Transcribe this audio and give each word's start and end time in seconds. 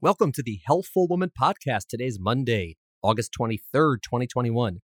Welcome 0.00 0.30
to 0.34 0.44
the 0.44 0.60
Healthful 0.64 1.08
Woman 1.08 1.32
Podcast. 1.36 1.88
Today's 1.88 2.20
Monday, 2.20 2.76
August 3.02 3.32
23rd, 3.36 3.96
2021. 4.00 4.78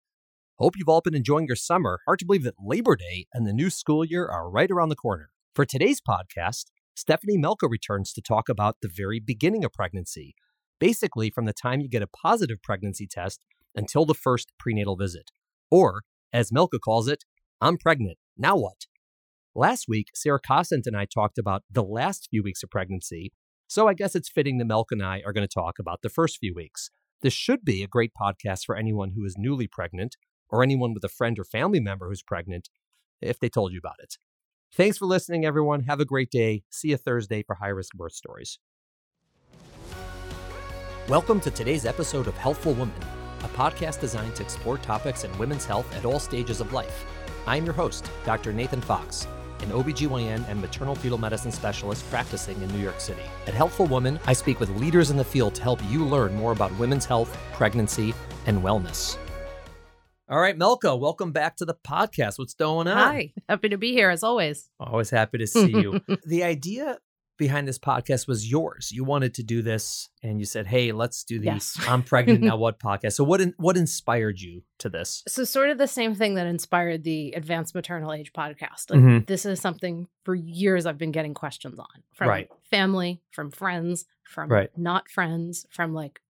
Hope 0.57 0.73
you've 0.75 0.89
all 0.89 1.01
been 1.01 1.13
enjoying 1.13 1.45
your 1.45 1.55
summer. 1.55 1.99
Hard 2.07 2.17
to 2.17 2.25
believe 2.25 2.43
that 2.45 2.55
Labor 2.59 2.95
Day 2.95 3.27
and 3.31 3.45
the 3.45 3.53
new 3.53 3.69
school 3.69 4.03
year 4.03 4.27
are 4.27 4.49
right 4.49 4.71
around 4.71 4.89
the 4.89 4.95
corner. 4.95 5.29
For 5.53 5.65
today's 5.65 6.01
podcast, 6.01 6.71
Stephanie 6.95 7.37
Melko 7.37 7.69
returns 7.69 8.11
to 8.13 8.23
talk 8.23 8.49
about 8.49 8.77
the 8.81 8.89
very 8.91 9.19
beginning 9.19 9.63
of 9.63 9.71
pregnancy, 9.71 10.33
basically 10.79 11.29
from 11.29 11.45
the 11.45 11.53
time 11.53 11.79
you 11.79 11.89
get 11.89 12.01
a 12.01 12.07
positive 12.07 12.63
pregnancy 12.63 13.05
test 13.05 13.45
until 13.75 14.05
the 14.05 14.15
first 14.15 14.51
prenatal 14.57 14.95
visit. 14.95 15.29
Or, 15.69 16.01
as 16.33 16.49
Melko 16.49 16.79
calls 16.83 17.07
it, 17.07 17.23
I'm 17.61 17.77
pregnant. 17.77 18.17
Now 18.35 18.57
what? 18.57 18.87
Last 19.53 19.85
week, 19.87 20.07
Sarah 20.15 20.39
Cosent 20.39 20.87
and 20.87 20.97
I 20.97 21.05
talked 21.05 21.37
about 21.37 21.61
the 21.69 21.83
last 21.83 22.29
few 22.31 22.41
weeks 22.41 22.63
of 22.63 22.71
pregnancy 22.71 23.31
so 23.67 23.87
I 23.87 23.93
guess 23.93 24.15
it's 24.15 24.29
fitting 24.29 24.57
that 24.57 24.65
Melk 24.65 24.91
and 24.91 25.03
I 25.03 25.21
are 25.25 25.33
going 25.33 25.47
to 25.47 25.53
talk 25.53 25.79
about 25.79 26.01
the 26.01 26.09
first 26.09 26.37
few 26.37 26.53
weeks. 26.53 26.91
This 27.21 27.33
should 27.33 27.63
be 27.63 27.83
a 27.83 27.87
great 27.87 28.11
podcast 28.19 28.65
for 28.65 28.75
anyone 28.75 29.11
who 29.11 29.25
is 29.25 29.35
newly 29.37 29.67
pregnant 29.67 30.17
or 30.49 30.61
anyone 30.61 30.93
with 30.93 31.03
a 31.03 31.09
friend 31.09 31.39
or 31.39 31.43
family 31.43 31.79
member 31.79 32.09
who's 32.09 32.21
pregnant 32.21 32.69
if 33.21 33.39
they 33.39 33.49
told 33.49 33.71
you 33.71 33.79
about 33.79 33.95
it. 33.99 34.17
Thanks 34.75 34.97
for 34.97 35.05
listening, 35.05 35.45
everyone. 35.45 35.83
Have 35.83 35.99
a 35.99 36.05
great 36.05 36.29
day. 36.29 36.63
See 36.69 36.89
you 36.89 36.97
Thursday 36.97 37.43
for 37.43 37.55
high 37.55 37.69
risk 37.69 37.93
birth 37.93 38.13
stories. 38.13 38.59
Welcome 41.07 41.39
to 41.41 41.51
today's 41.51 41.85
episode 41.85 42.27
of 42.27 42.37
Healthful 42.37 42.73
Woman, 42.73 42.99
a 43.43 43.47
podcast 43.49 43.99
designed 43.99 44.35
to 44.35 44.43
explore 44.43 44.77
topics 44.77 45.23
in 45.23 45.37
women's 45.37 45.65
health 45.65 45.93
at 45.95 46.05
all 46.05 46.19
stages 46.19 46.61
of 46.61 46.73
life. 46.73 47.05
I'm 47.45 47.65
your 47.65 47.73
host, 47.73 48.09
Dr. 48.25 48.53
Nathan 48.53 48.81
Fox 48.81 49.27
an 49.63 49.71
OBGYN 49.71 50.47
and 50.47 50.61
maternal 50.61 50.93
fetal 50.93 51.17
medicine 51.17 51.51
specialist 51.51 52.07
practicing 52.11 52.61
in 52.61 52.67
New 52.69 52.79
York 52.79 52.99
City. 52.99 53.23
At 53.47 53.53
Healthful 53.53 53.87
Woman, 53.87 54.19
I 54.27 54.33
speak 54.33 54.59
with 54.59 54.69
leaders 54.79 55.09
in 55.09 55.17
the 55.17 55.23
field 55.23 55.55
to 55.55 55.63
help 55.63 55.79
you 55.89 56.05
learn 56.05 56.35
more 56.35 56.51
about 56.51 56.77
women's 56.77 57.05
health, 57.05 57.35
pregnancy, 57.53 58.13
and 58.45 58.61
wellness. 58.61 59.17
All 60.29 60.39
right, 60.39 60.57
Melko, 60.57 60.99
welcome 60.99 61.31
back 61.31 61.57
to 61.57 61.65
the 61.65 61.75
podcast. 61.87 62.39
What's 62.39 62.53
going 62.53 62.87
on? 62.87 62.97
Hi, 62.97 63.33
happy 63.49 63.69
to 63.69 63.77
be 63.77 63.91
here 63.91 64.09
as 64.09 64.23
always. 64.23 64.69
Always 64.79 65.09
happy 65.09 65.37
to 65.37 65.47
see 65.47 65.69
you. 65.69 66.01
the 66.25 66.43
idea 66.43 66.97
behind 67.37 67.67
this 67.67 67.79
podcast 67.79 68.27
was 68.27 68.49
yours. 68.49 68.91
You 68.91 69.03
wanted 69.03 69.33
to 69.35 69.43
do 69.43 69.61
this, 69.61 70.09
and 70.21 70.39
you 70.39 70.45
said, 70.45 70.67
"Hey, 70.67 70.91
let's 70.91 71.23
do 71.23 71.39
the 71.39 71.45
Yes. 71.45 71.77
I'm 71.87 72.03
pregnant 72.03 72.41
now 72.41 72.57
what 72.65 72.79
podcast." 72.79 73.13
So, 73.13 73.23
what 73.23 73.41
in, 73.41 73.53
what 73.57 73.75
inspired 73.77 74.39
you 74.39 74.63
to 74.79 74.89
this? 74.89 75.23
So, 75.27 75.43
sort 75.43 75.69
of 75.69 75.77
the 75.77 75.87
same 75.87 76.15
thing 76.15 76.35
that 76.35 76.47
inspired 76.47 77.03
the 77.03 77.31
Advanced 77.33 77.73
Maternal 77.75 78.13
Age 78.13 78.31
podcast. 78.33 78.89
Like, 78.89 78.99
Mhm. 78.99 79.25
This 79.27 79.45
is 79.45 79.59
something 79.59 80.07
for 80.23 80.35
years 80.35 80.85
I've 80.85 80.97
been 80.97 81.11
getting 81.11 81.33
questions 81.33 81.79
on 81.79 82.03
from 82.13 82.29
Right. 82.29 82.49
family, 82.69 83.21
from 83.31 83.51
friends, 83.51 84.05
from 84.23 84.49
Right. 84.49 84.69
not 84.77 85.09
friends, 85.09 85.65
from 85.69 85.93
like 85.93 86.21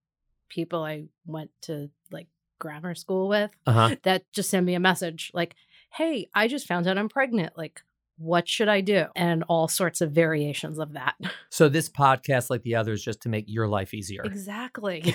people 0.48 0.82
I 0.82 1.04
went 1.26 1.50
to 1.62 1.90
like 2.10 2.28
grammar 2.58 2.94
school 2.94 3.28
with 3.28 3.50
Uh 3.66 3.72
huh. 3.72 3.96
that 4.04 4.24
just 4.32 4.48
send 4.50 4.64
me 4.64 4.74
a 4.74 4.80
message 4.80 5.30
like, 5.34 5.54
"Hey, 5.92 6.28
I 6.34 6.48
just 6.48 6.66
found 6.66 6.86
out 6.86 6.96
I'm 6.98 7.08
pregnant. 7.08 7.58
Like, 7.58 7.82
what 8.16 8.48
should 8.48 8.68
I 8.68 8.80
do?" 8.80 9.06
And 9.16 9.44
all 9.48 9.68
sorts 9.68 10.00
of 10.00 10.12
variations 10.12 10.78
of 10.78 10.92
that. 10.94 11.14
So, 11.50 11.68
this 11.68 11.88
podcast, 11.88 12.50
like 12.50 12.64
the 12.64 12.74
others, 12.74 13.04
just 13.04 13.20
to 13.22 13.28
make 13.28 13.44
your 13.46 13.68
life 13.68 13.94
easier. 13.94 14.22
exactly. 14.24 15.00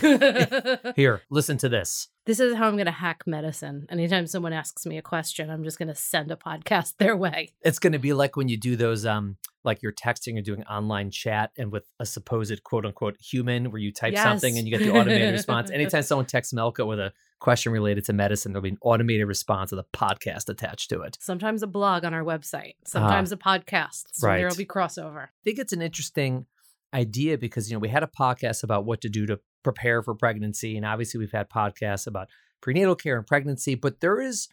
Here, 0.96 1.22
listen 1.30 1.58
to 1.58 1.68
this. 1.68 2.08
This 2.26 2.40
is 2.40 2.56
how 2.56 2.68
I'm 2.70 2.76
going 2.76 2.86
to 2.86 2.92
hack 2.92 3.24
medicine. 3.26 3.88
Anytime 3.90 4.26
someone 4.26 4.54
asks 4.54 4.86
me 4.86 4.98
a 4.98 5.02
question, 5.02 5.50
I'm 5.50 5.66
just 5.66 5.78
going 5.78 5.90
to 5.90 5.96
send 5.96 6.32
a 6.32 6.38
podcast 6.38 6.96
their 6.98 7.18
way. 7.18 7.50
It's 7.62 7.78
going 7.80 7.92
to 7.92 8.00
be 8.00 8.14
like 8.14 8.38
when 8.38 8.48
you 8.48 8.56
do 8.56 8.78
those, 8.78 9.06
um, 9.06 9.36
like 9.66 9.82
you're 9.82 9.92
texting 9.92 10.38
or 10.38 10.42
doing 10.42 10.64
online 10.64 11.12
chat, 11.12 11.52
and 11.58 11.74
with 11.74 11.86
a 12.00 12.06
supposed 12.06 12.64
quote 12.64 12.86
unquote 12.86 13.18
human, 13.20 13.70
where 13.70 13.82
you 13.82 13.92
type 13.92 14.16
something 14.16 14.58
and 14.58 14.66
you 14.66 14.78
get 14.78 14.86
the 14.86 14.98
automated 14.98 15.34
response. 15.34 15.72
Anytime 15.72 16.04
someone 16.04 16.26
texts 16.26 16.54
Melko 16.54 16.88
with 16.88 17.00
a 17.00 17.12
question 17.40 17.72
related 17.72 18.06
to 18.06 18.14
medicine, 18.14 18.52
there'll 18.52 18.64
be 18.64 18.70
an 18.70 18.78
automated 18.82 19.28
response 19.28 19.72
with 19.72 19.80
a 19.80 19.98
podcast 19.98 20.50
attached 20.50 20.90
to 20.90 21.02
it. 21.02 21.18
Sometimes 21.22 21.64
a 21.64 21.68
blog 21.68 22.04
on 22.06 22.14
our 22.14 22.24
website, 22.24 22.74
sometimes 22.86 23.32
a 23.32 23.38
podcast. 23.38 24.06
So 24.12 24.28
Ah. 24.28 24.32
right. 24.32 24.38
there'll 24.40 24.56
be 24.56 24.66
crossover. 24.66 25.24
I 25.26 25.30
think 25.44 25.60
it's 25.60 25.74
an 25.74 25.82
interesting 25.82 26.46
idea 26.94 27.38
because 27.38 27.70
you 27.70 27.76
know 27.76 27.80
we 27.80 27.90
had 27.90 28.04
a 28.04 28.08
podcast 28.08 28.64
about 28.64 28.86
what 28.86 29.02
to 29.02 29.10
do 29.10 29.26
to 29.28 29.40
prepare 29.64 30.02
for 30.04 30.16
pregnancy, 30.16 30.76
and 30.76 30.86
obviously 30.86 31.18
we've 31.20 31.32
had 31.32 31.50
podcasts 31.50 32.08
about 32.08 32.28
prenatal 32.62 32.96
care 32.96 33.18
and 33.18 33.26
pregnancy, 33.28 33.76
but 33.76 34.00
there 34.02 34.20
is 34.20 34.50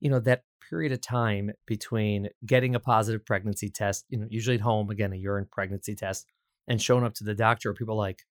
you 0.00 0.08
know 0.10 0.20
that 0.20 0.44
period 0.68 0.92
of 0.92 1.00
time 1.00 1.50
between 1.66 2.28
getting 2.46 2.74
a 2.76 2.80
positive 2.80 3.26
pregnancy 3.26 3.68
test, 3.68 4.04
you 4.08 4.16
know, 4.16 4.26
usually 4.30 4.54
at 4.54 4.62
home, 4.62 4.88
again, 4.88 5.12
a 5.12 5.16
urine 5.16 5.46
pregnancy 5.50 5.96
test, 5.96 6.26
and 6.68 6.80
showing 6.80 7.02
up 7.04 7.12
to 7.12 7.24
the 7.24 7.34
doctor. 7.34 7.70
Or 7.70 7.74
people 7.74 7.96
like, 7.96 8.22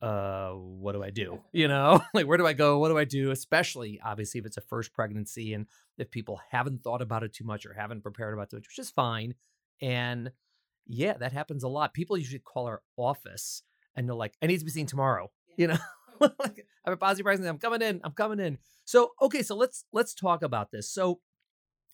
uh, 0.00 0.50
what 0.50 0.92
do 0.92 1.02
I 1.02 1.10
do? 1.10 1.40
You 1.52 1.68
know, 1.68 2.00
like 2.14 2.26
where 2.26 2.38
do 2.38 2.46
I 2.46 2.52
go? 2.52 2.78
What 2.78 2.88
do 2.88 2.98
I 2.98 3.04
do? 3.04 3.30
Especially 3.30 4.00
obviously 4.04 4.38
if 4.40 4.46
it's 4.46 4.56
a 4.56 4.62
first 4.62 4.92
pregnancy 4.92 5.54
and 5.54 5.66
if 5.96 6.10
people 6.10 6.40
haven't 6.50 6.82
thought 6.82 7.02
about 7.02 7.24
it 7.24 7.32
too 7.32 7.44
much 7.44 7.66
or 7.66 7.72
haven't 7.72 8.02
prepared 8.02 8.34
about 8.34 8.52
it, 8.52 8.56
which 8.56 8.78
is 8.78 8.90
fine. 8.90 9.34
And 9.82 10.30
yeah, 10.86 11.14
that 11.14 11.32
happens 11.32 11.64
a 11.64 11.68
lot. 11.68 11.94
People 11.94 12.16
usually 12.16 12.38
call 12.38 12.66
our 12.66 12.82
office 12.96 13.62
and 13.96 14.08
they're 14.08 14.14
like, 14.14 14.34
I 14.42 14.46
need 14.46 14.58
to 14.58 14.64
be 14.64 14.70
seen 14.70 14.86
tomorrow. 14.86 15.30
You 15.56 15.68
know, 15.68 15.78
like, 16.20 16.34
I 16.84 16.90
have 16.90 16.94
a 16.94 16.96
positive 16.96 17.24
pregnancy. 17.24 17.48
I'm 17.48 17.58
coming 17.58 17.82
in. 17.82 18.00
I'm 18.04 18.12
coming 18.12 18.38
in. 18.38 18.58
So 18.84 19.10
okay, 19.20 19.42
so 19.42 19.56
let's 19.56 19.84
let's 19.92 20.14
talk 20.14 20.42
about 20.42 20.70
this. 20.70 20.90
So 20.90 21.20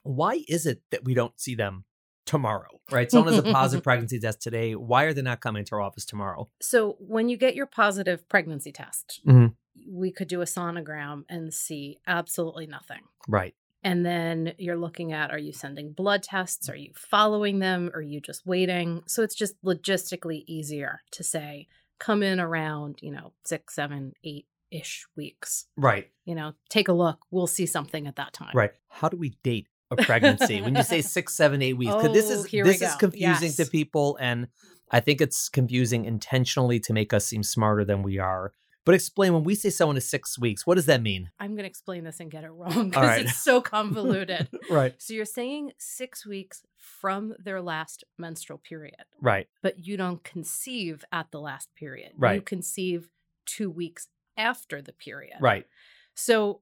why 0.03 0.45
is 0.49 0.67
it 0.67 0.83
that 0.91 1.05
we 1.05 1.15
don't 1.15 1.41
see 1.41 1.55
them 1.55 1.85
tomorrow? 2.27 2.69
Right? 2.91 3.11
Someone 3.11 3.35
has 3.35 3.45
a 3.45 3.53
positive 3.53 3.83
pregnancy 3.89 4.19
test 4.21 4.43
today. 4.43 4.75
Why 4.75 5.05
are 5.05 5.13
they 5.13 5.23
not 5.23 5.41
coming 5.41 5.65
to 5.67 5.75
our 5.77 5.81
office 5.83 6.05
tomorrow? 6.05 6.49
So 6.61 6.97
when 6.99 7.29
you 7.29 7.37
get 7.37 7.55
your 7.55 7.67
positive 7.67 8.29
pregnancy 8.29 8.73
test, 8.73 9.21
Mhm. 9.27 9.55
we 9.89 10.11
could 10.13 10.29
do 10.29 10.41
a 10.41 10.45
sonogram 10.45 11.25
and 11.29 11.53
see 11.53 11.99
absolutely 12.07 12.67
nothing. 12.67 13.03
Right. 13.29 13.55
And 13.83 14.05
then 14.07 14.55
you're 14.59 14.79
looking 14.79 15.13
at 15.13 15.31
are 15.31 15.39
you 15.39 15.53
sending 15.53 15.93
blood 15.93 16.23
tests? 16.23 16.69
Are 16.71 16.77
you 16.77 16.93
following 16.95 17.59
them? 17.59 17.91
Are 17.95 18.01
you 18.03 18.21
just 18.21 18.47
waiting? 18.47 19.03
So 19.07 19.23
it's 19.23 19.35
just 19.35 19.63
logistically 19.63 20.45
easier 20.47 21.03
to 21.13 21.23
say, 21.23 21.69
come 21.99 22.23
in 22.23 22.41
around, 22.41 22.99
you 23.03 23.11
know, 23.13 23.33
six, 23.45 23.75
seven, 23.75 24.15
eight 24.25 24.47
ish 24.71 25.07
weeks. 25.17 25.67
Right. 25.77 26.11
You 26.25 26.35
know, 26.35 26.55
take 26.69 26.89
a 26.89 26.93
look. 26.95 27.21
We'll 27.31 27.47
see 27.47 27.67
something 27.67 28.07
at 28.07 28.17
that 28.17 28.33
time. 28.33 28.53
Right. 28.55 28.73
How 28.89 29.09
do 29.09 29.17
we 29.17 29.31
date 29.43 29.69
a 29.99 30.03
pregnancy? 30.03 30.61
when 30.61 30.75
you 30.75 30.83
say 30.83 31.01
six, 31.17 31.35
seven, 31.35 31.63
eight 31.63 31.75
weeks, 31.75 31.93
'cause 31.93 32.13
this 32.13 32.31
Oh, 32.31 32.43
is 32.45 32.45
this 32.51 32.83
is 32.83 32.95
confusing 32.97 33.53
to 33.53 33.67
people, 33.71 34.17
and 34.21 34.49
I 34.91 35.01
think 35.01 35.21
it's 35.21 35.49
confusing 35.49 36.05
intentionally 36.05 36.79
to 36.81 36.93
make 36.93 37.13
us 37.13 37.27
seem 37.27 37.43
smarter 37.43 37.85
than 37.85 38.03
we 38.03 38.19
are. 38.19 38.53
But 38.85 38.95
explain 38.95 39.33
when 39.33 39.45
we 39.45 39.55
say 39.55 39.71
someone 39.71 39.97
is 39.97 40.09
six 40.09 40.39
weeks, 40.39 40.67
what 40.67 40.75
does 40.75 40.85
that 40.87 41.01
mean? 41.01 41.31
I'm 41.41 41.53
going 41.53 41.63
to 41.63 41.69
explain 41.69 42.05
this 42.05 42.21
and 42.21 42.31
get 42.31 42.45
it 42.45 42.51
wrong 42.51 42.91
because 42.91 43.07
right. 43.09 43.25
it's 43.25 43.39
so 43.39 43.63
convoluted. 43.63 44.49
Right. 44.71 44.95
so 44.99 45.15
you're 45.15 45.25
saying 45.25 45.73
six 45.79 46.27
weeks 46.27 46.63
from 46.77 47.35
their 47.43 47.63
last 47.63 48.05
menstrual 48.19 48.59
period, 48.59 48.97
Right. 49.23 49.49
but 49.63 49.79
you 49.87 49.97
don't 49.97 50.23
conceive 50.23 51.03
at 51.13 51.31
the 51.31 51.41
last 51.41 51.75
period. 51.75 52.13
Right. 52.19 52.35
You 52.37 52.41
conceive 52.43 53.09
two 53.47 53.71
weeks 53.71 54.09
after 54.37 54.83
the 54.83 54.93
period. 54.93 55.37
Right. 55.41 55.67
So 56.15 56.61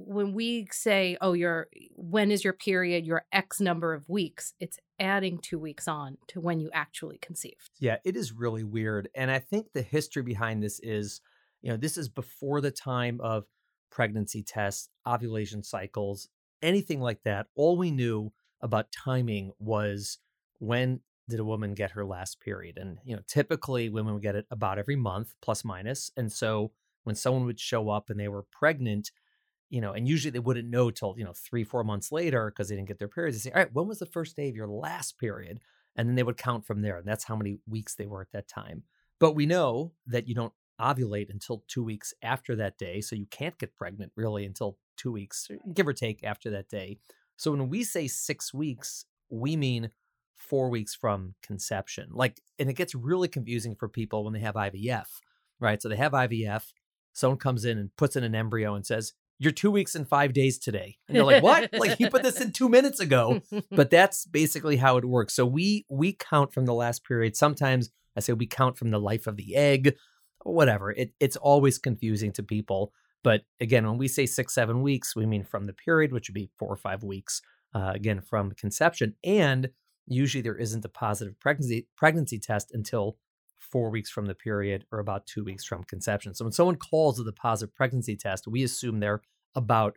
when 0.00 0.32
we 0.32 0.68
say, 0.70 1.16
oh, 1.20 1.32
your 1.32 1.68
when 1.96 2.30
is 2.30 2.44
your 2.44 2.52
period, 2.52 3.04
your 3.04 3.24
X 3.32 3.60
number 3.60 3.92
of 3.92 4.08
weeks, 4.08 4.54
it's 4.60 4.78
adding 5.00 5.38
two 5.38 5.58
weeks 5.58 5.88
on 5.88 6.18
to 6.28 6.40
when 6.40 6.60
you 6.60 6.70
actually 6.72 7.18
conceived. 7.18 7.70
Yeah, 7.80 7.96
it 8.04 8.16
is 8.16 8.32
really 8.32 8.62
weird. 8.62 9.08
And 9.14 9.30
I 9.30 9.40
think 9.40 9.72
the 9.72 9.82
history 9.82 10.22
behind 10.22 10.62
this 10.62 10.78
is, 10.82 11.20
you 11.62 11.70
know, 11.70 11.76
this 11.76 11.98
is 11.98 12.08
before 12.08 12.60
the 12.60 12.70
time 12.70 13.20
of 13.20 13.46
pregnancy 13.90 14.42
tests, 14.42 14.88
ovulation 15.06 15.64
cycles, 15.64 16.28
anything 16.62 17.00
like 17.00 17.24
that. 17.24 17.46
All 17.56 17.76
we 17.76 17.90
knew 17.90 18.32
about 18.60 18.92
timing 18.92 19.52
was 19.58 20.18
when 20.60 21.00
did 21.28 21.40
a 21.40 21.44
woman 21.44 21.74
get 21.74 21.90
her 21.90 22.04
last 22.04 22.40
period? 22.40 22.78
And, 22.78 22.98
you 23.04 23.16
know, 23.16 23.22
typically 23.26 23.88
women 23.88 24.14
would 24.14 24.22
get 24.22 24.36
it 24.36 24.46
about 24.50 24.78
every 24.78 24.96
month, 24.96 25.34
plus 25.42 25.64
minus. 25.64 26.12
And 26.16 26.32
so 26.32 26.70
when 27.02 27.16
someone 27.16 27.44
would 27.46 27.60
show 27.60 27.90
up 27.90 28.10
and 28.10 28.18
they 28.18 28.28
were 28.28 28.44
pregnant, 28.50 29.10
you 29.70 29.80
know, 29.80 29.92
and 29.92 30.08
usually 30.08 30.30
they 30.30 30.38
wouldn't 30.38 30.70
know 30.70 30.90
till, 30.90 31.14
you 31.18 31.24
know, 31.24 31.34
three, 31.34 31.64
four 31.64 31.84
months 31.84 32.10
later 32.10 32.50
because 32.50 32.68
they 32.68 32.76
didn't 32.76 32.88
get 32.88 32.98
their 32.98 33.08
periods. 33.08 33.36
They 33.36 33.50
say, 33.50 33.54
all 33.54 33.62
right, 33.62 33.72
when 33.74 33.86
was 33.86 33.98
the 33.98 34.06
first 34.06 34.36
day 34.36 34.48
of 34.48 34.56
your 34.56 34.68
last 34.68 35.18
period? 35.18 35.60
And 35.96 36.08
then 36.08 36.14
they 36.14 36.22
would 36.22 36.36
count 36.36 36.64
from 36.64 36.80
there. 36.82 36.96
And 36.98 37.06
that's 37.06 37.24
how 37.24 37.36
many 37.36 37.58
weeks 37.68 37.94
they 37.94 38.06
were 38.06 38.22
at 38.22 38.32
that 38.32 38.48
time. 38.48 38.84
But 39.18 39.34
we 39.34 39.46
know 39.46 39.92
that 40.06 40.28
you 40.28 40.34
don't 40.34 40.52
ovulate 40.80 41.28
until 41.28 41.64
two 41.66 41.82
weeks 41.82 42.14
after 42.22 42.54
that 42.56 42.78
day. 42.78 43.00
So 43.00 43.16
you 43.16 43.26
can't 43.26 43.58
get 43.58 43.76
pregnant 43.76 44.12
really 44.16 44.44
until 44.44 44.78
two 44.96 45.12
weeks, 45.12 45.48
give 45.74 45.88
or 45.88 45.92
take, 45.92 46.22
after 46.24 46.50
that 46.50 46.68
day. 46.68 46.98
So 47.36 47.50
when 47.50 47.68
we 47.68 47.84
say 47.84 48.06
six 48.08 48.54
weeks, 48.54 49.04
we 49.28 49.56
mean 49.56 49.90
four 50.36 50.70
weeks 50.70 50.94
from 50.94 51.34
conception. 51.42 52.08
Like, 52.12 52.40
and 52.58 52.70
it 52.70 52.74
gets 52.74 52.94
really 52.94 53.28
confusing 53.28 53.74
for 53.74 53.88
people 53.88 54.24
when 54.24 54.32
they 54.32 54.40
have 54.40 54.54
IVF, 54.54 55.06
right? 55.60 55.82
So 55.82 55.88
they 55.88 55.96
have 55.96 56.12
IVF, 56.12 56.72
someone 57.12 57.38
comes 57.38 57.64
in 57.64 57.78
and 57.78 57.94
puts 57.96 58.16
in 58.16 58.24
an 58.24 58.34
embryo 58.34 58.74
and 58.74 58.86
says, 58.86 59.14
You're 59.38 59.52
two 59.52 59.70
weeks 59.70 59.94
and 59.94 60.08
five 60.08 60.32
days 60.32 60.58
today. 60.58 60.96
And 61.06 61.16
you're 61.16 61.24
like, 61.24 61.42
What? 61.42 61.70
like 61.72 62.00
you 62.00 62.10
put 62.10 62.22
this 62.22 62.40
in 62.40 62.52
two 62.52 62.68
minutes 62.68 63.00
ago. 63.00 63.40
But 63.70 63.90
that's 63.90 64.26
basically 64.26 64.76
how 64.76 64.96
it 64.96 65.04
works. 65.04 65.34
So 65.34 65.46
we 65.46 65.84
we 65.88 66.12
count 66.12 66.52
from 66.52 66.66
the 66.66 66.74
last 66.74 67.04
period. 67.04 67.36
Sometimes 67.36 67.90
I 68.16 68.20
say 68.20 68.32
we 68.32 68.46
count 68.46 68.76
from 68.76 68.90
the 68.90 68.98
life 69.00 69.26
of 69.26 69.36
the 69.36 69.54
egg. 69.54 69.94
whatever. 70.44 70.90
It, 70.90 71.12
it's 71.20 71.36
always 71.36 71.78
confusing 71.78 72.32
to 72.32 72.42
people. 72.42 72.92
But 73.24 73.42
again, 73.60 73.86
when 73.86 73.98
we 73.98 74.08
say 74.08 74.26
six, 74.26 74.54
seven 74.54 74.82
weeks, 74.82 75.14
we 75.16 75.26
mean 75.26 75.44
from 75.44 75.66
the 75.66 75.72
period, 75.72 76.12
which 76.12 76.28
would 76.28 76.34
be 76.34 76.50
four 76.58 76.68
or 76.68 76.76
five 76.76 77.02
weeks, 77.02 77.42
uh, 77.74 77.92
again, 77.94 78.20
from 78.20 78.52
conception. 78.52 79.14
And 79.24 79.70
usually 80.06 80.40
there 80.42 80.56
isn't 80.56 80.84
a 80.84 80.88
positive 80.88 81.38
pregnancy, 81.40 81.86
pregnancy 81.96 82.38
test 82.38 82.70
until 82.72 83.16
four 83.58 83.90
weeks 83.90 84.10
from 84.10 84.26
the 84.26 84.34
period 84.34 84.84
or 84.92 84.98
about 84.98 85.26
two 85.26 85.44
weeks 85.44 85.64
from 85.64 85.84
conception. 85.84 86.34
So 86.34 86.44
when 86.44 86.52
someone 86.52 86.76
calls 86.76 87.18
with 87.18 87.28
a 87.28 87.32
positive 87.32 87.74
pregnancy 87.74 88.16
test, 88.16 88.46
we 88.46 88.62
assume 88.62 89.00
they're 89.00 89.22
about 89.54 89.96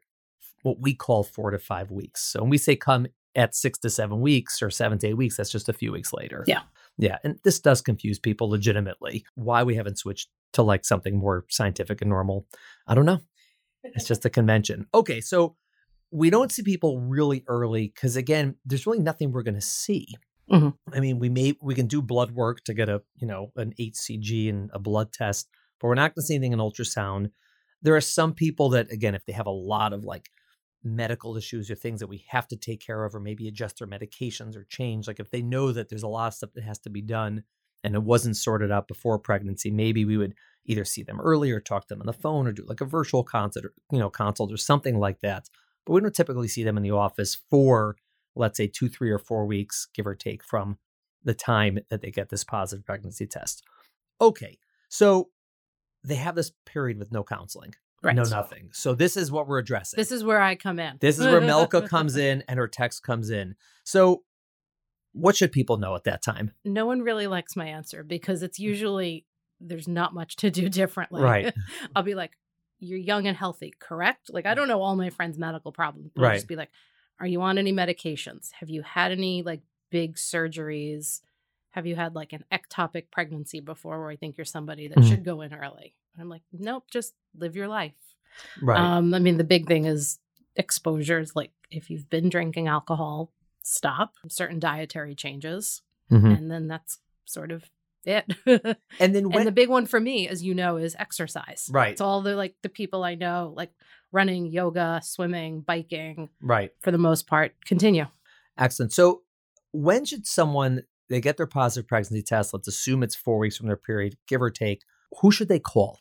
what 0.63 0.79
we 0.79 0.93
call 0.93 1.23
four 1.23 1.51
to 1.51 1.59
five 1.59 1.91
weeks. 1.91 2.23
So 2.23 2.41
when 2.41 2.49
we 2.49 2.57
say 2.57 2.75
come 2.75 3.07
at 3.35 3.55
six 3.55 3.79
to 3.79 3.89
seven 3.89 4.19
weeks 4.19 4.61
or 4.61 4.69
seven 4.69 4.97
to 4.99 5.07
eight 5.07 5.17
weeks, 5.17 5.37
that's 5.37 5.51
just 5.51 5.69
a 5.69 5.73
few 5.73 5.91
weeks 5.91 6.13
later. 6.13 6.43
Yeah. 6.47 6.61
Yeah. 6.97 7.17
And 7.23 7.39
this 7.43 7.59
does 7.59 7.81
confuse 7.81 8.19
people 8.19 8.49
legitimately. 8.49 9.25
Why 9.35 9.63
we 9.63 9.75
haven't 9.75 9.97
switched 9.97 10.29
to 10.53 10.63
like 10.63 10.83
something 10.85 11.17
more 11.17 11.45
scientific 11.49 12.01
and 12.01 12.09
normal, 12.09 12.45
I 12.87 12.95
don't 12.95 13.05
know. 13.05 13.21
It's 13.83 14.05
just 14.05 14.25
a 14.25 14.29
convention. 14.29 14.87
Okay. 14.93 15.21
So 15.21 15.55
we 16.11 16.29
don't 16.29 16.51
see 16.51 16.61
people 16.61 16.99
really 16.99 17.43
early 17.47 17.87
because, 17.87 18.15
again, 18.17 18.55
there's 18.65 18.85
really 18.85 18.99
nothing 18.99 19.31
we're 19.31 19.43
going 19.43 19.55
to 19.55 19.61
see. 19.61 20.07
Mhm. 20.51 20.75
I 20.93 20.99
mean, 20.99 21.19
we 21.19 21.29
may 21.29 21.55
we 21.61 21.75
can 21.75 21.87
do 21.87 22.01
blood 22.01 22.31
work 22.31 22.63
to 22.65 22.73
get 22.73 22.89
a 22.89 23.01
you 23.17 23.27
know 23.27 23.51
an 23.55 23.73
HCG 23.79 24.49
and 24.49 24.69
a 24.73 24.79
blood 24.79 25.13
test, 25.13 25.49
but 25.79 25.87
we're 25.87 25.95
not 25.95 26.13
going 26.15 26.21
to 26.23 26.27
see 26.27 26.35
anything 26.35 26.53
in 26.53 26.59
ultrasound. 26.59 27.31
There 27.81 27.95
are 27.95 28.01
some 28.01 28.33
people 28.33 28.69
that, 28.69 28.91
again, 28.91 29.15
if 29.15 29.25
they 29.25 29.33
have 29.33 29.47
a 29.47 29.49
lot 29.51 29.93
of 29.93 30.03
like 30.03 30.29
medical 30.83 31.37
issues 31.37 31.69
or 31.71 31.75
things 31.75 31.99
that 31.99 32.07
we 32.07 32.25
have 32.27 32.47
to 32.49 32.55
take 32.57 32.81
care 32.85 33.03
of, 33.05 33.15
or 33.15 33.19
maybe 33.19 33.47
adjust 33.47 33.77
their 33.79 33.87
medications 33.87 34.55
or 34.55 34.65
change, 34.65 35.07
like 35.07 35.19
if 35.19 35.31
they 35.31 35.41
know 35.41 35.71
that 35.71 35.89
there's 35.89 36.03
a 36.03 36.07
lot 36.07 36.27
of 36.27 36.33
stuff 36.33 36.51
that 36.53 36.63
has 36.63 36.79
to 36.79 36.89
be 36.89 37.01
done 37.01 37.43
and 37.83 37.95
it 37.95 38.03
wasn't 38.03 38.37
sorted 38.37 38.71
out 38.71 38.87
before 38.87 39.17
pregnancy, 39.19 39.71
maybe 39.71 40.05
we 40.05 40.17
would 40.17 40.35
either 40.65 40.85
see 40.85 41.01
them 41.03 41.19
early 41.21 41.51
or 41.51 41.59
talk 41.59 41.87
to 41.87 41.93
them 41.95 42.01
on 42.01 42.05
the 42.07 42.13
phone 42.13 42.47
or 42.47 42.51
do 42.51 42.63
like 42.67 42.81
a 42.81 42.85
virtual 42.85 43.23
consult, 43.23 43.65
or, 43.65 43.73
you 43.91 43.99
know, 43.99 44.09
consult 44.09 44.51
or 44.51 44.57
something 44.57 44.99
like 44.99 45.19
that. 45.21 45.47
But 45.85 45.93
we 45.93 46.01
don't 46.01 46.13
typically 46.13 46.47
see 46.47 46.63
them 46.63 46.77
in 46.77 46.83
the 46.83 46.91
office 46.91 47.37
for, 47.49 47.95
let's 48.35 48.57
say, 48.57 48.67
two, 48.67 48.89
three, 48.89 49.11
or 49.11 49.19
four 49.19 49.45
weeks, 49.45 49.87
give 49.93 50.07
or 50.07 50.15
take, 50.15 50.43
from 50.43 50.77
the 51.23 51.33
time 51.33 51.79
that 51.89 52.01
they 52.01 52.11
get 52.11 52.29
this 52.29 52.43
positive 52.43 52.85
pregnancy 52.85 53.27
test. 53.27 53.63
Okay, 54.19 54.57
so 54.89 55.29
they 56.03 56.15
have 56.15 56.35
this 56.35 56.51
period 56.65 56.97
with 56.97 57.11
no 57.11 57.23
counseling, 57.23 57.73
Right. 58.03 58.15
no 58.15 58.23
nothing. 58.23 58.69
So 58.73 58.95
this 58.95 59.15
is 59.15 59.31
what 59.31 59.47
we're 59.47 59.59
addressing. 59.59 59.97
This 59.97 60.11
is 60.11 60.23
where 60.23 60.41
I 60.41 60.55
come 60.55 60.79
in. 60.79 60.97
This 60.99 61.19
is 61.19 61.25
where 61.27 61.41
Melko 61.41 61.87
comes 61.87 62.15
in 62.17 62.43
and 62.47 62.57
her 62.57 62.67
text 62.67 63.03
comes 63.03 63.29
in. 63.29 63.55
So, 63.83 64.23
what 65.13 65.35
should 65.35 65.51
people 65.51 65.77
know 65.77 65.95
at 65.95 66.05
that 66.05 66.23
time? 66.23 66.51
no 66.63 66.85
one 66.85 67.01
really 67.01 67.27
likes 67.27 67.55
my 67.55 67.67
answer 67.67 68.03
because 68.03 68.43
it's 68.43 68.57
mm. 68.59 68.63
usually 68.63 69.25
there's 69.59 69.87
not 69.87 70.13
much 70.13 70.37
to 70.37 70.49
do 70.49 70.69
differently. 70.81 71.21
Right. 71.21 71.53
I'll 71.95 72.01
be 72.03 72.15
like, 72.15 72.31
"You're 72.79 72.97
young 72.97 73.27
and 73.27 73.37
healthy, 73.37 73.73
correct?" 73.79 74.29
Like 74.33 74.45
I 74.45 74.53
mm. 74.53 74.55
don't 74.55 74.67
know 74.67 74.81
all 74.81 74.95
my 74.95 75.09
friends' 75.11 75.37
medical 75.37 75.71
problems. 75.71 76.11
But 76.15 76.23
I'll 76.23 76.29
Right. 76.29 76.35
just 76.37 76.47
be 76.47 76.55
like, 76.55 76.71
"Are 77.21 77.27
you 77.27 77.41
on 77.43 77.57
any 77.59 77.71
medications? 77.71 78.51
Have 78.53 78.69
you 78.69 78.81
had 78.81 79.11
any 79.11 79.43
like 79.43 79.61
big 79.91 80.15
surgeries? 80.15 81.21
Have 81.69 81.85
you 81.85 81.95
had 81.95 82.15
like 82.15 82.33
an 82.33 82.43
ectopic 82.51 83.11
pregnancy 83.11 83.59
before 83.59 83.99
where 83.99 84.09
I 84.09 84.15
think 84.15 84.37
you're 84.37 84.45
somebody 84.45 84.87
that 84.87 84.97
Mhm. 84.97 85.07
should 85.07 85.23
go 85.23 85.41
in 85.41 85.53
early?" 85.53 85.93
And 86.13 86.21
I'm 86.23 86.29
like, 86.29 86.41
"Nope, 86.51 86.85
just 86.89 87.13
live 87.35 87.55
your 87.55 87.67
life." 87.67 87.93
Right. 88.59 88.79
Um, 88.79 89.13
I 89.13 89.19
mean, 89.19 89.37
the 89.37 89.43
big 89.43 89.67
thing 89.67 89.85
is 89.85 90.19
exposures. 90.55 91.35
Like 91.35 91.51
if 91.69 91.89
you've 91.91 92.09
been 92.09 92.27
drinking 92.29 92.67
alcohol, 92.67 93.31
stop. 93.61 94.15
Certain 94.27 94.59
dietary 94.59 95.13
changes, 95.15 95.83
Mhm. 96.09 96.37
and 96.37 96.51
then 96.51 96.67
that's 96.67 96.99
sort 97.25 97.51
of 97.51 97.69
it. 98.05 98.25
And 98.99 99.15
then 99.15 99.29
when 99.29 99.39
and 99.39 99.47
the 99.47 99.51
big 99.51 99.69
one 99.69 99.85
for 99.85 99.99
me, 99.99 100.27
as 100.27 100.43
you 100.43 100.53
know, 100.53 100.77
is 100.77 100.95
exercise. 100.99 101.69
Right. 101.71 101.91
It's 101.91 102.01
all 102.01 102.21
the 102.21 102.35
like 102.35 102.55
the 102.61 102.69
people 102.69 103.03
I 103.03 103.15
know, 103.15 103.53
like 103.55 103.71
running, 104.11 104.47
yoga, 104.47 105.01
swimming, 105.03 105.61
biking, 105.61 106.29
right. 106.41 106.71
for 106.81 106.91
the 106.91 106.97
most 106.97 107.27
part, 107.27 107.53
continue. 107.65 108.05
Excellent. 108.57 108.93
So, 108.93 109.21
when 109.71 110.05
should 110.05 110.27
someone 110.27 110.83
they 111.09 111.21
get 111.21 111.37
their 111.37 111.47
positive 111.47 111.87
pregnancy 111.87 112.21
test? 112.21 112.53
Let's 112.53 112.67
assume 112.67 113.03
it's 113.03 113.15
four 113.15 113.37
weeks 113.37 113.57
from 113.57 113.67
their 113.67 113.77
period, 113.77 114.17
give 114.27 114.41
or 114.41 114.49
take. 114.49 114.83
Who 115.21 115.31
should 115.31 115.49
they 115.49 115.59
call? 115.59 115.99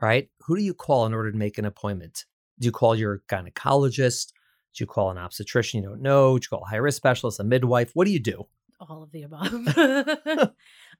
Right? 0.00 0.28
Who 0.46 0.56
do 0.56 0.62
you 0.62 0.74
call 0.74 1.06
in 1.06 1.14
order 1.14 1.32
to 1.32 1.38
make 1.38 1.58
an 1.58 1.64
appointment? 1.64 2.24
Do 2.58 2.66
you 2.66 2.72
call 2.72 2.94
your 2.94 3.22
gynecologist? 3.28 4.32
Do 4.74 4.82
you 4.82 4.86
call 4.86 5.10
an 5.10 5.18
obstetrician 5.18 5.82
you 5.82 5.88
don't 5.88 6.02
know? 6.02 6.38
Do 6.38 6.44
you 6.44 6.48
call 6.48 6.64
a 6.64 6.68
high 6.68 6.76
risk 6.76 6.96
specialist, 6.96 7.40
a 7.40 7.44
midwife? 7.44 7.92
What 7.94 8.06
do 8.06 8.12
you 8.12 8.20
do? 8.20 8.46
All 8.78 9.02
of 9.02 9.10
the 9.10 9.22
above. 9.22 9.50
I 9.76 10.50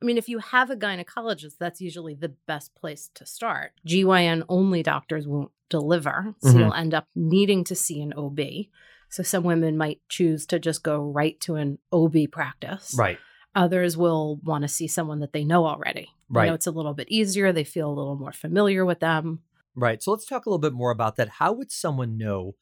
mean, 0.01 0.17
if 0.17 0.29
you 0.29 0.39
have 0.39 0.71
a 0.71 0.77
gynecologist, 0.77 1.59
that's 1.59 1.81
usually 1.81 2.15
the 2.15 2.31
best 2.47 2.75
place 2.75 3.11
to 3.15 3.27
start. 3.27 3.73
GYN 3.87 4.45
only 4.49 4.83
doctors 4.83 5.27
won't 5.29 5.51
deliver. 5.69 6.35
So 6.41 6.49
Mhm. 6.53 6.59
you'll 6.59 6.73
end 6.75 6.95
up 6.95 7.07
needing 7.15 7.65
to 7.65 7.75
see 7.75 8.01
an 8.01 8.15
OB. 8.17 8.71
So 9.11 9.23
some 9.23 9.45
women 9.45 9.77
might 9.77 10.01
choose 10.09 10.47
to 10.47 10.59
just 10.59 10.83
go 10.83 11.01
right 11.03 11.39
to 11.43 11.57
an 11.57 11.79
OB 11.93 12.27
practice. 12.29 12.95
Right. 12.99 13.19
Others 13.55 13.97
will 13.97 14.37
want 14.43 14.63
to 14.63 14.69
see 14.69 14.87
someone 14.87 15.21
that 15.21 15.33
they 15.33 15.45
know 15.45 15.67
already. 15.67 16.11
Right. 16.29 16.47
know 16.47 16.55
it's 16.55 16.67
a 16.67 16.73
little 16.73 16.95
bit 16.95 17.09
easier. 17.11 17.53
They 17.53 17.63
feel 17.65 17.89
a 17.89 17.95
little 17.95 18.17
more 18.17 18.33
familiar 18.33 18.85
with 18.85 19.01
them. 19.01 19.43
Right. 19.75 20.03
So 20.03 20.11
let's 20.11 20.27
talk 20.27 20.47
a 20.47 20.49
little 20.51 20.59
bit 20.59 20.73
more 20.73 20.91
about 20.91 21.17
that. 21.17 21.29
How 21.29 21.53
would 21.53 21.71
someone 21.71 22.17
know 22.17 22.57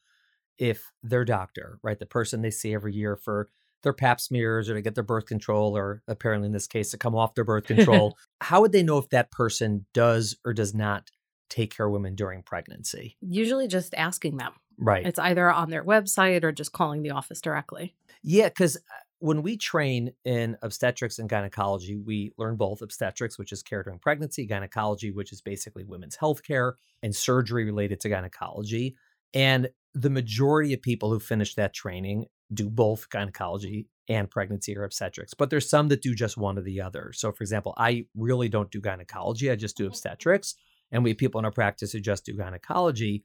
if 0.57 0.91
their 1.01 1.25
doctor, 1.25 1.79
right, 1.81 1.97
the 1.99 2.05
person 2.05 2.41
they 2.41 2.51
see 2.51 2.73
every 2.73 2.93
year 2.93 3.15
for 3.15 3.49
their 3.85 3.93
pap 3.93 4.19
smears 4.19 4.69
or 4.69 4.73
to 4.73 4.81
get 4.81 4.95
their 4.95 5.03
birth 5.03 5.25
control, 5.25 5.77
or 5.77 6.03
apparently 6.09 6.47
in 6.47 6.51
this 6.51 6.67
case 6.67 6.91
to 6.91 6.97
come 6.97 7.15
off 7.15 7.35
their 7.35 7.45
birth 7.45 7.65
control, 7.65 8.17
how 8.41 8.59
would 8.59 8.73
they 8.73 8.83
know 8.83 8.97
if 8.97 9.07
that 9.09 9.31
person 9.31 9.85
does 9.93 10.35
or 10.43 10.53
does 10.53 10.73
not 10.73 11.09
take 11.49 11.73
care 11.73 11.85
of 11.85 11.93
women 11.93 12.15
during 12.15 12.43
pregnancy? 12.43 13.15
Usually 13.21 13.67
just 13.67 13.93
asking 13.95 14.37
them. 14.37 14.51
Right. 14.77 15.05
It's 15.05 15.19
either 15.19 15.49
on 15.49 15.69
their 15.69 15.85
website 15.85 16.43
or 16.43 16.51
just 16.51 16.73
calling 16.73 17.01
the 17.01 17.11
office 17.11 17.39
directly. 17.39 17.95
Yeah, 18.23 18.49
because 18.49 18.75
uh, 18.75 18.79
when 19.19 19.41
we 19.41 19.55
train 19.55 20.11
in 20.25 20.57
obstetrics 20.61 21.19
and 21.19 21.29
gynecology, 21.29 21.95
we 21.95 22.33
learn 22.37 22.57
both 22.57 22.81
obstetrics, 22.81 23.39
which 23.39 23.53
is 23.53 23.63
care 23.63 23.83
during 23.83 23.99
pregnancy, 23.99 24.45
gynecology, 24.45 25.11
which 25.11 25.31
is 25.31 25.41
basically 25.41 25.85
women's 25.85 26.15
health 26.15 26.43
care, 26.43 26.75
and 27.01 27.15
surgery 27.15 27.63
related 27.63 28.01
to 28.01 28.09
gynecology. 28.09 28.95
And 29.33 29.69
the 29.93 30.09
majority 30.09 30.73
of 30.73 30.81
people 30.81 31.09
who 31.09 31.19
finish 31.19 31.55
that 31.55 31.73
training 31.73 32.25
do 32.53 32.69
both 32.69 33.09
gynecology 33.09 33.87
and 34.07 34.29
pregnancy 34.29 34.77
or 34.77 34.83
obstetrics, 34.83 35.33
but 35.33 35.49
there's 35.49 35.69
some 35.69 35.87
that 35.87 36.01
do 36.01 36.13
just 36.13 36.37
one 36.37 36.57
or 36.57 36.61
the 36.61 36.81
other. 36.81 37.11
So, 37.13 37.31
for 37.31 37.43
example, 37.43 37.73
I 37.77 38.05
really 38.15 38.49
don't 38.49 38.71
do 38.71 38.79
gynecology, 38.79 39.49
I 39.49 39.55
just 39.55 39.77
do 39.77 39.83
mm-hmm. 39.83 39.91
obstetrics. 39.91 40.55
And 40.91 41.03
we 41.03 41.11
have 41.11 41.17
people 41.17 41.39
in 41.39 41.45
our 41.45 41.51
practice 41.51 41.91
who 41.91 41.99
just 41.99 42.25
do 42.25 42.37
gynecology. 42.37 43.23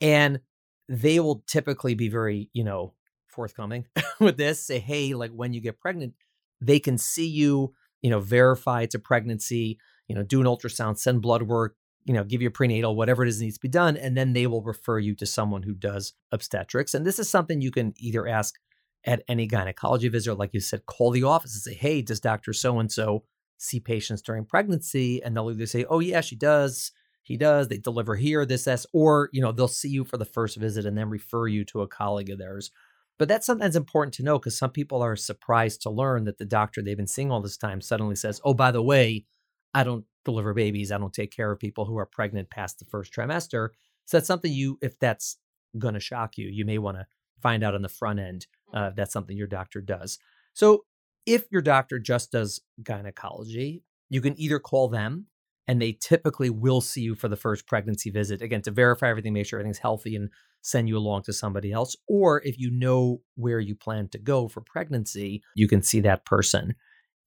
And 0.00 0.40
they 0.88 1.20
will 1.20 1.42
typically 1.46 1.94
be 1.94 2.08
very, 2.08 2.50
you 2.52 2.64
know, 2.64 2.94
forthcoming 3.28 3.86
with 4.20 4.36
this. 4.36 4.64
Say, 4.64 4.78
hey, 4.78 5.14
like 5.14 5.30
when 5.30 5.52
you 5.52 5.60
get 5.60 5.80
pregnant, 5.80 6.14
they 6.60 6.78
can 6.78 6.98
see 6.98 7.26
you, 7.26 7.74
you 8.02 8.10
know, 8.10 8.20
verify 8.20 8.82
it's 8.82 8.94
a 8.94 8.98
pregnancy, 8.98 9.78
you 10.06 10.14
know, 10.14 10.22
do 10.22 10.40
an 10.40 10.46
ultrasound, 10.46 10.98
send 10.98 11.22
blood 11.22 11.42
work, 11.42 11.76
you 12.08 12.14
know, 12.14 12.24
give 12.24 12.40
you 12.40 12.48
a 12.48 12.50
prenatal, 12.50 12.96
whatever 12.96 13.22
it 13.22 13.28
is 13.28 13.40
needs 13.40 13.56
to 13.56 13.60
be 13.60 13.68
done. 13.68 13.96
And 13.96 14.16
then 14.16 14.32
they 14.32 14.46
will 14.46 14.62
refer 14.62 14.98
you 14.98 15.14
to 15.16 15.26
someone 15.26 15.62
who 15.62 15.74
does 15.74 16.14
obstetrics. 16.32 16.94
And 16.94 17.06
this 17.06 17.18
is 17.18 17.28
something 17.28 17.60
you 17.60 17.70
can 17.70 17.92
either 17.98 18.26
ask 18.26 18.54
at 19.04 19.22
any 19.28 19.46
gynecology 19.46 20.08
visit, 20.08 20.32
or 20.32 20.34
like 20.34 20.54
you 20.54 20.60
said, 20.60 20.86
call 20.86 21.10
the 21.10 21.22
office 21.22 21.54
and 21.54 21.62
say, 21.62 21.78
hey, 21.78 22.00
does 22.00 22.18
Dr. 22.18 22.54
So 22.54 22.78
and 22.78 22.90
so 22.90 23.24
see 23.58 23.78
patients 23.78 24.22
during 24.22 24.46
pregnancy? 24.46 25.22
And 25.22 25.36
they'll 25.36 25.50
either 25.50 25.66
say, 25.66 25.84
oh, 25.88 26.00
yeah, 26.00 26.22
she 26.22 26.34
does. 26.34 26.92
He 27.22 27.36
does. 27.36 27.68
They 27.68 27.76
deliver 27.76 28.16
here, 28.16 28.46
this, 28.46 28.64
this, 28.64 28.86
or, 28.94 29.28
you 29.32 29.42
know, 29.42 29.52
they'll 29.52 29.68
see 29.68 29.90
you 29.90 30.04
for 30.04 30.16
the 30.16 30.24
first 30.24 30.56
visit 30.56 30.86
and 30.86 30.96
then 30.96 31.10
refer 31.10 31.46
you 31.46 31.64
to 31.66 31.82
a 31.82 31.88
colleague 31.88 32.30
of 32.30 32.38
theirs. 32.38 32.70
But 33.18 33.28
that's 33.28 33.44
sometimes 33.44 33.76
important 33.76 34.14
to 34.14 34.22
know 34.22 34.38
because 34.38 34.56
some 34.56 34.70
people 34.70 35.02
are 35.02 35.14
surprised 35.14 35.82
to 35.82 35.90
learn 35.90 36.24
that 36.24 36.38
the 36.38 36.46
doctor 36.46 36.80
they've 36.82 36.96
been 36.96 37.06
seeing 37.06 37.30
all 37.30 37.42
this 37.42 37.58
time 37.58 37.82
suddenly 37.82 38.16
says, 38.16 38.40
oh, 38.44 38.54
by 38.54 38.70
the 38.70 38.82
way, 38.82 39.26
I 39.74 39.84
don't 39.84 40.06
deliver 40.28 40.52
babies. 40.52 40.92
I 40.92 40.98
don't 40.98 41.12
take 41.12 41.34
care 41.34 41.50
of 41.50 41.58
people 41.58 41.86
who 41.86 41.96
are 41.96 42.06
pregnant 42.06 42.50
past 42.50 42.78
the 42.78 42.84
first 42.84 43.12
trimester. 43.12 43.70
So 44.04 44.16
that's 44.16 44.26
something 44.26 44.52
you, 44.52 44.78
if 44.82 44.98
that's 44.98 45.38
going 45.78 45.94
to 45.94 46.00
shock 46.00 46.36
you, 46.36 46.48
you 46.48 46.64
may 46.64 46.78
want 46.78 46.98
to 46.98 47.06
find 47.42 47.64
out 47.64 47.74
on 47.74 47.82
the 47.82 47.88
front 47.88 48.20
end 48.20 48.46
uh, 48.74 48.88
if 48.90 48.96
that's 48.96 49.12
something 49.12 49.36
your 49.36 49.46
doctor 49.46 49.80
does. 49.80 50.18
So 50.52 50.84
if 51.24 51.44
your 51.50 51.62
doctor 51.62 51.98
just 51.98 52.32
does 52.32 52.60
gynecology, 52.82 53.82
you 54.10 54.20
can 54.20 54.38
either 54.38 54.58
call 54.58 54.88
them 54.88 55.26
and 55.66 55.80
they 55.80 55.92
typically 55.92 56.50
will 56.50 56.80
see 56.80 57.02
you 57.02 57.14
for 57.14 57.28
the 57.28 57.36
first 57.36 57.66
pregnancy 57.66 58.10
visit, 58.10 58.40
again, 58.40 58.62
to 58.62 58.70
verify 58.70 59.08
everything, 59.10 59.34
make 59.34 59.46
sure 59.46 59.58
everything's 59.58 59.78
healthy 59.78 60.16
and 60.16 60.30
send 60.62 60.88
you 60.88 60.96
along 60.96 61.22
to 61.22 61.32
somebody 61.32 61.72
else. 61.72 61.94
Or 62.08 62.42
if 62.44 62.58
you 62.58 62.70
know 62.70 63.20
where 63.36 63.60
you 63.60 63.74
plan 63.74 64.08
to 64.08 64.18
go 64.18 64.48
for 64.48 64.62
pregnancy, 64.62 65.42
you 65.54 65.68
can 65.68 65.82
see 65.82 66.00
that 66.00 66.24
person. 66.24 66.74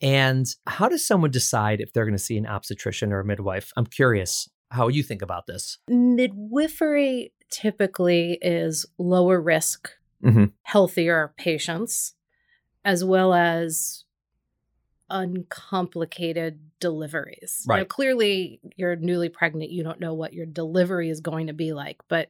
And 0.01 0.47
how 0.67 0.89
does 0.89 1.05
someone 1.05 1.31
decide 1.31 1.79
if 1.79 1.93
they're 1.93 2.05
going 2.05 2.17
to 2.17 2.23
see 2.23 2.37
an 2.37 2.47
obstetrician 2.47 3.13
or 3.13 3.19
a 3.19 3.25
midwife? 3.25 3.71
I'm 3.77 3.85
curious 3.85 4.49
how 4.69 4.87
you 4.87 5.03
think 5.03 5.21
about 5.21 5.47
this. 5.47 5.77
Midwifery 5.87 7.33
typically 7.49 8.39
is 8.41 8.85
lower 8.97 9.39
risk, 9.41 9.91
Mhm. 10.23 10.53
healthier 10.63 11.33
patients, 11.37 12.15
as 12.83 13.03
well 13.03 13.33
as 13.33 14.05
uncomplicated 15.09 16.59
deliveries. 16.79 17.65
Right. 17.67 17.79
Now, 17.79 17.83
clearly, 17.83 18.61
you're 18.77 18.95
newly 18.95 19.29
pregnant. 19.29 19.71
You 19.71 19.83
don't 19.83 19.99
know 19.99 20.13
what 20.13 20.33
your 20.33 20.45
delivery 20.45 21.09
is 21.09 21.19
going 21.19 21.47
to 21.47 21.53
be 21.53 21.73
like. 21.73 21.97
But 22.07 22.29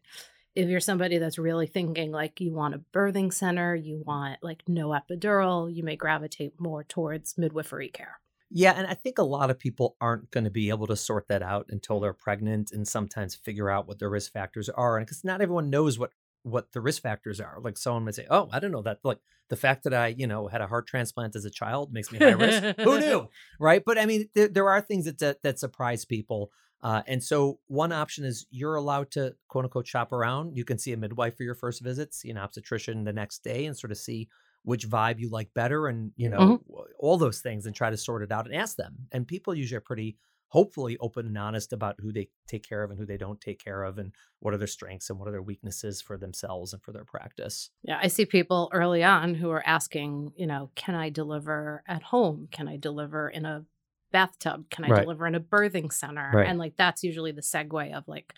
if 0.56 0.70
you're 0.70 0.80
somebody 0.80 1.18
that's 1.18 1.38
really 1.38 1.68
thinking 1.68 2.12
like 2.12 2.42
you 2.42 2.54
want 2.54 2.76
a 2.76 2.82
birthing 2.94 3.34
center, 3.34 3.76
you 3.76 4.04
want 4.06 4.40
like 4.42 4.64
no 4.68 4.90
epidural, 4.90 5.74
you 5.74 5.84
may 5.84 5.96
gravitate 5.96 6.60
more 6.60 6.84
towards 6.84 7.38
midwifery 7.38 7.90
care. 7.90 8.20
Yeah, 8.54 8.74
and 8.74 8.86
I 8.86 8.96
think 8.96 9.18
a 9.18 9.24
lot 9.24 9.50
of 9.50 9.58
people 9.58 9.96
aren't 10.02 10.30
going 10.30 10.44
to 10.44 10.50
be 10.50 10.70
able 10.70 10.88
to 10.88 10.98
sort 10.98 11.30
that 11.30 11.42
out 11.42 11.68
until 11.70 12.02
they're 12.02 12.12
pregnant 12.12 12.72
and 12.74 12.86
sometimes 12.86 13.34
figure 13.34 13.70
out 13.70 13.88
what 13.88 14.00
their 14.00 14.10
risk 14.10 14.34
factors 14.34 14.68
are. 14.68 14.98
And 14.98 15.06
because 15.06 15.24
not 15.24 15.40
everyone 15.42 15.70
knows 15.70 15.98
what 15.98 16.12
what 16.44 16.72
the 16.72 16.82
risk 16.82 17.02
factors 17.02 17.40
are. 17.40 17.60
Like 17.62 17.78
someone 17.78 18.06
might 18.06 18.16
say, 18.16 18.28
"Oh, 18.30 18.50
I 18.52 18.60
don't 18.60 18.72
know 18.72 18.82
that." 18.82 19.00
Like 19.04 19.20
the 19.50 19.56
fact 19.56 19.84
that 19.84 19.94
I, 19.94 20.08
you 20.08 20.28
know, 20.28 20.48
had 20.48 20.62
a 20.62 20.68
heart 20.68 20.88
transplant 20.88 21.36
as 21.36 21.46
a 21.46 21.50
child 21.50 21.94
makes 21.94 22.12
me 22.12 22.20
high 22.20 22.32
risk. 22.32 22.80
Who 22.80 23.00
knew, 23.00 23.30
right? 23.60 23.84
But 23.86 23.98
I 23.98 24.06
mean, 24.06 24.28
there, 24.34 24.48
there 24.48 24.70
are 24.70 24.82
things 24.82 25.06
that, 25.06 25.20
that 25.20 25.44
that 25.44 25.60
surprise 25.60 26.06
people. 26.06 26.52
Uh, 26.84 27.04
and 27.08 27.24
so 27.24 27.60
one 27.68 27.92
option 27.92 28.26
is 28.26 28.46
you're 28.50 28.76
allowed 28.76 29.12
to 29.12 29.36
quote 29.48 29.66
unquote 29.66 29.88
shop 29.88 30.12
around. 30.12 30.58
You 30.58 30.66
can 30.66 30.78
see 30.78 30.94
a 30.94 30.98
midwife 30.98 31.38
for 31.38 31.44
your 31.44 31.56
first 31.56 31.82
visit, 31.82 32.14
see 32.14 32.30
an 32.32 32.38
obstetrician 32.38 33.04
the 33.04 33.14
next 33.14 33.44
day, 33.44 33.66
and 33.66 33.78
sort 33.78 33.92
of 33.92 33.98
see 33.98 34.30
which 34.64 34.88
vibe 34.90 35.20
you 35.20 35.30
like 35.30 35.54
better, 35.54 35.88
and 35.88 36.12
you 36.16 36.30
know 36.30 36.58
Mhm. 36.60 36.62
all 37.00 37.18
those 37.18 37.42
things, 37.42 37.66
and 37.66 37.76
try 37.76 37.90
to 37.90 37.98
sort 37.98 38.24
it 38.24 38.32
out 38.32 38.46
and 38.46 38.56
ask 38.56 38.76
them. 38.78 39.08
And 39.12 39.28
people 39.28 39.56
usually 39.56 39.78
are 39.78 39.82
pretty 39.82 40.18
hopefully 40.50 40.98
open 41.00 41.26
and 41.26 41.38
honest 41.38 41.72
about 41.72 41.96
who 42.00 42.12
they 42.12 42.30
take 42.46 42.64
care 42.68 42.84
of 42.84 42.92
and 42.92 43.00
who 43.00 43.06
they 43.06 43.18
don't 43.18 43.40
take 43.40 43.58
care 43.64 43.84
of 43.84 43.98
and 43.98 44.14
what 44.40 44.54
are 44.54 44.58
their 44.58 44.68
strengths 44.68 45.10
and 45.10 45.18
what 45.18 45.28
are 45.28 45.32
their 45.32 45.42
weaknesses 45.42 46.02
for 46.02 46.18
themselves 46.18 46.74
and 46.74 46.84
for 46.84 46.92
their 46.92 47.06
practice. 47.06 47.72
Yeah, 47.84 48.00
I 48.02 48.08
see 48.08 48.26
people 48.26 48.70
early 48.74 49.04
on 49.04 49.34
who 49.34 49.50
are 49.50 49.66
asking, 49.66 50.34
you 50.36 50.46
know, 50.46 50.72
can 50.76 50.94
I 50.94 51.10
deliver 51.10 51.84
at 51.88 52.04
home? 52.04 52.48
Can 52.52 52.68
I 52.68 52.78
deliver 52.78 53.28
in 53.30 53.46
a 53.46 53.66
bathtub? 54.12 54.70
Can 54.70 54.86
I 54.86 54.90
Right. 54.90 55.02
deliver 55.02 55.26
in 55.28 55.36
a 55.36 55.40
birthing 55.40 55.92
center? 55.92 56.32
Right. 56.34 56.48
And 56.48 56.60
like 56.60 56.76
that's 56.78 57.04
usually 57.04 57.32
the 57.32 57.42
segue 57.42 57.94
of 57.94 58.08
like, 58.08 58.34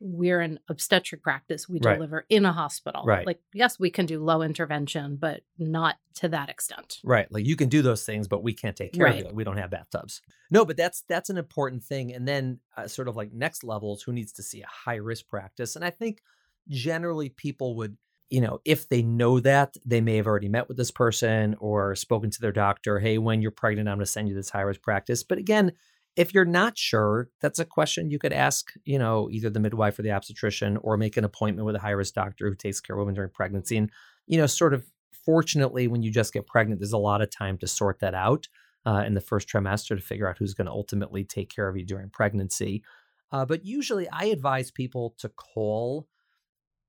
we're 0.00 0.40
an 0.40 0.60
obstetric 0.68 1.22
practice. 1.24 1.68
We 1.68 1.80
Right. 1.82 1.94
deliver 1.94 2.24
in 2.28 2.44
a 2.44 2.52
hospital. 2.52 3.02
Right. 3.04 3.26
Like, 3.26 3.40
yes, 3.52 3.80
we 3.80 3.90
can 3.90 4.06
do 4.06 4.22
low 4.22 4.42
intervention, 4.42 5.16
but 5.16 5.42
not 5.58 5.96
to 6.14 6.28
that 6.28 6.48
extent. 6.48 6.98
Right. 7.02 7.30
Like 7.32 7.44
you 7.46 7.56
can 7.56 7.68
do 7.68 7.82
those 7.82 8.04
things, 8.04 8.28
but 8.28 8.44
we 8.44 8.52
can't 8.54 8.76
take 8.76 8.92
care 8.92 9.06
Right. 9.06 9.24
of 9.24 9.30
you. 9.30 9.34
We 9.34 9.42
don't 9.42 9.56
have 9.56 9.70
bathtubs. 9.70 10.22
No, 10.52 10.64
but 10.64 10.76
that's 10.76 11.02
that's 11.08 11.30
an 11.30 11.36
important 11.38 11.82
thing. 11.82 12.14
And 12.14 12.28
then 12.28 12.60
uh, 12.76 12.86
sort 12.86 13.08
of 13.08 13.16
like 13.16 13.32
next 13.32 13.64
levels, 13.64 14.02
who 14.04 14.12
needs 14.12 14.32
to 14.34 14.42
see 14.42 14.62
a 14.62 14.68
high 14.68 14.96
risk 14.96 15.26
practice? 15.26 15.74
And 15.74 15.84
I 15.84 15.90
think 15.90 16.22
generally 16.68 17.28
people 17.30 17.74
would, 17.76 17.96
you 18.30 18.40
know, 18.40 18.60
if 18.64 18.88
they 18.88 19.02
know 19.02 19.40
that, 19.40 19.76
they 19.84 20.00
may 20.00 20.16
have 20.16 20.26
already 20.26 20.48
met 20.48 20.68
with 20.68 20.76
this 20.76 20.90
person 20.90 21.56
or 21.60 21.94
spoken 21.94 22.30
to 22.30 22.40
their 22.40 22.52
doctor. 22.52 22.98
Hey, 22.98 23.18
when 23.18 23.40
you're 23.40 23.50
pregnant, 23.50 23.88
I'm 23.88 23.96
going 23.96 24.04
to 24.04 24.10
send 24.10 24.28
you 24.28 24.34
this 24.34 24.50
high 24.50 24.60
risk 24.60 24.82
practice. 24.82 25.22
But 25.22 25.38
again, 25.38 25.72
if 26.16 26.34
you're 26.34 26.44
not 26.44 26.76
sure, 26.76 27.30
that's 27.40 27.60
a 27.60 27.64
question 27.64 28.10
you 28.10 28.18
could 28.18 28.32
ask, 28.32 28.72
you 28.84 28.98
know, 28.98 29.28
either 29.30 29.50
the 29.50 29.60
midwife 29.60 29.98
or 29.98 30.02
the 30.02 30.10
obstetrician, 30.10 30.76
or 30.78 30.96
make 30.96 31.16
an 31.16 31.24
appointment 31.24 31.64
with 31.64 31.76
a 31.76 31.80
high 31.80 31.90
risk 31.90 32.14
doctor 32.14 32.48
who 32.48 32.54
takes 32.54 32.80
care 32.80 32.96
of 32.96 32.98
women 32.98 33.14
during 33.14 33.30
pregnancy. 33.30 33.76
And 33.76 33.90
you 34.26 34.36
know, 34.36 34.46
sort 34.46 34.74
of 34.74 34.84
fortunately, 35.24 35.86
when 35.86 36.02
you 36.02 36.10
just 36.10 36.32
get 36.32 36.46
pregnant, 36.46 36.80
there's 36.80 36.92
a 36.92 36.98
lot 36.98 37.22
of 37.22 37.30
time 37.30 37.56
to 37.58 37.66
sort 37.66 38.00
that 38.00 38.14
out 38.14 38.48
uh, 38.84 39.04
in 39.06 39.14
the 39.14 39.20
first 39.20 39.48
trimester 39.48 39.96
to 39.96 40.02
figure 40.02 40.28
out 40.28 40.38
who's 40.38 40.54
going 40.54 40.66
to 40.66 40.72
ultimately 40.72 41.24
take 41.24 41.54
care 41.54 41.68
of 41.68 41.76
you 41.76 41.84
during 41.84 42.10
pregnancy. 42.10 42.82
Uh, 43.30 43.44
but 43.44 43.64
usually, 43.64 44.08
I 44.10 44.24
advise 44.24 44.70
people 44.70 45.14
to 45.18 45.28
call 45.28 46.08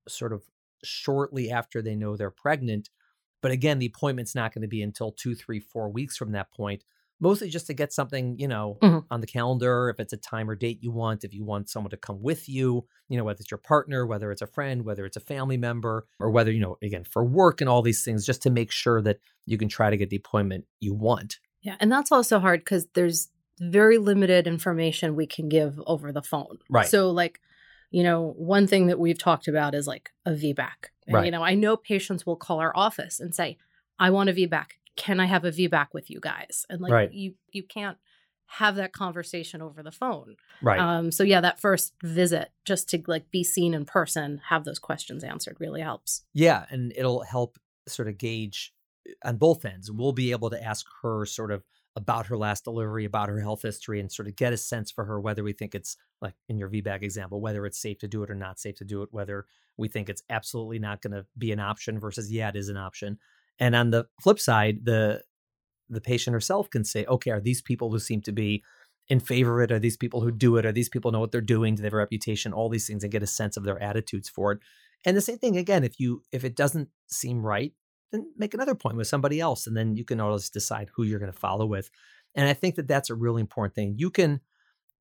sort 0.07 0.33
of 0.33 0.43
shortly 0.83 1.51
after 1.51 1.81
they 1.81 1.95
know 1.95 2.15
they're 2.15 2.31
pregnant. 2.31 2.89
But 3.41 3.51
again, 3.51 3.79
the 3.79 3.85
appointment's 3.85 4.35
not 4.35 4.53
going 4.53 4.63
to 4.63 4.67
be 4.67 4.81
until 4.81 5.11
two, 5.11 5.33
three, 5.35 5.59
four 5.59 5.89
weeks 5.89 6.17
from 6.17 6.33
that 6.33 6.51
point. 6.51 6.83
Mostly 7.21 7.49
just 7.49 7.67
to 7.67 7.73
get 7.73 7.91
something, 7.91 8.37
you 8.39 8.47
know, 8.47 8.77
Mhm. 8.81 9.05
on 9.11 9.19
the 9.19 9.27
calendar. 9.27 9.89
If 9.89 9.99
it's 9.99 10.13
a 10.13 10.17
time 10.17 10.49
or 10.49 10.55
date 10.55 10.79
you 10.81 10.91
want, 10.91 11.25
if 11.25 11.33
you 11.33 11.43
want 11.43 11.69
someone 11.69 11.89
to 11.91 11.97
come 11.97 12.21
with 12.21 12.47
you, 12.47 12.85
you 13.09 13.17
know, 13.17 13.25
whether 13.25 13.39
it's 13.41 13.51
your 13.51 13.57
partner, 13.57 14.05
whether 14.05 14.31
it's 14.31 14.41
a 14.41 14.47
friend, 14.47 14.83
whether 14.85 15.05
it's 15.05 15.17
a 15.17 15.21
family 15.21 15.57
member, 15.57 16.07
or 16.19 16.29
whether, 16.31 16.51
you 16.51 16.61
know, 16.61 16.77
again, 16.81 17.03
for 17.03 17.25
work 17.25 17.59
and 17.59 17.69
all 17.69 17.81
these 17.81 18.05
things, 18.05 18.25
just 18.25 18.41
to 18.43 18.49
make 18.49 18.71
sure 18.71 19.01
that 19.01 19.19
you 19.45 19.57
can 19.57 19.67
try 19.67 19.89
to 19.89 19.97
get 19.97 20.09
the 20.09 20.15
appointment 20.15 20.65
you 20.79 20.93
want. 20.93 21.39
Yeah. 21.61 21.75
And 21.81 21.91
that's 21.91 22.11
also 22.11 22.39
hard 22.39 22.61
because 22.61 22.87
there's 22.93 23.29
very 23.59 23.97
limited 23.97 24.47
information 24.47 25.15
we 25.15 25.27
can 25.27 25.49
give 25.49 25.81
over 25.85 26.13
the 26.13 26.21
phone. 26.21 26.59
Right. 26.69 26.87
So, 26.87 27.11
like, 27.11 27.41
you 27.91 28.03
know, 28.03 28.33
one 28.37 28.67
thing 28.67 28.87
that 28.87 28.99
we've 28.99 29.17
talked 29.17 29.47
about 29.47 29.73
is 29.75 29.87
like 29.87 30.11
a 30.25 30.31
VBAC. 30.31 30.89
And, 31.07 31.15
Right. 31.15 31.25
You 31.25 31.31
know, 31.31 31.43
I 31.43 31.55
know 31.55 31.75
patients 31.75 32.25
will 32.25 32.35
call 32.35 32.59
our 32.59 32.75
office 32.75 33.19
and 33.19 33.33
say, 33.33 33.57
I 33.97 34.11
want 34.11 34.29
a 34.29 34.33
VBAC. 34.33 34.65
Can 34.95 35.19
I 35.19 35.25
have 35.25 35.43
a 35.45 35.51
VBAC 35.51 35.87
with 35.93 36.09
you 36.09 36.19
guys? 36.19 36.65
And 36.69 36.81
like, 36.81 36.91
Right. 36.91 37.11
you, 37.11 37.33
you 37.51 37.63
can't 37.63 37.97
have 38.45 38.75
that 38.75 38.93
conversation 38.93 39.61
over 39.61 39.83
the 39.83 39.91
phone. 39.91 40.35
Right. 40.61 40.79
Um, 40.79 41.11
so 41.11 41.23
yeah, 41.23 41.41
that 41.41 41.59
first 41.59 41.93
visit, 42.03 42.49
just 42.65 42.89
to 42.89 43.01
like 43.07 43.29
be 43.31 43.43
seen 43.43 43.73
in 43.73 43.85
person, 43.85 44.41
have 44.49 44.65
those 44.65 44.79
questions 44.79 45.23
answered 45.23 45.57
really 45.59 45.81
helps. 45.81 46.23
Yeah, 46.33 46.65
and 46.69 46.91
it'll 46.95 47.23
help 47.23 47.57
sort 47.87 48.07
of 48.07 48.17
gauge 48.17 48.73
uh, 49.07 49.29
on 49.29 49.37
both 49.37 49.65
ends. 49.65 49.91
We'll 49.91 50.13
be 50.13 50.31
able 50.31 50.49
to 50.49 50.63
ask 50.63 50.85
her 51.01 51.25
sort 51.25 51.51
of 51.51 51.63
about 51.95 52.27
her 52.27 52.37
last 52.37 52.63
delivery, 52.63 53.05
about 53.05 53.29
her 53.29 53.39
health 53.39 53.61
history, 53.61 53.99
and 53.99 54.11
sort 54.11 54.27
of 54.27 54.35
get 54.35 54.53
a 54.53 54.57
sense 54.57 54.91
for 54.91 55.05
her 55.05 55.19
whether 55.19 55.43
we 55.43 55.53
think 55.53 55.75
it's 55.75 55.95
like 56.21 56.35
in 56.47 56.57
your 56.57 56.69
VBAC 56.69 57.01
example, 57.01 57.41
whether 57.41 57.65
it's 57.65 57.81
safe 57.81 57.99
to 57.99 58.07
do 58.07 58.23
it 58.23 58.29
or 58.29 58.35
not 58.35 58.59
safe 58.59 58.75
to 58.75 58.85
do 58.85 59.01
it, 59.03 59.09
whether 59.11 59.45
we 59.77 59.87
think 59.87 60.09
it's 60.09 60.23
absolutely 60.29 60.79
not 60.79 61.01
going 61.01 61.13
to 61.13 61.25
be 61.37 61.51
an 61.51 61.59
option 61.59 61.99
versus 61.99 62.31
yeah, 62.31 62.49
it 62.49 62.55
is 62.55 62.69
an 62.69 62.77
option. 62.77 63.17
And 63.59 63.75
on 63.75 63.91
the 63.91 64.05
flip 64.21 64.39
side, 64.39 64.85
the 64.85 65.23
the 65.89 66.01
patient 66.01 66.33
herself 66.33 66.69
can 66.69 66.83
say, 66.83 67.05
okay, 67.05 67.31
are 67.31 67.41
these 67.41 67.61
people 67.61 67.91
who 67.91 67.99
seem 67.99 68.21
to 68.21 68.31
be 68.31 68.63
in 69.07 69.19
favor 69.19 69.61
of 69.61 69.69
it? 69.69 69.73
Are 69.73 69.79
these 69.79 69.97
people 69.97 70.21
who 70.21 70.31
do 70.31 70.57
it? 70.57 70.65
Are 70.65 70.71
these 70.71 70.89
people 70.89 71.11
know 71.11 71.19
what 71.19 71.31
they're 71.31 71.41
doing? 71.41 71.73
Do 71.75 71.81
they 71.81 71.87
have 71.87 71.93
a 71.93 71.97
reputation? 71.97 72.53
All 72.53 72.69
these 72.69 72.85
things 72.85 73.03
and 73.03 73.11
get 73.11 73.23
a 73.23 73.27
sense 73.27 73.57
of 73.57 73.63
their 73.63 73.81
attitudes 73.81 74.29
for 74.29 74.51
it. 74.51 74.59
And 75.05 75.17
the 75.17 75.21
same 75.21 75.37
thing 75.37 75.57
again, 75.57 75.83
if 75.83 75.99
you 75.99 76.23
if 76.31 76.43
it 76.43 76.55
doesn't 76.55 76.89
seem 77.07 77.45
right, 77.45 77.73
then 78.11 78.31
make 78.37 78.53
another 78.53 78.75
point 78.75 78.97
with 78.97 79.07
somebody 79.07 79.39
else, 79.39 79.67
and 79.67 79.75
then 79.75 79.95
you 79.95 80.03
can 80.03 80.19
always 80.19 80.49
decide 80.49 80.89
who 80.95 81.03
you're 81.03 81.19
going 81.19 81.31
to 81.31 81.39
follow 81.39 81.65
with. 81.65 81.89
And 82.35 82.47
I 82.47 82.53
think 82.53 82.75
that 82.75 82.87
that's 82.87 83.09
a 83.09 83.15
really 83.15 83.41
important 83.41 83.75
thing. 83.75 83.95
You 83.97 84.09
can 84.09 84.41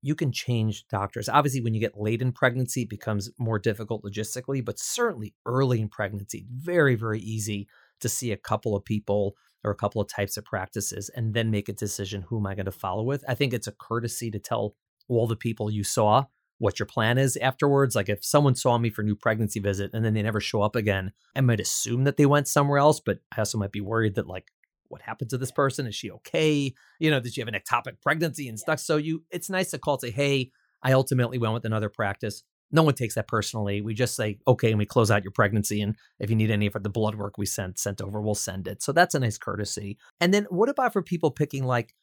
you 0.02 0.14
can 0.14 0.32
change 0.32 0.86
doctors. 0.88 1.28
Obviously, 1.28 1.60
when 1.60 1.74
you 1.74 1.80
get 1.80 1.98
late 1.98 2.22
in 2.22 2.32
pregnancy, 2.32 2.82
it 2.82 2.90
becomes 2.90 3.30
more 3.38 3.58
difficult 3.58 4.04
logistically, 4.04 4.64
but 4.64 4.78
certainly 4.78 5.34
early 5.46 5.80
in 5.80 5.88
pregnancy, 5.88 6.46
very 6.50 6.94
very 6.94 7.20
easy 7.20 7.68
to 8.00 8.08
see 8.08 8.32
a 8.32 8.36
couple 8.36 8.76
of 8.76 8.84
people 8.84 9.34
or 9.64 9.72
a 9.72 9.76
couple 9.76 10.00
of 10.00 10.08
types 10.08 10.36
of 10.36 10.44
practices, 10.44 11.10
and 11.16 11.34
then 11.34 11.50
make 11.50 11.68
a 11.68 11.72
decision 11.72 12.22
who 12.22 12.38
am 12.38 12.46
I 12.46 12.54
going 12.54 12.66
to 12.66 12.72
follow 12.72 13.02
with. 13.02 13.24
I 13.28 13.34
think 13.34 13.52
it's 13.52 13.66
a 13.66 13.72
courtesy 13.72 14.30
to 14.30 14.38
tell 14.38 14.76
all 15.08 15.26
the 15.26 15.36
people 15.36 15.70
you 15.70 15.82
saw 15.82 16.26
what 16.58 16.78
your 16.78 16.86
plan 16.86 17.18
is 17.18 17.36
afterwards. 17.38 17.96
Like 17.96 18.08
if 18.08 18.24
someone 18.24 18.54
saw 18.54 18.78
me 18.78 18.90
for 18.90 19.02
a 19.02 19.04
new 19.04 19.16
pregnancy 19.16 19.60
visit 19.60 19.90
and 19.92 20.04
then 20.04 20.14
they 20.14 20.22
never 20.22 20.40
show 20.40 20.62
up 20.62 20.76
again, 20.76 21.12
I 21.34 21.40
might 21.40 21.60
assume 21.60 22.04
that 22.04 22.16
they 22.16 22.26
went 22.26 22.48
somewhere 22.48 22.78
else, 22.78 23.00
but 23.00 23.18
I 23.36 23.40
also 23.40 23.58
might 23.58 23.72
be 23.72 23.80
worried 23.80 24.16
that 24.16 24.26
like 24.26 24.50
what 24.88 25.02
happened 25.02 25.30
to 25.30 25.38
this 25.38 25.50
person? 25.50 25.86
Is 25.86 25.94
she 25.94 26.10
okay? 26.10 26.74
You 26.98 27.10
know, 27.10 27.20
did 27.20 27.34
she 27.34 27.40
have 27.40 27.48
an 27.48 27.54
ectopic 27.54 28.00
pregnancy 28.02 28.48
and 28.48 28.58
stuff? 28.58 28.80
So 28.80 28.96
you 28.96 29.24
it's 29.30 29.50
nice 29.50 29.70
to 29.70 29.78
call 29.78 29.98
say, 29.98 30.10
hey, 30.10 30.50
I 30.82 30.92
ultimately 30.92 31.38
went 31.38 31.54
with 31.54 31.64
another 31.64 31.88
practice. 31.88 32.42
No 32.70 32.82
one 32.82 32.94
takes 32.94 33.14
that 33.14 33.28
personally. 33.28 33.80
We 33.80 33.94
just 33.94 34.14
say, 34.14 34.38
okay, 34.46 34.70
and 34.70 34.78
we 34.78 34.84
close 34.84 35.10
out 35.10 35.24
your 35.24 35.32
pregnancy. 35.32 35.80
And 35.80 35.96
if 36.18 36.28
you 36.28 36.36
need 36.36 36.50
any 36.50 36.66
of 36.66 36.82
the 36.82 36.90
blood 36.90 37.14
work 37.14 37.38
we 37.38 37.46
sent 37.46 37.78
sent 37.78 38.02
over, 38.02 38.20
we'll 38.20 38.34
send 38.34 38.68
it. 38.68 38.82
So 38.82 38.92
that's 38.92 39.14
a 39.14 39.20
nice 39.20 39.38
courtesy. 39.38 39.98
And 40.20 40.34
then 40.34 40.46
what 40.50 40.68
about 40.68 40.92
for 40.92 41.02
people 41.02 41.30
picking 41.30 41.64
like 41.64 41.94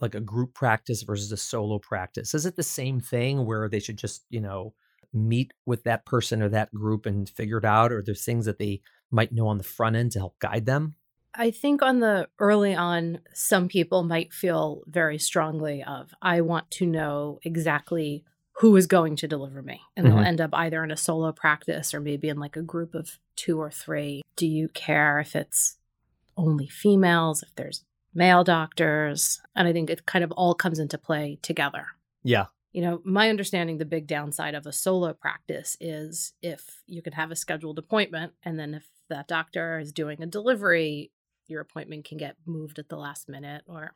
like 0.00 0.14
a 0.14 0.20
group 0.20 0.54
practice 0.54 1.02
versus 1.02 1.32
a 1.32 1.36
solo 1.36 1.78
practice? 1.78 2.34
Is 2.34 2.46
it 2.46 2.56
the 2.56 2.62
same 2.62 3.00
thing 3.00 3.46
where 3.46 3.68
they 3.68 3.80
should 3.80 3.98
just, 3.98 4.24
you 4.30 4.40
know, 4.40 4.74
meet 5.12 5.52
with 5.66 5.84
that 5.84 6.04
person 6.04 6.42
or 6.42 6.48
that 6.50 6.72
group 6.74 7.06
and 7.06 7.28
figure 7.28 7.58
it 7.58 7.64
out? 7.64 7.92
Or 7.92 8.02
there's 8.02 8.24
things 8.24 8.46
that 8.46 8.58
they 8.58 8.80
might 9.10 9.32
know 9.32 9.48
on 9.48 9.58
the 9.58 9.64
front 9.64 9.96
end 9.96 10.12
to 10.12 10.18
help 10.18 10.38
guide 10.38 10.66
them? 10.66 10.96
I 11.36 11.50
think 11.50 11.82
on 11.82 12.00
the 12.00 12.28
early 12.38 12.74
on, 12.74 13.20
some 13.32 13.68
people 13.68 14.02
might 14.04 14.32
feel 14.32 14.82
very 14.86 15.18
strongly 15.18 15.82
of, 15.82 16.14
I 16.22 16.40
want 16.42 16.70
to 16.72 16.86
know 16.86 17.40
exactly 17.42 18.24
who 18.58 18.76
is 18.76 18.86
going 18.86 19.16
to 19.16 19.26
deliver 19.26 19.62
me. 19.62 19.80
And 19.96 20.06
they'll 20.06 20.16
Mhm. 20.16 20.26
end 20.26 20.40
up 20.40 20.50
either 20.52 20.84
in 20.84 20.92
a 20.92 20.96
solo 20.96 21.32
practice 21.32 21.92
or 21.92 22.00
maybe 22.00 22.28
in 22.28 22.38
like 22.38 22.56
a 22.56 22.62
group 22.62 22.94
of 22.94 23.18
two 23.34 23.60
or 23.60 23.70
three. 23.70 24.22
Do 24.36 24.46
you 24.46 24.68
care 24.68 25.18
if 25.18 25.34
it's 25.34 25.76
only 26.36 26.68
females, 26.68 27.42
if 27.42 27.52
there's 27.56 27.84
male 28.14 28.44
doctors? 28.44 29.42
And 29.56 29.66
I 29.66 29.72
think 29.72 29.90
it 29.90 30.06
kind 30.06 30.22
of 30.22 30.30
all 30.32 30.54
comes 30.54 30.78
into 30.78 30.98
play 30.98 31.40
together. 31.42 31.86
Yeah. 32.22 32.46
You 32.72 32.82
know, 32.82 33.02
my 33.04 33.28
understanding, 33.28 33.78
the 33.78 33.84
big 33.84 34.06
downside 34.06 34.54
of 34.54 34.66
a 34.66 34.72
solo 34.72 35.12
practice 35.12 35.76
is 35.80 36.32
if 36.40 36.82
you 36.86 37.02
can 37.02 37.14
have 37.14 37.32
a 37.32 37.36
scheduled 37.36 37.78
appointment, 37.78 38.34
and 38.44 38.58
then 38.58 38.74
if 38.74 38.88
that 39.08 39.26
doctor 39.28 39.78
is 39.80 39.92
doing 39.92 40.22
a 40.22 40.26
delivery, 40.26 41.10
your 41.46 41.60
appointment 41.60 42.04
can 42.04 42.18
get 42.18 42.36
moved 42.46 42.78
at 42.78 42.88
the 42.88 42.96
last 42.96 43.28
minute 43.28 43.62
or 43.66 43.94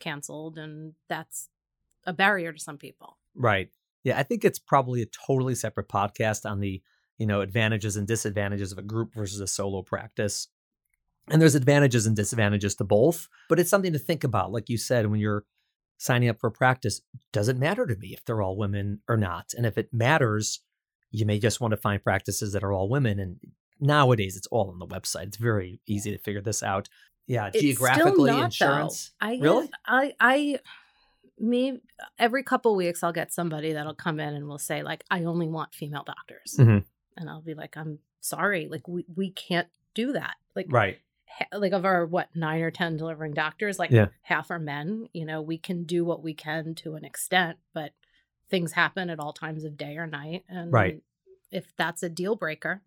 canceled. 0.00 0.58
And 0.58 0.94
that's 1.08 1.48
a 2.04 2.12
barrier 2.12 2.52
to 2.52 2.58
some 2.58 2.78
people. 2.78 3.18
Right. 3.34 3.70
Yeah. 4.04 4.18
I 4.18 4.22
think 4.22 4.44
it's 4.44 4.58
probably 4.58 5.02
a 5.02 5.06
totally 5.06 5.54
separate 5.54 5.88
podcast 5.88 6.48
on 6.48 6.60
the, 6.60 6.82
you 7.18 7.26
know, 7.26 7.40
advantages 7.40 7.96
and 7.96 8.06
disadvantages 8.06 8.72
of 8.72 8.78
a 8.78 8.82
group 8.82 9.14
versus 9.14 9.40
a 9.40 9.46
solo 9.46 9.82
practice. 9.82 10.48
And 11.30 11.40
there's 11.40 11.54
advantages 11.54 12.06
and 12.06 12.16
disadvantages 12.16 12.74
to 12.76 12.84
both, 12.84 13.28
but 13.48 13.60
it's 13.60 13.70
something 13.70 13.92
to 13.92 13.98
think 13.98 14.24
about. 14.24 14.50
Like 14.50 14.68
you 14.68 14.76
said, 14.76 15.06
when 15.06 15.20
you're 15.20 15.44
signing 15.98 16.28
up 16.28 16.40
for 16.40 16.50
practice, 16.50 17.00
does 17.32 17.46
it 17.46 17.56
matter 17.56 17.86
to 17.86 17.94
me 17.94 18.08
if 18.08 18.24
they're 18.24 18.42
all 18.42 18.56
women 18.56 19.00
or 19.08 19.16
not? 19.16 19.52
And 19.56 19.64
if 19.64 19.78
it 19.78 19.90
matters, 19.92 20.60
you 21.12 21.24
may 21.24 21.38
just 21.38 21.60
want 21.60 21.70
to 21.70 21.76
find 21.76 22.02
practices 22.02 22.52
that 22.52 22.64
are 22.64 22.72
all 22.72 22.88
women. 22.88 23.20
And 23.20 23.36
nowadays, 23.82 24.36
it's 24.36 24.46
all 24.46 24.70
on 24.70 24.78
the 24.78 24.86
website. 24.86 25.24
It's 25.26 25.36
very 25.36 25.80
easy 25.86 26.10
to 26.12 26.18
figure 26.18 26.40
this 26.40 26.62
out. 26.62 26.88
Yeah, 27.26 27.48
It's 27.52 27.60
geographically, 27.60 28.30
not, 28.30 28.44
insurance. 28.46 29.12
Though. 29.20 29.26
I 29.28 29.36
Really? 29.38 29.70
I 29.86 30.14
I 30.20 30.58
me 31.38 31.80
every 32.18 32.42
couple 32.42 32.74
weeks 32.76 33.02
I'll 33.02 33.12
get 33.12 33.32
somebody 33.32 33.72
that'll 33.72 33.94
come 33.94 34.20
in 34.20 34.34
and 34.34 34.46
will 34.48 34.58
say 34.58 34.82
like 34.82 35.04
I 35.10 35.24
only 35.24 35.48
want 35.48 35.74
female 35.74 36.04
doctors, 36.04 36.56
Mhm. 36.58 36.84
and 37.16 37.30
I'll 37.30 37.40
be 37.42 37.54
like 37.54 37.76
I'm 37.76 37.98
sorry, 38.20 38.68
like 38.68 38.86
we 38.88 39.04
we 39.14 39.30
can't 39.30 39.68
do 39.94 40.12
that. 40.12 40.34
Like 40.54 40.66
Right. 40.68 40.98
ha- 41.26 41.58
like 41.58 41.72
of 41.72 41.84
our 41.84 42.06
what 42.06 42.34
nine 42.34 42.60
or 42.62 42.70
ten 42.70 42.96
delivering 42.96 43.34
doctors, 43.34 43.78
like 43.78 43.90
Yeah. 43.90 44.08
half 44.22 44.50
are 44.50 44.58
men. 44.58 45.08
You 45.12 45.24
know, 45.26 45.40
we 45.42 45.58
can 45.58 45.84
do 45.84 46.04
what 46.04 46.22
we 46.22 46.34
can 46.34 46.74
to 46.76 46.94
an 46.94 47.04
extent, 47.04 47.58
but 47.72 47.92
things 48.48 48.72
happen 48.72 49.10
at 49.10 49.18
all 49.18 49.32
times 49.32 49.64
of 49.64 49.76
day 49.76 49.96
or 49.96 50.06
night, 50.06 50.44
and 50.48 50.72
Right. 50.72 51.02
if 51.50 51.74
that's 51.76 52.02
a 52.02 52.08
deal 52.08 52.36
breaker, 52.36 52.82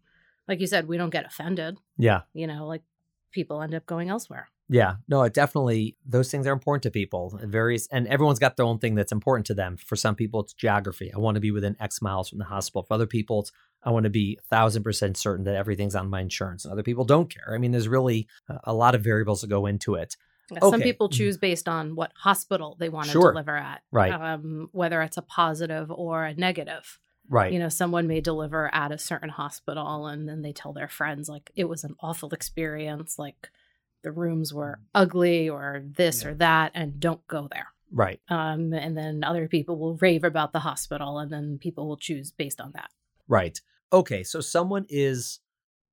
like 0.47 0.59
you 0.59 0.67
said, 0.67 0.87
we 0.87 0.97
don't 0.97 1.09
get 1.09 1.25
offended. 1.25 1.77
Yeah. 1.97 2.21
You 2.33 2.47
know, 2.47 2.65
like 2.67 2.83
people 3.31 3.61
end 3.61 3.73
up 3.75 3.85
going 3.85 4.09
elsewhere. 4.09 4.49
Yeah, 4.67 4.95
no, 5.07 5.21
it 5.21 5.33
definitely 5.35 5.95
those 6.07 6.31
things 6.31 6.47
are 6.47 6.51
important 6.51 6.81
to 6.83 6.89
people. 6.89 7.37
It 7.39 7.49
varies, 7.49 7.87
and 7.91 8.07
everyone's 8.07 8.39
got 8.39 8.57
their 8.57 8.65
own 8.65 8.79
thing 8.79 8.95
that's 8.95 9.11
important 9.11 9.45
to 9.45 9.53
them. 9.53 9.77
For 9.77 9.95
some 9.95 10.15
people, 10.15 10.39
it's 10.39 10.53
geography. 10.53 11.13
I 11.13 11.19
want 11.19 11.35
to 11.35 11.41
be 11.41 11.51
within 11.51 11.75
X 11.79 12.01
miles 12.01 12.29
from 12.29 12.39
the 12.39 12.45
hospital. 12.45 12.81
For 12.81 12.95
other 12.95 13.05
people, 13.05 13.41
it's 13.41 13.51
I 13.83 13.91
want 13.91 14.05
to 14.05 14.09
be 14.09 14.39
thousand 14.49 14.81
percent 14.81 15.17
certain 15.17 15.45
that 15.45 15.55
everything's 15.55 15.93
on 15.93 16.09
my 16.09 16.19
insurance. 16.21 16.65
And 16.65 16.71
other 16.71 16.81
people 16.81 17.03
don't 17.05 17.29
care. 17.29 17.53
I 17.53 17.59
mean, 17.59 17.73
there's 17.73 17.87
really 17.87 18.27
a- 18.63 18.73
lot 18.73 18.95
of 18.95 19.03
variables 19.03 19.41
that 19.41 19.49
go 19.51 19.67
into 19.67 19.93
it. 19.93 20.17
Yeah, 20.51 20.59
Some 20.61 20.81
people 20.81 21.09
Mhm. 21.09 21.13
choose 21.13 21.37
based 21.37 21.67
on 21.69 21.95
what 21.95 22.11
hospital 22.15 22.75
they 22.79 22.89
want 22.89 23.07
to 23.09 23.13
deliver 23.19 23.55
at, 23.55 23.83
Right. 23.91 24.11
Um, 24.11 24.69
whether 24.71 25.03
it's 25.03 25.17
a 25.17 25.21
positive 25.21 25.91
or 25.91 26.25
a 26.25 26.33
negative. 26.33 26.99
Right. 27.29 27.51
You 27.51 27.59
know, 27.59 27.69
someone 27.69 28.07
may 28.07 28.21
deliver 28.21 28.73
at 28.73 28.91
a 28.91 28.97
certain 28.97 29.29
hospital 29.29 30.05
and 30.07 30.27
then 30.29 30.41
they 30.41 30.53
tell 30.53 30.73
their 30.73 30.87
friends, 30.87 31.27
like, 31.27 31.51
it 31.55 31.65
was 31.67 31.83
an 31.83 31.95
awful 31.99 32.29
experience. 32.31 33.17
Like, 33.17 33.49
the 34.03 34.11
rooms 34.11 34.53
were 34.53 34.79
ugly 34.93 35.49
or 35.49 35.83
this 35.83 36.21
Yeah. 36.23 36.29
or 36.29 36.33
that, 36.35 36.71
and 36.75 36.99
don't 36.99 37.25
go 37.27 37.47
there. 37.51 37.67
right. 37.91 38.19
Um, 38.29 38.73
and 38.73 38.97
then 38.97 39.23
other 39.23 39.47
people 39.47 39.77
will 39.77 39.95
rave 39.97 40.23
about 40.23 40.51
the 40.53 40.59
hospital, 40.59 41.17
and 41.19 41.31
then 41.31 41.57
people 41.59 41.87
will 41.87 41.97
choose 41.97 42.31
based 42.31 42.59
on 42.59 42.71
that. 42.73 42.89
Right. 43.27 43.59
Okay. 43.93 44.23
So 44.23 44.41
someone 44.41 44.85
is 44.89 45.39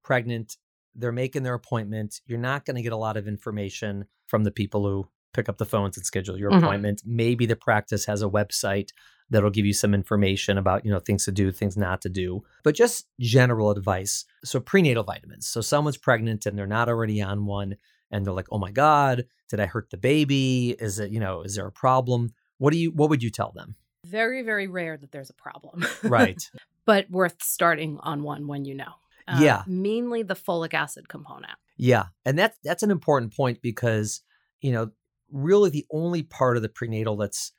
pregnant, 0.02 0.56
they're 0.94 1.12
making 1.12 1.42
their 1.44 1.54
appointment. 1.54 2.20
You're 2.26 2.38
not 2.38 2.64
going 2.64 2.76
to 2.76 2.82
get 2.82 2.92
a 2.92 2.96
lot 2.96 3.16
of 3.16 3.28
information 3.28 4.06
from 4.26 4.42
the 4.44 4.50
people 4.50 4.82
who 4.86 5.08
pick 5.32 5.48
up 5.48 5.58
the 5.58 5.64
phones 5.66 5.96
and 5.96 6.04
schedule 6.06 6.38
your 6.38 6.50
Mhm. 6.50 6.58
appointment. 6.62 7.02
Maybe 7.04 7.46
the 7.46 7.56
practice 7.56 8.04
has 8.06 8.22
a 8.22 8.28
website 8.28 8.90
that'll 9.30 9.50
give 9.50 9.64
you 9.64 9.72
some 9.72 9.94
information 9.94 10.58
about, 10.58 10.84
you 10.84 10.90
know, 10.90 10.98
things 10.98 11.24
to 11.24 11.32
do, 11.32 11.50
things 11.50 11.76
not 11.76 12.02
to 12.02 12.08
do, 12.10 12.42
but 12.62 12.74
just 12.74 13.06
general 13.18 13.70
advice. 13.70 14.26
So 14.44 14.60
prenatal 14.60 15.04
vitamins. 15.04 15.46
So 15.46 15.60
someone's 15.62 15.96
pregnant 15.96 16.44
and 16.44 16.58
they're 16.58 16.66
not 16.66 16.88
already 16.88 17.22
on 17.22 17.46
one 17.46 17.76
and 18.10 18.26
they're 18.26 18.34
like, 18.34 18.48
"Oh 18.52 18.58
my 18.58 18.70
god, 18.70 19.26
did 19.48 19.58
I 19.58 19.66
hurt 19.66 19.88
the 19.90 19.96
baby? 19.96 20.76
Is 20.78 20.98
it, 20.98 21.10
you 21.10 21.18
know, 21.20 21.42
is 21.42 21.54
there 21.54 21.66
a 21.66 21.72
problem?" 21.72 22.34
What 22.58 22.72
do 22.72 22.78
you 22.78 22.90
what 22.90 23.08
would 23.08 23.22
you 23.22 23.30
tell 23.30 23.52
them? 23.52 23.76
Very, 24.06 24.42
very 24.42 24.66
rare 24.66 24.96
that 24.98 25.12
there's 25.12 25.30
a 25.30 25.34
problem. 25.34 25.86
Right. 26.02 26.50
but 26.84 27.08
worth 27.10 27.42
starting 27.42 27.98
on 28.00 28.22
one 28.22 28.46
when 28.48 28.64
you 28.66 28.74
know. 28.74 28.94
Uh, 29.26 29.38
Yeah. 29.40 29.62
Mainly 29.66 30.22
the 30.24 30.34
folic 30.34 30.74
acid 30.74 31.08
component. 31.08 31.54
Yeah, 31.78 32.06
and 32.26 32.38
that's 32.38 32.58
that's 32.62 32.82
an 32.82 32.90
important 32.90 33.34
point 33.34 33.62
because 33.62 34.20
you 34.60 34.72
know 34.72 34.90
really 35.32 35.70
the 35.70 35.86
only 35.90 36.22
part 36.22 36.56
of 36.56 36.62
the 36.62 36.68
prenatal 36.68 37.16
that's 37.16 37.52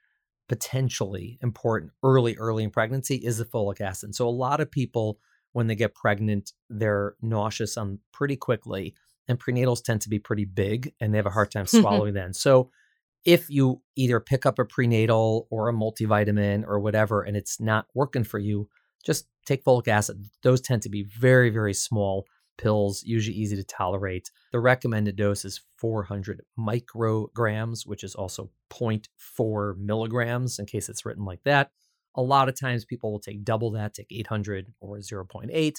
potentially 0.48 1.40
important 1.42 1.92
early 2.04 2.36
early 2.38 2.64
in 2.64 2.70
pregnancy 2.70 3.16
is 3.16 3.38
the 3.38 3.46
folic 3.46 3.82
acid. 3.82 4.14
So 4.14 4.28
a 4.28 4.30
lot 4.30 4.60
of 4.60 4.70
people 4.70 5.20
when 5.54 5.68
they 5.68 5.76
get 5.76 5.96
pregnant 5.96 6.52
they're 6.70 7.16
nauseous 7.22 7.78
on 7.78 8.00
pretty 8.12 8.36
quickly 8.36 8.94
and 9.28 9.40
prenatals 9.40 9.84
tend 9.84 10.02
to 10.02 10.10
be 10.10 10.20
pretty 10.20 10.46
big 10.46 10.94
and 11.00 11.14
they 11.14 11.18
have 11.18 11.26
a 11.26 11.32
hard 11.32 11.52
time 11.52 11.66
swallowing 11.68 12.14
then. 12.14 12.34
So 12.34 12.70
if 13.26 13.50
you 13.50 13.82
either 13.96 14.20
pick 14.20 14.46
up 14.46 14.60
a 14.60 14.66
prenatal 14.66 15.48
or 15.50 15.70
a 15.70 15.74
multivitamin 15.74 16.66
or 16.68 16.80
whatever 16.80 17.22
and 17.22 17.38
it's 17.38 17.60
not 17.62 17.88
working 17.94 18.26
for 18.26 18.38
you, 18.38 18.68
just 19.06 19.28
take 19.46 19.64
folic 19.64 19.88
acid. 19.88 20.26
Those 20.44 20.60
tend 20.60 20.82
to 20.84 20.90
be 20.90 21.04
very 21.04 21.50
very 21.50 21.74
small 21.74 22.26
pills, 22.58 23.04
usually 23.04 23.38
easy 23.38 23.56
to 23.56 23.64
tolerate. 23.64 24.32
The 24.52 24.60
recommended 24.60 25.16
dose 25.16 25.46
is 25.46 25.62
400 25.78 26.42
micrograms, 26.58 27.86
which 27.86 28.04
is 28.04 28.16
also 28.16 28.50
0.4 28.70 29.78
milligrams 29.78 30.60
in 30.60 30.66
case 30.66 30.90
it's 30.90 31.06
written 31.06 31.26
like 31.26 31.44
that. 31.44 31.72
A 32.16 32.22
lot 32.22 32.50
of 32.50 32.60
times 32.60 32.86
people 32.86 33.12
will 33.12 33.20
take 33.20 33.44
double 33.44 33.72
that, 33.72 33.94
take 33.94 34.12
800 34.12 34.68
or 34.80 34.98
0.8. 34.98 35.76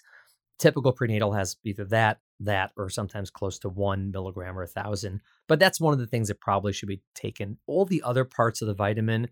Typical 0.58 0.92
prenatal 0.92 1.32
has 1.32 1.56
either 1.64 1.84
that, 1.86 2.20
that, 2.40 2.72
or 2.76 2.88
sometimes 2.88 3.30
close 3.30 3.58
to 3.60 3.68
one 3.68 4.10
milligram 4.10 4.58
or 4.58 4.62
a 4.62 4.68
thousand. 4.68 5.20
But 5.48 5.58
that's 5.58 5.80
one 5.80 5.92
of 5.92 5.98
the 5.98 6.06
things 6.06 6.28
that 6.28 6.40
probably 6.40 6.72
should 6.72 6.88
be 6.88 7.02
taken. 7.14 7.58
All 7.66 7.84
the 7.84 8.02
other 8.02 8.24
parts 8.24 8.62
of 8.62 8.68
the 8.68 8.74
vitamin, 8.74 9.28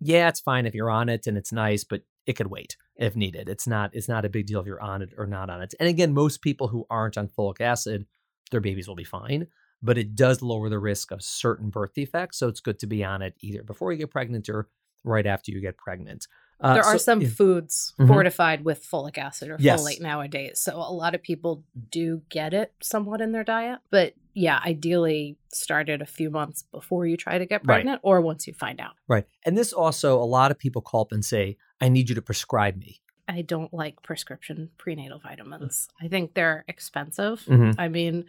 yeah, 0.00 0.28
it's 0.28 0.40
fine 0.40 0.66
if 0.66 0.74
you're 0.74 0.90
on 0.90 1.08
it 1.08 1.26
and 1.26 1.36
it's 1.36 1.52
nice, 1.52 1.84
but 1.84 2.02
it 2.26 2.34
could 2.34 2.48
wait 2.48 2.76
if 2.96 3.14
needed. 3.16 3.48
It's 3.48 3.66
not 3.66 3.90
it's 3.94 4.08
not 4.08 4.24
a 4.24 4.28
big 4.28 4.46
deal 4.46 4.60
if 4.60 4.66
you're 4.66 4.80
on 4.82 5.02
it 5.02 5.10
or 5.16 5.26
not 5.26 5.50
on 5.50 5.62
it. 5.62 5.74
And 5.80 5.88
again, 5.88 6.12
most 6.14 6.42
people 6.42 6.68
who 6.68 6.86
aren't 6.90 7.18
on 7.18 7.28
folic 7.28 7.60
acid, 7.60 8.06
their 8.50 8.60
babies 8.60 8.88
will 8.88 8.94
be 8.96 9.04
fine, 9.04 9.48
but 9.82 9.98
it 9.98 10.14
does 10.14 10.42
lower 10.42 10.68
the 10.68 10.78
risk 10.78 11.10
of 11.10 11.22
certain 11.22 11.70
birth 11.70 11.94
defects. 11.94 12.38
So 12.38 12.48
it's 12.48 12.60
good 12.60 12.78
to 12.80 12.86
be 12.86 13.04
on 13.04 13.22
it 13.22 13.34
either 13.40 13.62
before 13.62 13.92
you 13.92 13.98
get 13.98 14.10
pregnant 14.10 14.48
or 14.48 14.68
right 15.04 15.26
after 15.26 15.52
you 15.52 15.60
get 15.60 15.76
pregnant. 15.76 16.26
Uh, 16.58 16.74
there 16.74 16.84
are 16.84 16.92
so- 16.98 16.98
some 16.98 17.20
yeah. 17.20 17.28
foods 17.28 17.92
Mhm. 17.98 18.08
fortified 18.08 18.64
with 18.64 18.82
folic 18.84 19.18
acid 19.18 19.50
or 19.50 19.56
Yes. 19.60 19.82
folate 19.82 20.00
nowadays. 20.00 20.58
So 20.58 20.76
a 20.76 20.90
lot 20.92 21.14
of 21.14 21.22
people 21.22 21.64
do 21.90 22.22
get 22.30 22.54
it 22.54 22.72
somewhat 22.82 23.20
in 23.20 23.32
their 23.32 23.44
diet. 23.44 23.80
But 23.90 24.14
yeah, 24.38 24.60
ideally 24.66 25.38
started 25.50 26.02
a 26.02 26.06
few 26.06 26.28
months 26.28 26.62
before 26.70 27.06
you 27.06 27.16
try 27.16 27.38
to 27.38 27.46
get 27.46 27.62
Right. 27.64 27.76
pregnant 27.76 28.00
or 28.02 28.20
once 28.20 28.46
you 28.46 28.52
find 28.52 28.78
out. 28.80 28.92
Right. 29.08 29.24
And 29.46 29.56
this 29.56 29.72
also, 29.72 30.22
a 30.22 30.28
lot 30.28 30.50
of 30.50 30.58
people 30.58 30.82
call 30.82 31.00
up 31.00 31.10
and 31.12 31.24
say, 31.24 31.56
I 31.80 31.88
need 31.88 32.10
you 32.10 32.14
to 32.14 32.20
prescribe 32.22 32.76
me. 32.76 33.00
I 33.26 33.40
don't 33.40 33.72
like 33.72 34.02
prescription 34.02 34.70
prenatal 34.76 35.18
vitamins. 35.20 35.88
I 36.02 36.08
think 36.08 36.34
they're 36.34 36.66
expensive. 36.68 37.44
Mhm. 37.46 37.76
I 37.78 37.88
mean, 37.88 38.26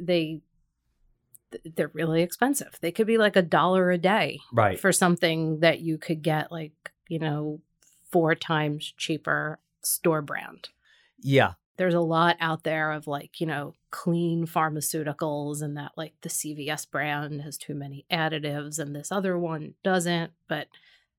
they 0.00 0.40
they're 1.64 1.88
really 1.92 2.22
expensive. 2.22 2.78
They 2.80 2.92
could 2.92 3.06
be 3.06 3.18
like 3.18 3.36
a 3.36 3.42
dollar 3.42 3.90
a 3.90 3.98
day 3.98 4.38
Right. 4.52 4.80
for 4.80 4.90
something 4.92 5.60
that 5.60 5.80
you 5.80 5.98
could 5.98 6.22
get 6.22 6.50
like, 6.50 6.92
you 7.08 7.18
know, 7.18 7.60
four 8.10 8.34
times 8.34 8.94
cheaper 8.96 9.58
store 9.82 10.22
brand. 10.22 10.70
Yeah. 11.20 11.54
There's 11.76 11.92
a 11.94 12.00
lot 12.00 12.36
out 12.40 12.62
there 12.62 12.92
of 12.92 13.06
like, 13.06 13.38
you 13.40 13.46
know, 13.46 13.74
clean 13.92 14.46
pharmaceuticals 14.46 15.62
and 15.62 15.76
that 15.76 15.92
like 15.96 16.14
the 16.22 16.28
CVS 16.28 16.90
brand 16.90 17.42
has 17.42 17.56
too 17.56 17.74
many 17.74 18.04
additives 18.10 18.80
and 18.80 18.96
this 18.96 19.12
other 19.12 19.38
one 19.38 19.74
doesn't, 19.84 20.32
but 20.48 20.66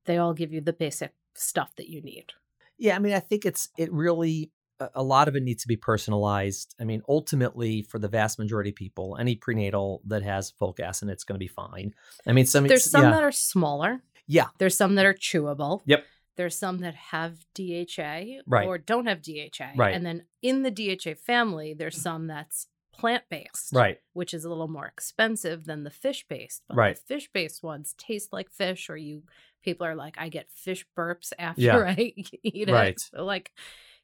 they 0.06 0.18
all 0.18 0.34
give 0.34 0.52
you 0.52 0.60
the 0.60 0.74
basic 0.74 1.14
stuff 1.36 1.74
that 1.78 1.88
you 1.88 2.02
need. 2.02 2.34
Yeah, 2.78 2.96
I 2.96 3.00
mean, 3.00 3.14
I 3.14 3.20
think 3.20 3.46
it's 3.46 3.70
it 3.78 3.94
really 3.94 4.52
a 4.96 5.04
lot 5.04 5.28
of 5.28 5.36
it 5.36 5.44
needs 5.44 5.62
to 5.62 5.68
be 5.68 5.78
personalized. 5.78 6.76
I 6.80 6.84
mean, 6.84 7.04
ultimately, 7.08 7.84
for 7.84 8.00
the 8.00 8.08
vast 8.08 8.40
majority 8.40 8.72
of 8.72 8.76
people, 8.76 9.16
any 9.20 9.36
prenatal 9.36 10.02
that 10.08 10.24
has 10.24 10.52
folic 10.60 10.80
acid, 10.80 11.10
it's 11.10 11.24
going 11.24 11.36
to 11.36 11.40
be 11.40 11.48
fine. 11.48 11.94
I 12.28 12.34
mean, 12.34 12.46
some 12.48 12.68
There's 12.68 12.90
some 12.90 13.04
yeah, 13.04 13.12
that 13.12 13.24
are 13.24 13.32
smaller. 13.32 14.02
yeah, 14.28 14.48
There's 14.58 14.76
some 14.76 14.96
that 14.96 15.06
are 15.06 15.14
chewable. 15.14 15.82
Yep. 15.86 16.06
There's 16.36 16.58
some 16.58 16.80
that 16.80 16.96
have 16.96 17.46
DHA 17.54 18.42
Right. 18.48 18.68
or 18.68 18.78
don't 18.78 19.06
have 19.08 19.22
DHA. 19.22 19.74
Right. 19.76 19.94
And 19.94 20.06
then 20.06 20.24
in 20.42 20.64
the 20.64 20.72
DHA 20.72 21.16
family, 21.16 21.74
there's 21.74 22.02
some 22.02 22.28
that's 22.28 22.68
plant 22.92 23.24
based, 23.30 23.72
right, 23.74 24.00
which 24.14 24.34
is 24.36 24.46
a 24.46 24.50
little 24.50 24.68
more 24.68 24.86
expensive 24.86 25.66
than 25.66 25.84
the 25.84 25.90
fish 25.90 26.26
based. 26.28 26.62
But 26.68 26.78
Right. 26.78 26.96
the 26.96 27.02
fish 27.02 27.30
based 27.34 27.64
ones 27.64 27.96
taste 27.98 28.32
like 28.32 28.52
fish, 28.52 28.90
or 28.90 28.98
you 28.98 29.24
people 29.64 29.88
are 29.88 29.96
like, 29.96 30.16
I 30.20 30.30
get 30.30 30.52
fish 30.52 30.86
burps 30.98 31.34
after 31.40 31.62
Yeah. 31.62 31.78
I 31.98 32.14
eat 32.44 32.70
it. 32.70 32.72
Right. 32.72 33.00
So 33.00 33.24
like, 33.26 33.52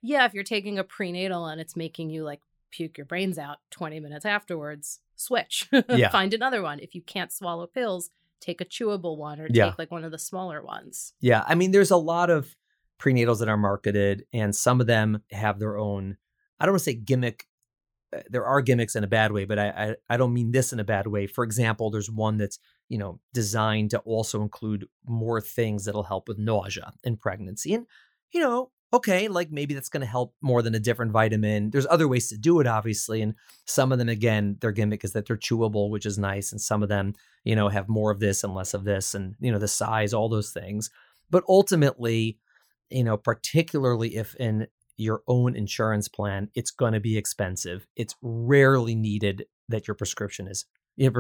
yeah, 0.02 0.26
if 0.26 0.34
you're 0.34 0.44
taking 0.44 0.80
a 0.80 0.84
prenatal 0.84 1.46
and 1.46 1.60
it's 1.62 1.76
making 1.76 2.10
you 2.10 2.24
like 2.24 2.42
puke 2.72 2.98
your 2.98 3.06
brains 3.06 3.38
out 3.38 3.58
20 3.72 4.00
minutes 4.00 4.26
afterwards, 4.26 5.02
switch. 5.16 5.68
Yeah. 5.90 6.10
Find 6.10 6.34
another 6.34 6.62
one. 6.62 6.80
If 6.80 6.96
you 6.96 7.02
can't 7.02 7.32
swallow 7.32 7.68
pills, 7.68 8.10
take 8.40 8.62
a 8.62 8.66
chewable 8.66 9.18
one 9.18 9.40
or 9.40 9.48
Yeah. 9.52 9.70
take 9.70 9.80
like 9.80 9.92
one 9.92 10.04
of 10.04 10.12
the 10.12 10.18
smaller 10.20 10.62
ones. 10.64 11.14
yeah. 11.20 11.44
I 11.48 11.56
mean, 11.56 11.72
there's 11.72 11.92
a 11.92 11.98
lot 11.98 12.30
of 12.30 12.56
prenatals 13.00 13.40
that 13.40 13.48
are 13.50 13.58
marketed, 13.58 14.26
and 14.34 14.56
some 14.56 14.82
of 14.82 14.88
them 14.88 15.24
have 15.32 15.60
their 15.60 15.78
own. 15.78 16.18
I 16.60 16.66
don't 16.66 16.74
want 16.74 16.80
to 16.82 16.86
say 16.86 16.94
gimmick. 16.96 17.46
uh, 18.16 18.22
There 18.30 18.46
are 18.46 18.62
gimmicks 18.62 18.96
in 18.96 19.04
a 19.04 19.08
bad 19.08 19.32
way, 19.32 19.46
but 19.46 19.58
I, 19.60 19.68
I 19.70 19.96
I 20.10 20.18
don't 20.18 20.34
mean 20.34 20.52
this 20.52 20.74
in 20.74 20.80
a 20.80 20.84
bad 20.84 21.08
way. 21.08 21.26
For 21.28 21.44
example, 21.44 21.90
there's 21.92 22.12
one 22.12 22.38
that's 22.38 22.60
you 22.90 22.98
know 22.98 23.20
designed 23.34 23.92
to 23.92 24.00
also 24.00 24.42
include 24.42 24.86
more 25.06 25.40
things 25.42 25.86
that'll 25.86 26.04
help 26.04 26.28
with 26.28 26.38
nausea 26.40 26.92
in 27.04 27.18
pregnancy, 27.18 27.74
and 27.74 27.86
you 28.32 28.42
know 28.42 28.72
okay, 28.92 29.28
like 29.28 29.52
maybe 29.52 29.74
that's 29.74 29.90
going 29.90 30.02
to 30.02 30.08
help 30.08 30.34
more 30.42 30.62
than 30.62 30.76
a 30.76 30.80
different 30.80 31.12
vitamin. 31.12 31.70
There's 31.70 31.88
other 31.90 32.08
ways 32.08 32.30
to 32.30 32.38
do 32.38 32.60
it, 32.60 32.68
obviously. 32.68 33.22
And 33.22 33.36
some 33.66 33.92
of 33.92 34.00
them, 34.00 34.10
again, 34.10 34.58
their 34.62 34.72
gimmick 34.72 35.04
is 35.04 35.14
that 35.14 35.26
they're 35.28 35.38
chewable, 35.38 35.90
which 35.90 36.06
is 36.06 36.18
nice. 36.18 36.52
And 36.52 36.60
some 36.60 36.82
of 36.82 36.90
them, 36.90 37.14
you 37.44 37.56
know, 37.56 37.70
have 37.70 37.88
more 37.88 38.12
of 38.12 38.20
this 38.20 38.44
and 38.44 38.54
less 38.56 38.74
of 38.74 38.84
this 38.84 39.14
and, 39.14 39.36
you 39.40 39.52
know, 39.52 39.60
the 39.60 39.68
size, 39.68 40.14
all 40.14 40.30
those 40.30 40.52
things. 40.52 40.90
But 41.30 41.44
ultimately, 41.48 42.40
you 42.90 43.04
know, 43.04 43.18
particularly 43.18 44.16
if 44.16 44.36
in 44.36 44.68
your 44.98 45.22
own 45.28 45.56
insurance 45.56 46.08
plan, 46.08 46.50
it's 46.56 46.72
going 46.72 46.94
to 46.94 47.00
be 47.00 47.18
expensive. 47.18 47.86
It's 47.96 48.16
rarely 48.22 48.96
needed 48.96 49.46
that 49.70 49.88
your 49.88 49.96
prescription 49.96 50.48
is 50.48 50.66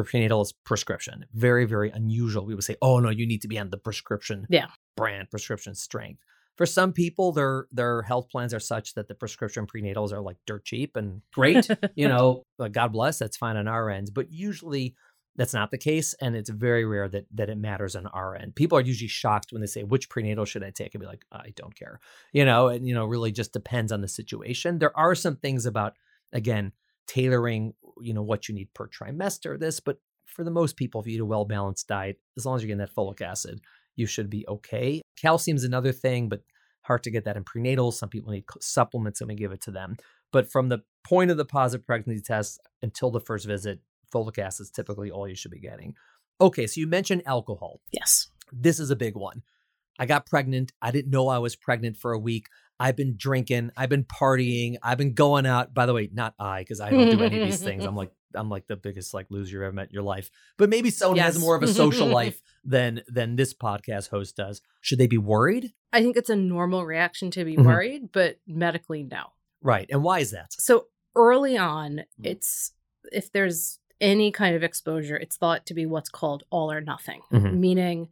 prenatal 0.03 0.41
is 0.41 0.53
prescription. 0.65 1.25
Very, 1.33 1.65
very 1.65 1.89
unusual. 1.89 2.45
We 2.45 2.55
would 2.55 2.63
say, 2.63 2.75
oh 2.81 2.99
no, 2.99 3.09
you 3.09 3.25
need 3.25 3.41
to 3.43 3.47
be 3.47 3.57
on 3.57 3.69
the 3.69 3.77
prescription 3.77 4.45
Yeah. 4.49 4.67
brand, 4.97 5.29
prescription 5.29 5.75
strength. 5.75 6.21
For 6.59 6.65
some 6.65 6.91
people, 6.91 7.31
their 7.31 7.67
their 7.71 8.01
health 8.01 8.27
plans 8.29 8.53
are 8.53 8.59
such 8.59 8.93
that 8.95 9.07
the 9.07 9.15
prescription 9.15 9.65
prenatals 9.65 10.11
are 10.11 10.19
like 10.19 10.35
dirt 10.45 10.65
cheap 10.65 10.97
and 10.97 11.21
great. 11.33 11.65
you 11.95 12.05
know, 12.05 12.43
God 12.73 12.91
bless, 12.91 13.17
that's 13.17 13.37
fine 13.37 13.55
on 13.55 13.69
our 13.69 13.89
end. 13.89 14.09
But 14.13 14.29
usually 14.29 14.93
that's 15.37 15.53
not 15.53 15.71
the 15.71 15.77
case. 15.77 16.15
And 16.19 16.35
it's 16.35 16.49
very 16.49 16.83
rare 16.83 17.07
that 17.07 17.27
that 17.35 17.49
it 17.49 17.57
matters 17.57 17.95
on 17.95 18.07
our 18.07 18.35
end. 18.35 18.55
People 18.55 18.77
are 18.77 18.81
usually 18.81 19.07
shocked 19.07 19.53
when 19.53 19.61
they 19.61 19.67
say, 19.67 19.83
which 19.83 20.09
prenatal 20.09 20.43
should 20.43 20.65
I 20.65 20.71
take? 20.71 20.93
And 20.93 20.99
be 20.99 21.07
like, 21.07 21.23
I 21.31 21.53
don't 21.55 21.73
care. 21.73 22.01
You 22.33 22.43
know, 22.43 22.67
and 22.67 22.85
you 22.85 22.93
know, 22.93 23.05
really 23.05 23.31
just 23.31 23.53
depends 23.53 23.93
on 23.93 24.01
the 24.01 24.09
situation. 24.09 24.79
There 24.79 24.97
are 24.97 25.15
some 25.15 25.37
things 25.37 25.65
about, 25.65 25.93
again, 26.33 26.73
tailoring, 27.07 27.73
you 28.01 28.13
know, 28.13 28.21
what 28.21 28.49
you 28.49 28.53
need 28.53 28.73
per 28.73 28.89
trimester, 28.89 29.57
this, 29.57 29.79
but 29.79 29.99
for 30.25 30.43
the 30.43 30.51
most 30.51 30.75
people, 30.75 30.99
if 30.99 31.07
you 31.07 31.15
eat 31.15 31.21
a 31.21 31.25
well 31.25 31.45
balanced 31.45 31.87
diet, 31.87 32.19
as 32.37 32.45
long 32.45 32.57
as 32.57 32.61
you're 32.61 32.67
getting 32.67 32.79
that 32.79 32.93
folic 32.93 33.21
acid, 33.21 33.61
you 33.99 34.07
should 34.07 34.29
be 34.29 34.45
okay. 34.47 35.01
Calcium's 35.21 35.63
another 35.63 35.91
thing, 35.91 36.29
but 36.29 36.41
hard 36.83 37.03
to 37.03 37.11
get 37.11 37.25
that 37.25 37.37
in 37.37 37.43
prenatal. 37.43 37.91
Some 37.91 38.09
people 38.09 38.31
need 38.31 38.45
supplements, 38.61 39.21
and 39.21 39.27
we 39.27 39.35
give 39.35 39.51
it 39.51 39.61
to 39.61 39.71
them. 39.71 39.97
But 40.31 40.51
from 40.51 40.69
the 40.69 40.79
point 41.03 41.31
of 41.31 41.37
the 41.37 41.45
positive 41.45 41.85
pregnancy 41.85 42.23
test 42.23 42.59
until 42.81 43.11
the 43.11 43.19
first 43.19 43.45
visit, 43.45 43.79
folic 44.13 44.39
acid 44.39 44.65
is 44.65 44.71
typically 44.71 45.11
all 45.11 45.27
you 45.27 45.35
should 45.35 45.51
be 45.51 45.59
getting. 45.59 45.93
Okay, 46.41 46.67
so 46.67 46.79
you 46.79 46.87
mentioned 46.87 47.23
alcohol. 47.25 47.81
yes. 47.91 48.27
This 48.51 48.79
is 48.79 48.89
a 48.89 48.95
big 48.95 49.15
one. 49.15 49.43
I 49.99 50.07
got 50.07 50.25
pregnant. 50.25 50.71
I 50.81 50.89
didn't 50.89 51.11
know 51.11 51.27
I 51.27 51.37
was 51.37 51.55
pregnant 51.55 51.97
for 51.97 52.13
a 52.13 52.17
week. 52.19 52.47
I've 52.79 52.95
been 52.95 53.15
drinking. 53.15 53.69
I've 53.77 53.89
been 53.89 54.05
partying. 54.05 54.77
I've 54.81 54.97
been 54.97 55.13
going 55.13 55.45
out. 55.45 55.73
By 55.75 55.85
the 55.85 55.93
way, 55.93 56.09
not 56.11 56.33
I, 56.39 56.61
because 56.61 56.79
I 56.79 56.89
don't 56.89 57.11
do 57.15 57.23
any 57.23 57.41
of 57.41 57.45
these 57.45 57.61
things. 57.61 57.85
I'm 57.85 57.95
like 58.03 58.11
I'm 58.35 58.49
like 58.49 58.67
the 58.67 58.75
biggest 58.75 59.13
like 59.13 59.27
loser 59.29 59.57
you 59.57 59.63
ever 59.63 59.71
met 59.73 59.87
in 59.87 59.93
your 59.93 60.03
life. 60.03 60.29
But 60.57 60.69
maybe 60.69 60.89
someone 60.89 61.19
has 61.19 61.39
more 61.39 61.55
of 61.55 61.63
a 61.63 61.67
social 61.67 62.07
life 62.19 62.41
than 62.63 63.01
than 63.07 63.35
this 63.35 63.53
podcast 63.53 64.09
host 64.09 64.35
does. 64.35 64.61
Should 64.81 64.99
they 64.99 65.07
be 65.07 65.17
worried? 65.17 65.73
I 65.91 66.01
think 66.01 66.17
it's 66.17 66.29
a 66.29 66.35
normal 66.35 66.85
reaction 66.85 67.31
to 67.31 67.43
be 67.45 67.55
Mhm. 67.57 67.65
worried, 67.65 68.11
but 68.11 68.39
medically, 68.47 69.03
no. 69.03 69.27
Right. 69.61 69.87
And 69.91 70.03
why 70.03 70.19
is 70.19 70.31
that? 70.31 70.53
So 70.53 70.87
early 71.15 71.57
on, 71.57 71.97
Mm. 72.19 72.25
it's 72.25 72.73
if 73.11 73.31
there's 73.31 73.79
any 74.01 74.31
kind 74.31 74.55
of 74.55 74.63
exposure, 74.63 75.17
it's 75.17 75.35
thought 75.37 75.65
to 75.65 75.73
be 75.73 75.85
what's 75.85 76.09
called 76.09 76.43
all 76.49 76.71
or 76.71 76.79
nothing, 76.81 77.21
Mhm. 77.31 77.57
meaning 77.57 78.09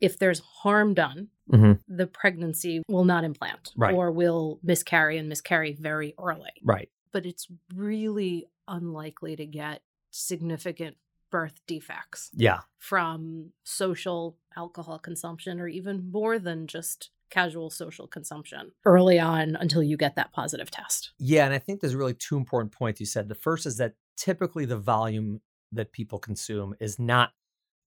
if 0.00 0.18
there's 0.18 0.40
harm 0.40 0.94
done, 0.94 1.28
Mhm. 1.50 1.80
the 1.86 2.06
pregnancy 2.06 2.82
will 2.88 3.04
not 3.04 3.24
implant 3.24 3.72
Right. 3.76 3.94
or 3.94 4.10
will 4.10 4.58
miscarry 4.62 5.16
and 5.16 5.28
miscarry 5.28 5.72
very 5.72 6.12
early. 6.18 6.50
Right. 6.62 6.90
But 7.12 7.24
it's 7.24 7.46
really 7.74 8.46
unlikely 8.68 9.36
to 9.36 9.46
get 9.46 9.82
significant 10.10 10.96
birth 11.30 11.60
defects 11.66 12.30
Yeah. 12.34 12.60
from 12.78 13.52
social 13.64 14.36
alcohol 14.56 14.98
consumption 14.98 15.58
or 15.60 15.66
even 15.68 16.10
more 16.10 16.38
than 16.38 16.66
just 16.66 17.10
casual 17.30 17.70
social 17.70 18.06
consumption 18.06 18.72
early 18.84 19.18
on 19.18 19.56
until 19.56 19.82
you 19.82 19.96
get 19.96 20.14
that 20.16 20.32
positive 20.32 20.70
test. 20.70 21.12
Yeah, 21.18 21.46
and 21.46 21.54
I 21.54 21.58
think 21.58 21.80
there's 21.80 21.94
really 21.94 22.12
two 22.12 22.36
important 22.36 22.72
points 22.72 23.00
you 23.00 23.06
said. 23.06 23.28
The 23.28 23.34
first 23.34 23.64
is 23.64 23.78
that 23.78 23.94
typically 24.18 24.66
the 24.66 24.76
volume 24.76 25.40
that 25.72 25.92
people 25.92 26.18
consume 26.18 26.74
is 26.78 26.98
not 26.98 27.30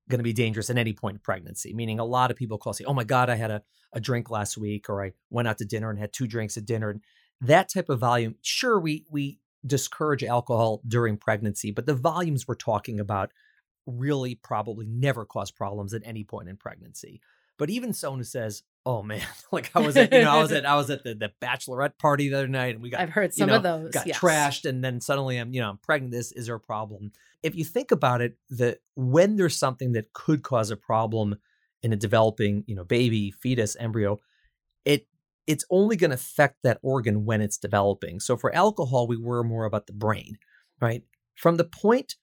going 0.10 0.18
to 0.18 0.24
be 0.24 0.34
dangerous 0.34 0.72
at 0.72 0.78
any 0.78 0.94
point 0.94 1.16
in 1.16 1.20
pregnancy. 1.20 1.74
Meaning, 1.74 2.00
a 2.00 2.06
lot 2.06 2.32
of 2.32 2.38
people 2.38 2.58
call 2.58 2.74
say, 2.74 2.86
"Oh 2.86 2.94
my 2.96 3.04
God, 3.04 3.30
I 3.30 3.36
had 3.36 3.52
a, 3.52 3.62
a 3.94 4.00
drink 4.00 4.32
last 4.32 4.58
week," 4.58 4.90
or 4.90 5.04
"I 5.06 5.14
went 5.30 5.48
out 5.48 5.60
to 5.60 5.66
dinner 5.66 5.92
and 5.92 6.00
had 6.00 6.12
two 6.14 6.26
drinks 6.26 6.58
at 6.58 6.66
dinner." 6.66 6.90
And 6.90 7.02
that 7.42 7.70
type 7.70 7.90
of 7.90 8.00
volume, 8.00 8.36
sure, 8.42 8.80
we 8.80 9.06
we 9.12 9.40
discourage 9.66 10.24
alcohol 10.24 10.82
during 10.88 11.18
pregnancy, 11.18 11.72
but 11.72 11.86
the 11.86 11.94
volumes 11.94 12.48
we're 12.48 12.56
talking 12.56 13.00
about 13.00 13.32
really 13.86 14.36
probably 14.36 14.86
never 14.88 15.26
cause 15.26 15.52
problems 15.52 15.94
at 15.94 16.02
any 16.06 16.24
point 16.24 16.50
in 16.50 16.58
pregnancy. 16.58 17.22
But 17.58 17.70
even 17.70 17.94
someone 17.94 18.20
who 18.20 18.26
says, 18.26 18.64
"Oh 18.86 19.02
man, 19.02 19.26
like 19.52 19.72
I 19.76 19.80
was 19.80 19.96
at 19.96 20.12
you 20.12 20.24
know 20.24 20.32
I 20.32 20.42
was 20.42 20.52
at 20.52 20.66
I 20.68 20.76
was 20.76 20.90
at 20.90 21.04
the, 21.04 21.14
the 21.14 21.32
bachelorette 21.42 21.98
party 21.98 22.30
the 22.30 22.38
other 22.38 22.48
night 22.48 22.76
and 22.76 22.84
we 22.84 22.90
got 22.90 23.02
I've 23.02 23.10
heard 23.10 23.32
you 23.32 23.40
some 23.40 23.50
know, 23.50 23.56
of 23.58 23.64
those. 23.64 23.92
got 23.92 24.08
yes. 24.08 24.20
trashed 24.20 24.68
and 24.68 24.84
then 24.84 25.00
suddenly 25.00 25.38
I'm, 25.38 25.54
you 25.54 25.62
know, 25.62 25.70
I'm 25.70 25.78
pregnant. 25.78 26.12
This 26.12 26.32
is 26.32 26.48
there 26.48 26.56
a 26.56 26.60
problem? 26.60 27.12
If 27.44 27.56
you 27.56 27.64
think 27.64 27.92
about 27.92 28.22
it, 28.22 28.38
that 28.52 28.80
when 28.96 29.36
there's 29.36 29.56
something 29.56 29.94
that 29.94 30.14
could 30.14 30.44
cause 30.44 30.72
a 30.72 30.78
problem 30.78 31.36
in 31.84 31.94
a 31.94 31.96
developing, 31.96 32.64
you 32.66 32.76
know, 32.76 32.84
baby, 32.84 33.32
fetus, 33.32 33.76
embryo, 33.76 34.20
it 34.84 35.08
it's 35.48 35.66
only 35.70 35.96
going 35.96 36.12
to 36.12 36.16
affect 36.16 36.58
that 36.64 36.80
organ 36.82 37.26
when 37.26 37.42
it's 37.42 37.58
developing. 37.58 38.20
So 38.20 38.36
for 38.38 38.54
alcohol, 38.56 39.08
we 39.08 39.18
worry 39.18 39.44
more 39.44 39.66
about 39.66 39.88
the 39.88 39.94
brain, 39.94 40.38
right? 40.82 41.04
From 41.36 41.58
the 41.58 41.66
point 41.66 42.16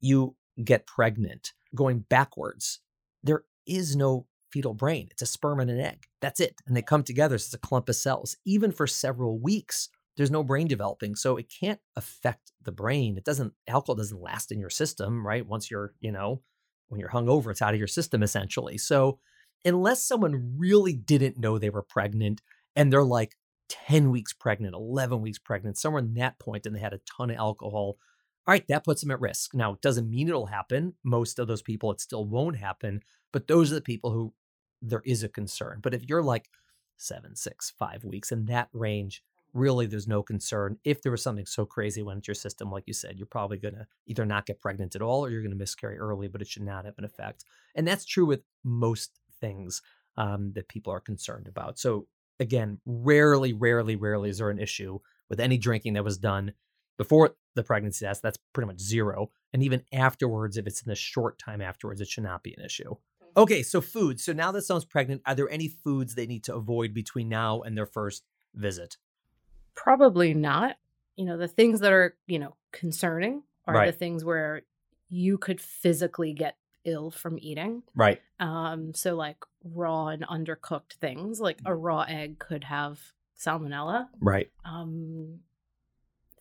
you 0.00 0.36
get 0.62 0.86
pregnant, 0.86 1.52
going 1.74 2.00
backwards, 2.08 2.80
there 3.22 3.44
is 3.66 3.96
no 3.96 4.26
fetal 4.52 4.74
brain. 4.74 5.08
It's 5.10 5.22
a 5.22 5.26
sperm 5.26 5.60
and 5.60 5.70
an 5.70 5.80
egg. 5.80 6.04
That's 6.20 6.40
it. 6.40 6.60
And 6.66 6.76
they 6.76 6.82
come 6.82 7.02
together. 7.02 7.38
So 7.38 7.46
it's 7.46 7.54
a 7.54 7.58
clump 7.58 7.88
of 7.88 7.96
cells. 7.96 8.36
Even 8.44 8.72
for 8.72 8.86
several 8.86 9.38
weeks, 9.38 9.88
there's 10.16 10.30
no 10.30 10.42
brain 10.42 10.66
developing. 10.66 11.14
So 11.14 11.36
it 11.36 11.52
can't 11.60 11.80
affect 11.96 12.52
the 12.62 12.72
brain. 12.72 13.16
It 13.16 13.24
doesn't, 13.24 13.52
alcohol 13.68 13.94
doesn't 13.94 14.20
last 14.20 14.50
in 14.50 14.58
your 14.58 14.70
system, 14.70 15.26
right? 15.26 15.46
Once 15.46 15.70
you're, 15.70 15.94
you 16.00 16.12
know, 16.12 16.42
when 16.88 16.98
you're 16.98 17.10
hungover, 17.10 17.50
it's 17.50 17.62
out 17.62 17.74
of 17.74 17.78
your 17.78 17.86
system 17.86 18.22
essentially. 18.22 18.76
So 18.76 19.20
unless 19.64 20.04
someone 20.04 20.56
really 20.58 20.94
didn't 20.94 21.38
know 21.38 21.58
they 21.58 21.70
were 21.70 21.82
pregnant 21.82 22.40
and 22.76 22.92
they're 22.92 23.04
like 23.04 23.36
10 23.68 24.10
weeks 24.10 24.32
pregnant, 24.32 24.74
11 24.74 25.20
weeks 25.20 25.38
pregnant, 25.38 25.78
somewhere 25.78 26.02
in 26.02 26.14
that 26.14 26.38
point, 26.38 26.66
and 26.66 26.74
they 26.74 26.80
had 26.80 26.92
a 26.92 27.00
ton 27.16 27.30
of 27.30 27.36
alcohol, 27.36 27.96
all 28.46 28.52
right, 28.52 28.66
that 28.68 28.84
puts 28.84 29.02
them 29.02 29.10
at 29.10 29.20
risk. 29.20 29.54
Now, 29.54 29.74
it 29.74 29.80
doesn't 29.80 30.10
mean 30.10 30.28
it'll 30.28 30.46
happen. 30.46 30.94
Most 31.04 31.38
of 31.38 31.46
those 31.46 31.62
people, 31.62 31.90
it 31.92 32.00
still 32.00 32.24
won't 32.24 32.56
happen. 32.56 33.02
But 33.32 33.46
those 33.46 33.70
are 33.70 33.76
the 33.76 33.80
people 33.80 34.10
who 34.10 34.32
there 34.82 35.02
is 35.04 35.22
a 35.22 35.28
concern. 35.28 35.78
But 35.82 35.94
if 35.94 36.08
you're 36.08 36.22
like 36.22 36.48
seven, 36.96 37.36
six, 37.36 37.70
five 37.78 38.04
weeks 38.04 38.32
in 38.32 38.46
that 38.46 38.68
range, 38.72 39.22
really 39.52 39.86
there's 39.86 40.08
no 40.08 40.22
concern. 40.22 40.78
If 40.84 41.02
there 41.02 41.12
was 41.12 41.22
something 41.22 41.46
so 41.46 41.64
crazy 41.64 42.02
went 42.02 42.18
into 42.18 42.28
your 42.28 42.34
system, 42.34 42.70
like 42.70 42.84
you 42.86 42.94
said, 42.94 43.18
you're 43.18 43.26
probably 43.26 43.58
going 43.58 43.74
to 43.74 43.86
either 44.06 44.24
not 44.24 44.46
get 44.46 44.60
pregnant 44.60 44.94
at 44.94 45.02
all 45.02 45.24
or 45.24 45.30
you're 45.30 45.42
going 45.42 45.50
to 45.52 45.56
miscarry 45.56 45.98
early, 45.98 46.28
but 46.28 46.40
it 46.40 46.48
should 46.48 46.62
not 46.62 46.84
have 46.84 46.98
an 46.98 47.04
effect. 47.04 47.44
And 47.74 47.86
that's 47.86 48.04
true 48.04 48.26
with 48.26 48.42
most 48.64 49.18
things 49.40 49.82
um, 50.16 50.52
that 50.54 50.68
people 50.68 50.92
are 50.92 51.00
concerned 51.00 51.48
about. 51.48 51.78
So, 51.78 52.06
again, 52.40 52.80
rarely, 52.84 53.52
rarely, 53.52 53.94
rarely 53.94 54.30
is 54.30 54.38
there 54.38 54.50
an 54.50 54.58
issue 54.58 54.98
with 55.28 55.38
any 55.38 55.58
drinking 55.58 55.92
that 55.92 56.04
was 56.04 56.18
done 56.18 56.54
before 56.96 57.36
the 57.54 57.62
pregnancy 57.62 58.04
test. 58.04 58.22
That's 58.22 58.38
pretty 58.52 58.66
much 58.66 58.80
zero. 58.80 59.30
And 59.52 59.62
even 59.62 59.82
afterwards, 59.92 60.56
if 60.56 60.66
it's 60.66 60.82
in 60.82 60.88
the 60.88 60.96
short 60.96 61.38
time 61.38 61.60
afterwards, 61.60 62.00
it 62.00 62.08
should 62.08 62.24
not 62.24 62.42
be 62.42 62.54
an 62.54 62.64
issue. 62.64 62.90
Mm-hmm. 62.90 63.40
Okay, 63.40 63.62
so 63.62 63.80
food. 63.80 64.20
So 64.20 64.32
now 64.32 64.50
that 64.52 64.62
someone's 64.62 64.84
pregnant, 64.84 65.22
are 65.26 65.34
there 65.34 65.48
any 65.50 65.68
foods 65.68 66.14
they 66.14 66.26
need 66.26 66.44
to 66.44 66.54
avoid 66.54 66.92
between 66.92 67.28
now 67.28 67.60
and 67.60 67.76
their 67.76 67.86
first 67.86 68.24
visit? 68.54 68.96
Probably 69.74 70.34
not. 70.34 70.76
You 71.16 71.26
know, 71.26 71.36
the 71.36 71.48
things 71.48 71.80
that 71.80 71.92
are, 71.92 72.16
you 72.26 72.38
know, 72.38 72.56
concerning 72.72 73.42
are 73.66 73.74
Right. 73.74 73.86
the 73.86 73.92
things 73.92 74.24
where 74.24 74.62
you 75.08 75.38
could 75.38 75.60
physically 75.60 76.32
get 76.32 76.56
ill 76.84 77.10
from 77.10 77.38
eating. 77.38 77.82
Right. 77.94 78.20
Um, 78.38 78.94
so 78.94 79.14
like 79.16 79.38
raw 79.64 80.08
and 80.08 80.22
undercooked 80.26 80.94
things, 81.00 81.40
like 81.40 81.60
a 81.64 81.74
raw 81.74 82.02
egg 82.08 82.38
could 82.38 82.64
have 82.64 83.00
salmonella. 83.38 84.08
Right. 84.20 84.50
Um, 84.64 85.40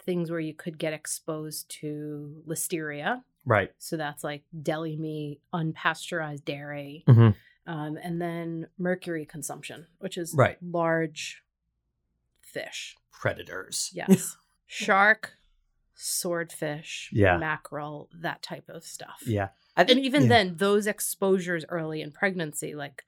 things 0.03 0.31
where 0.31 0.39
you 0.39 0.53
could 0.53 0.77
get 0.77 0.93
exposed 0.93 1.69
to 1.81 2.41
listeria. 2.47 3.23
Right. 3.45 3.71
So 3.77 3.97
that's 3.97 4.23
like 4.23 4.43
deli 4.61 4.95
meat, 4.97 5.41
unpasteurized 5.53 6.45
dairy, 6.45 7.03
Mhm. 7.07 7.35
um, 7.67 7.97
and 8.01 8.21
then 8.21 8.67
mercury 8.77 9.25
consumption, 9.25 9.87
which 9.99 10.17
is 10.17 10.33
Right. 10.33 10.57
large 10.61 11.43
fish. 12.41 12.95
Predators. 13.11 13.91
Yes. 13.95 14.37
Shark, 14.65 15.37
swordfish, 15.95 17.09
Yeah. 17.11 17.37
mackerel, 17.37 18.09
that 18.13 18.41
type 18.41 18.69
of 18.69 18.83
stuff. 18.83 19.21
Yeah. 19.25 19.49
And 19.87 19.99
even 19.99 20.23
yeah. 20.23 20.27
then, 20.29 20.55
those 20.57 20.87
exposures 20.87 21.63
early 21.69 22.01
in 22.01 22.11
pregnancy, 22.11 22.75
like 22.75 23.03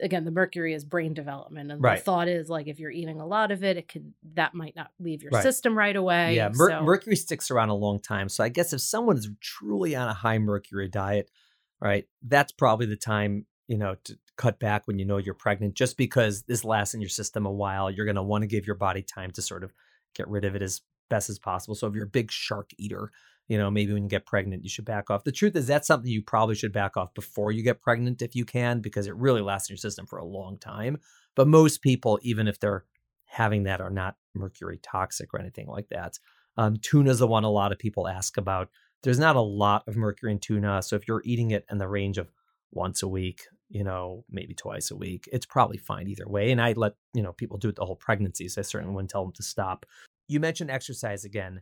again, 0.00 0.24
the 0.24 0.30
mercury 0.30 0.72
is 0.72 0.84
brain 0.84 1.12
development. 1.12 1.70
And 1.70 1.82
Right. 1.82 1.98
the 1.98 2.02
thought 2.04 2.28
is 2.28 2.48
like 2.48 2.66
if 2.66 2.78
you're 2.78 2.90
eating 2.90 3.20
a 3.20 3.26
lot 3.26 3.50
of 3.50 3.62
it, 3.62 3.76
it 3.76 3.88
could 3.88 4.14
that 4.34 4.54
might 4.54 4.74
not 4.74 4.90
leave 4.98 5.22
your 5.22 5.32
Right. 5.32 5.42
system 5.42 5.76
right 5.76 5.94
away. 5.94 6.36
Yeah, 6.36 6.48
mer- 6.54 6.70
so- 6.70 6.82
mercury 6.82 7.16
sticks 7.16 7.50
around 7.50 7.68
a 7.68 7.74
long 7.74 8.00
time. 8.00 8.30
So 8.30 8.42
I 8.42 8.48
guess 8.48 8.72
if 8.72 8.80
someone 8.80 9.18
is 9.18 9.28
truly 9.40 9.94
on 9.94 10.08
a 10.08 10.14
high 10.14 10.38
mercury 10.38 10.88
diet, 10.88 11.30
right, 11.78 12.08
that's 12.22 12.52
probably 12.52 12.86
the 12.86 12.96
time 12.96 13.46
you 13.68 13.76
know, 13.76 13.96
to 14.04 14.16
cut 14.36 14.60
back 14.60 14.86
when 14.86 14.96
you 14.96 15.04
know 15.04 15.16
you're 15.16 15.34
pregnant, 15.34 15.74
just 15.74 15.96
because 15.96 16.42
this 16.44 16.64
lasts 16.64 16.94
in 16.94 17.00
your 17.00 17.10
system 17.10 17.44
a 17.46 17.50
while. 17.52 17.90
You're 17.90 18.04
going 18.06 18.14
to 18.14 18.22
want 18.22 18.42
to 18.42 18.46
give 18.46 18.64
your 18.64 18.76
body 18.76 19.02
time 19.02 19.32
to 19.32 19.42
sort 19.42 19.64
of 19.64 19.72
get 20.14 20.28
rid 20.28 20.44
of 20.44 20.54
it 20.54 20.62
as 20.62 20.82
best 21.10 21.28
as 21.28 21.40
possible. 21.40 21.74
So 21.74 21.88
if 21.88 21.94
you're 21.96 22.04
a 22.04 22.08
big 22.08 22.30
shark 22.30 22.70
eater, 22.78 23.10
you 23.48 23.58
know, 23.58 23.70
maybe 23.70 23.92
when 23.92 24.02
you 24.02 24.08
get 24.08 24.26
pregnant, 24.26 24.64
you 24.64 24.70
should 24.70 24.84
back 24.84 25.10
off. 25.10 25.24
The 25.24 25.32
truth 25.32 25.54
is, 25.56 25.66
that's 25.66 25.86
something 25.86 26.10
you 26.10 26.22
probably 26.22 26.54
should 26.54 26.72
back 26.72 26.96
off 26.96 27.14
before 27.14 27.52
you 27.52 27.62
get 27.62 27.80
pregnant 27.80 28.22
if 28.22 28.34
you 28.34 28.44
can, 28.44 28.80
because 28.80 29.06
it 29.06 29.14
really 29.16 29.40
lasts 29.40 29.68
in 29.68 29.74
your 29.74 29.78
system 29.78 30.06
for 30.06 30.18
a 30.18 30.24
long 30.24 30.58
time. 30.58 30.98
But 31.34 31.48
most 31.48 31.82
people, 31.82 32.18
even 32.22 32.48
if 32.48 32.58
they're 32.58 32.84
having 33.26 33.64
that, 33.64 33.80
are 33.80 33.90
not 33.90 34.16
mercury 34.34 34.78
toxic 34.82 35.32
or 35.32 35.40
anything 35.40 35.66
like 35.66 35.88
that. 35.90 36.18
Um, 36.56 36.76
tuna 36.76 37.10
is 37.10 37.18
the 37.18 37.26
one 37.26 37.44
a 37.44 37.50
lot 37.50 37.72
of 37.72 37.78
people 37.78 38.08
ask 38.08 38.36
about. 38.36 38.70
There's 39.02 39.18
not 39.18 39.36
a 39.36 39.40
lot 39.40 39.84
of 39.86 39.96
mercury 39.96 40.32
in 40.32 40.38
tuna. 40.38 40.82
So 40.82 40.96
if 40.96 41.06
you're 41.06 41.22
eating 41.24 41.50
it 41.50 41.66
in 41.70 41.78
the 41.78 41.88
range 41.88 42.18
of 42.18 42.32
once 42.72 43.02
a 43.02 43.08
week, 43.08 43.42
you 43.68 43.84
know, 43.84 44.24
maybe 44.30 44.54
twice 44.54 44.90
a 44.90 44.96
week, 44.96 45.28
it's 45.32 45.46
probably 45.46 45.76
fine 45.76 46.08
either 46.08 46.26
way. 46.26 46.50
And 46.50 46.60
I 46.60 46.72
let, 46.72 46.94
you 47.14 47.22
know, 47.22 47.32
people 47.32 47.58
do 47.58 47.68
it 47.68 47.76
the 47.76 47.84
whole 47.84 47.96
pregnancy. 47.96 48.48
So 48.48 48.60
I 48.60 48.62
certainly 48.62 48.94
wouldn't 48.94 49.10
tell 49.10 49.22
them 49.22 49.32
to 49.34 49.42
stop. 49.42 49.86
You 50.28 50.40
mentioned 50.40 50.70
exercise 50.70 51.24
again 51.24 51.60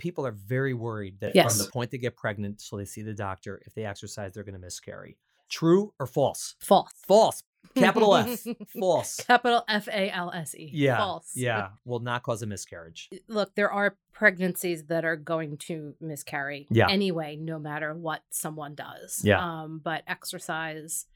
people 0.00 0.26
are 0.26 0.32
very 0.32 0.74
worried 0.74 1.20
that 1.20 1.36
Yes. 1.36 1.56
from 1.56 1.66
the 1.66 1.70
point 1.70 1.90
they 1.92 1.98
get 1.98 2.16
pregnant, 2.16 2.60
so 2.60 2.76
they 2.76 2.84
see 2.84 3.02
the 3.02 3.14
doctor, 3.14 3.62
if 3.66 3.74
they 3.74 3.84
exercise, 3.84 4.32
they're 4.34 4.42
going 4.42 4.54
to 4.54 4.58
miscarry. 4.60 5.16
True 5.48 5.92
or 6.00 6.06
false? 6.06 6.56
False. 6.60 6.90
False. 7.06 7.42
Capital 7.76 8.16
F. 8.16 8.44
False. 8.78 9.16
Capital 9.24 9.62
F 9.68 9.86
A 9.88 10.10
L 10.10 10.30
S 10.32 10.54
E. 10.54 10.70
Yeah. 10.72 10.96
False. 10.96 11.32
Yeah. 11.34 11.68
Will 11.84 11.98
not 12.00 12.22
cause 12.22 12.40
a 12.42 12.46
miscarriage. 12.46 13.10
Look, 13.28 13.54
there 13.54 13.70
are 13.70 13.96
pregnancies 14.12 14.84
that 14.86 15.04
are 15.04 15.16
going 15.16 15.56
to 15.58 15.94
miscarry 16.00 16.66
Yeah. 16.70 16.88
anyway, 16.88 17.36
no 17.36 17.58
matter 17.58 17.94
what 17.94 18.22
someone 18.30 18.74
does. 18.74 19.20
Yeah. 19.24 19.44
Um, 19.44 19.80
but 19.84 20.04
exercise 20.06 21.06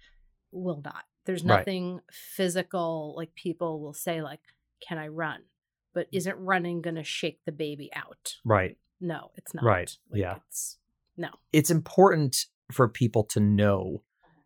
will 0.53 0.83
not. 0.85 1.05
There's 1.25 1.42
Right. 1.44 1.59
nothing 1.61 2.01
physical 2.12 3.14
like 3.16 3.35
people 3.35 3.81
will 3.81 3.94
say, 3.94 4.20
like, 4.23 4.40
can 4.87 4.99
I 4.99 5.09
run? 5.09 5.42
But 5.95 6.11
mm. 6.11 6.19
isn't 6.19 6.37
running 6.39 6.83
gonna 6.83 7.05
shake 7.05 7.41
the 7.45 7.53
baby 7.53 7.91
out? 7.95 8.35
Right. 8.45 8.77
No, 9.01 9.31
it's 9.37 9.55
not. 9.55 9.65
Right. 9.65 9.97
Like, 10.11 10.21
Yeah. 10.21 10.37
It's 10.49 10.79
no. 11.17 11.29
It's 11.53 11.71
important 11.71 12.47
for 12.73 12.89
people 12.89 13.25
to 13.25 13.41
know 13.41 14.03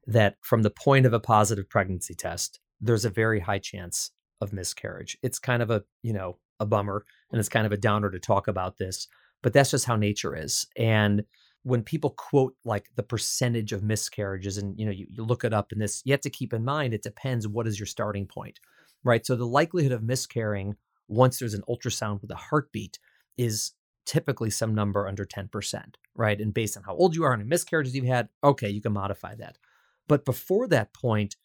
that 0.07 0.37
from 0.43 0.63
the 0.63 0.71
point 0.71 1.07
of 1.07 1.13
a 1.13 1.21
positive 1.21 1.69
pregnancy 1.69 2.15
test, 2.15 2.61
there's 2.81 3.05
a 3.05 3.11
very 3.11 3.41
high 3.41 3.59
chance 3.59 4.11
of 4.41 4.53
miscarriage. 4.53 5.19
It's 5.23 5.39
kind 5.39 5.63
of 5.63 5.71
a, 5.71 5.83
you 6.03 6.13
know, 6.13 6.39
a 6.61 6.67
bummer 6.67 7.05
and 7.31 7.39
it's 7.39 7.49
kind 7.49 7.67
of 7.67 7.73
a 7.73 7.77
downer 7.77 8.11
to 8.11 8.19
talk 8.19 8.49
about 8.49 8.79
this, 8.79 9.07
but 9.43 9.53
that's 9.53 9.71
just 9.71 9.85
how 9.85 9.97
nature 9.97 10.37
is. 10.37 10.67
And 10.77 11.25
when 11.63 11.83
people 11.83 12.11
quote 12.11 12.55
like 12.65 12.87
the 12.97 13.03
percentage 13.03 13.73
of 13.73 13.83
miscarriages 13.83 14.59
and 14.59 14.79
you 14.79 14.87
know 14.87 14.93
you, 14.93 15.07
you 15.11 15.25
look 15.25 15.45
it 15.45 15.53
up 15.53 15.73
in 15.73 15.79
this 15.79 16.03
you 16.05 16.13
have 16.13 16.21
to 16.21 16.31
keep 16.31 16.53
in 16.53 16.65
mind 16.65 16.95
it 16.95 17.03
depends 17.03 17.49
what 17.49 17.67
is 17.67 17.79
your 17.79 17.87
starting 17.87 18.27
point 18.27 18.59
right 19.05 19.27
so 19.27 19.35
the 19.35 19.45
likelihood 19.45 19.93
of 19.93 20.03
miscarrying 20.03 20.77
once 21.09 21.39
there's 21.39 21.55
an 21.55 21.65
ultrasound 21.69 22.21
with 22.21 22.31
a 22.31 22.37
heartbeat 22.37 22.99
is 23.37 23.73
typically 24.07 24.51
some 24.51 24.75
number 24.75 25.07
under 25.07 25.25
10% 25.25 25.95
right 26.15 26.41
and 26.41 26.55
based 26.55 26.77
on 26.77 26.83
how 26.83 26.95
old 26.95 27.15
you 27.15 27.25
are 27.25 27.33
and 27.33 27.47
miscarriages 27.49 27.95
you've 27.95 28.05
had 28.05 28.29
okay 28.43 28.69
you 28.69 28.81
can 28.81 28.93
modify 28.93 29.35
that 29.35 29.59
but 30.07 30.25
before 30.25 30.67
that 30.67 30.95
point 30.95 31.37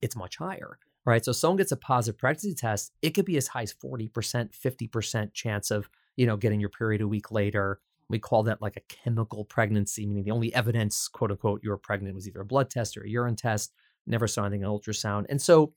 it's 0.00 0.14
much 0.16 0.36
higher 0.36 0.78
right 1.04 1.24
so 1.24 1.32
someone 1.32 1.56
gets 1.56 1.72
a 1.72 1.76
positive 1.76 2.18
pregnancy 2.18 2.54
test 2.54 2.92
it 3.02 3.10
could 3.10 3.24
be 3.24 3.36
as 3.36 3.48
high 3.48 3.62
as 3.62 3.74
40% 3.74 4.10
50% 4.12 5.32
chance 5.32 5.70
of 5.70 5.88
you 6.16 6.26
know 6.26 6.36
getting 6.36 6.60
your 6.60 6.70
period 6.70 7.00
a 7.00 7.08
week 7.08 7.32
later 7.32 7.80
we 8.08 8.18
call 8.18 8.42
that 8.44 8.60
like 8.60 8.76
a 8.76 8.94
chemical 8.94 9.44
pregnancy, 9.44 10.06
meaning 10.06 10.24
the 10.24 10.30
only 10.30 10.54
evidence, 10.54 11.08
quote 11.08 11.30
unquote, 11.30 11.60
you 11.62 11.70
were 11.70 11.78
pregnant 11.78 12.14
was 12.14 12.28
either 12.28 12.40
a 12.40 12.44
blood 12.44 12.70
test 12.70 12.96
or 12.96 13.04
a 13.04 13.08
urine 13.08 13.36
test. 13.36 13.72
Never 14.06 14.26
saw 14.26 14.44
anything 14.44 14.62
in 14.62 14.68
ultrasound. 14.68 15.24
And 15.28 15.40
so 15.40 15.72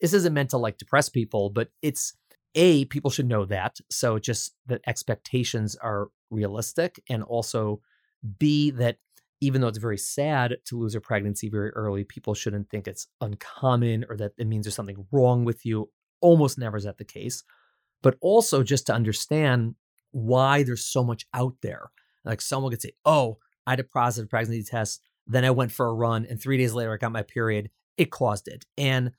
this 0.00 0.12
isn't 0.12 0.34
meant 0.34 0.50
to 0.50 0.58
like 0.58 0.78
depress 0.78 1.08
people, 1.08 1.50
but 1.50 1.70
it's 1.82 2.14
A, 2.56 2.86
people 2.86 3.10
should 3.10 3.28
know 3.28 3.44
that. 3.44 3.78
So 3.90 4.18
just 4.18 4.54
that 4.66 4.80
expectations 4.86 5.76
are 5.76 6.08
realistic. 6.30 7.00
And 7.08 7.22
also 7.22 7.80
B, 8.38 8.70
that 8.72 8.98
even 9.40 9.60
though 9.60 9.68
it's 9.68 9.78
very 9.78 9.98
sad 9.98 10.56
to 10.64 10.78
lose 10.78 10.94
a 10.94 11.00
pregnancy 11.00 11.48
very 11.48 11.70
early, 11.70 12.02
people 12.02 12.34
shouldn't 12.34 12.70
think 12.70 12.88
it's 12.88 13.06
uncommon 13.20 14.06
or 14.08 14.16
that 14.16 14.32
it 14.38 14.46
means 14.46 14.64
there's 14.64 14.74
something 14.74 15.06
wrong 15.12 15.44
with 15.44 15.64
you. 15.66 15.90
Almost 16.22 16.58
never 16.58 16.78
is 16.78 16.84
that 16.84 16.98
the 16.98 17.04
case. 17.04 17.44
But 18.02 18.16
also 18.20 18.62
just 18.62 18.86
to 18.86 18.94
understand 18.94 19.74
why 20.12 20.62
there's 20.62 20.84
so 20.84 21.04
much 21.04 21.26
out 21.34 21.54
there. 21.62 21.90
Like 22.24 22.40
someone 22.40 22.72
could 22.72 22.82
say, 22.82 22.92
"Oh, 23.04 23.38
I 23.66 23.72
had 23.72 23.80
a 23.80 23.84
positive 23.84 24.30
pregnancy 24.30 24.62
test, 24.64 25.02
then 25.26 25.44
I 25.44 25.50
went 25.50 25.72
for 25.72 25.86
a 25.86 25.94
run, 25.94 26.24
and 26.24 26.40
three 26.40 26.56
days 26.56 26.72
later 26.72 26.92
I 26.92 26.96
got 26.96 27.12
my 27.12 27.22
period. 27.22 27.70
It 27.98 28.10
caused 28.10 28.48
it." 28.48 28.64
And 28.78 29.12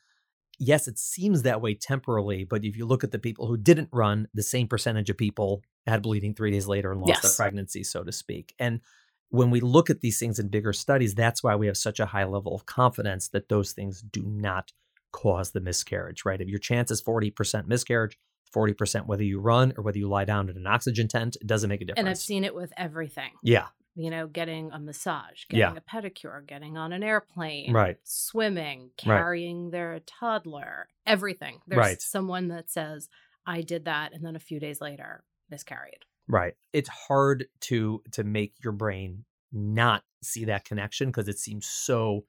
yes, 0.60 0.88
it 0.88 0.98
seems 0.98 1.43
that 1.43 1.62
way 1.62 1.74
temporarily, 1.74 2.43
but 2.43 2.63
if 2.63 2.76
you 2.76 2.86
look 2.86 3.04
at 3.04 3.12
the 3.12 3.20
people 3.20 3.48
who 3.48 3.58
didn't 3.58 3.89
run, 3.91 4.28
the 4.34 4.43
same 4.43 4.67
percentage 4.67 5.10
of 5.10 5.17
people 5.17 5.62
had 5.86 6.02
bleeding 6.02 6.34
three 6.34 6.52
days 6.52 6.67
later 6.67 6.91
and 6.91 7.02
lost 7.02 7.10
Yes. 7.10 7.22
their 7.22 7.46
pregnancy, 7.46 7.84
so 7.84 8.04
to 8.04 8.12
speak. 8.12 8.54
And 8.60 8.82
when 9.30 9.52
we 9.52 9.60
look 9.60 9.89
at 9.89 10.02
these 10.02 10.20
things 10.20 10.39
in 10.39 10.48
bigger 10.48 10.74
studies, 10.74 11.13
that's 11.13 11.43
why 11.43 11.56
we 11.56 11.67
have 11.67 11.78
such 11.78 12.00
a 12.00 12.06
high 12.06 12.26
level 12.26 12.56
of 12.56 12.65
confidence 12.65 13.28
that 13.30 13.50
those 13.50 13.74
things 13.74 14.02
do 14.02 14.24
not 14.24 14.72
cause 15.12 15.52
the 15.52 15.62
miscarriage, 15.62 16.26
right? 16.26 16.41
If 16.41 16.48
your 16.48 16.60
chance 16.60 16.91
is 16.91 17.02
40% 17.02 17.67
miscarriage, 17.67 18.17
40% 18.56 19.08
whether 19.08 19.24
you 19.24 19.39
run 19.39 19.74
or 19.78 19.84
whether 19.84 19.98
you 19.98 20.08
lie 20.08 20.26
down 20.26 20.50
in 20.50 20.56
an 20.58 20.67
oxygen 20.67 21.08
tent, 21.08 21.36
it 21.41 21.48
doesn't 21.48 21.70
make 21.70 21.82
a 21.82 21.86
difference. 21.86 22.00
And 22.00 22.10
I've 22.10 22.17
seen 22.17 22.43
it 22.43 22.56
with 22.56 22.72
everything. 22.78 23.32
Yeah, 23.43 23.67
You 24.00 24.12
know, 24.12 24.28
getting 24.28 24.72
a 24.72 24.80
massage, 24.80 25.46
Yeah. 25.50 25.74
getting 25.74 25.78
a 25.78 25.82
pedicure, 25.82 26.46
getting 26.46 26.78
on 26.78 26.94
an 26.94 27.04
airplane, 27.04 27.74
Right. 27.74 27.98
swimming, 28.04 28.92
Right. 29.04 29.18
carrying 29.18 29.72
their 29.72 30.00
toddler, 30.02 30.88
everything. 31.08 31.62
There's 31.66 31.80
Right. 31.80 32.02
someone 32.02 32.48
that 32.50 32.70
says, 32.70 33.10
I 33.48 33.62
did 33.62 33.86
that, 33.86 34.14
and 34.14 34.24
then 34.24 34.36
a 34.36 34.40
few 34.40 34.60
days 34.60 34.82
later, 34.82 35.24
miscarried. 35.50 36.06
right. 36.28 36.56
It's 36.74 36.90
hard 36.90 37.48
to 37.62 38.04
to 38.12 38.24
make 38.24 38.54
your 38.64 38.74
brain 38.74 39.26
not 39.52 40.04
see 40.22 40.46
that 40.46 40.66
connection 40.66 41.08
because 41.10 41.28
it 41.30 41.40
seems 41.40 41.66
so 41.66 42.26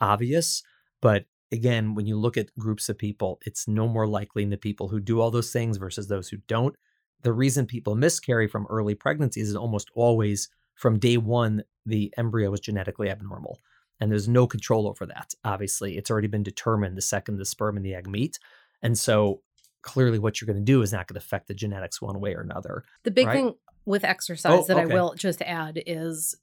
obvious, 0.00 0.62
but 1.00 1.26
again, 1.52 1.94
when 1.94 2.06
you 2.06 2.16
look 2.18 2.36
at 2.36 2.54
groups 2.58 2.88
of 2.88 2.98
people, 2.98 3.40
it's 3.46 3.66
no 3.68 3.88
more 3.88 4.06
likely 4.06 4.42
in 4.42 4.50
the 4.50 4.56
people 4.58 4.88
who 4.88 5.00
do 5.00 5.20
all 5.20 5.30
those 5.30 5.52
things 5.52 5.76
versus 5.78 6.08
those 6.08 6.28
who 6.28 6.38
don't. 6.48 6.76
The 7.22 7.32
reason 7.32 7.66
people 7.66 7.94
miscarry 7.94 8.48
from 8.48 8.66
early 8.68 8.94
pregnancies 8.94 9.48
is 9.48 9.56
almost 9.56 9.90
always 9.94 10.48
from 10.78 10.98
day 10.98 11.16
one, 11.16 11.64
the 11.84 12.14
embryo 12.16 12.52
is 12.52 12.60
genetically 12.60 13.10
abnormal. 13.10 13.58
And 14.00 14.12
there's 14.12 14.28
no 14.28 14.46
control 14.46 14.86
over 14.86 15.06
that. 15.06 15.34
Obviously, 15.44 15.98
it's 15.98 16.08
already 16.08 16.28
been 16.28 16.44
determined 16.44 16.96
the 16.96 17.02
second 17.02 17.38
the 17.38 17.44
sperm 17.44 17.76
and 17.76 17.84
the 17.84 17.94
egg 17.94 18.06
meet. 18.06 18.38
And 18.80 18.96
so 18.96 19.42
clearly, 19.82 20.20
what 20.20 20.40
you're 20.40 20.46
going 20.46 20.64
to 20.64 20.72
do 20.72 20.82
is 20.82 20.92
not 20.92 21.08
going 21.08 21.14
to 21.14 21.24
affect 21.24 21.48
the 21.48 21.54
genetics 21.54 22.00
one 22.00 22.20
way 22.20 22.32
or 22.34 22.40
another. 22.40 22.84
The 23.02 23.10
big 23.10 23.26
Right. 23.26 23.34
thing 23.34 23.54
with 23.84 24.04
exercise 24.04 24.52
Oh, 24.52 24.64
that 24.68 24.78
I 24.78 24.86
will 24.86 25.14
just 25.14 25.42
add 25.42 25.82
is, 25.84 26.36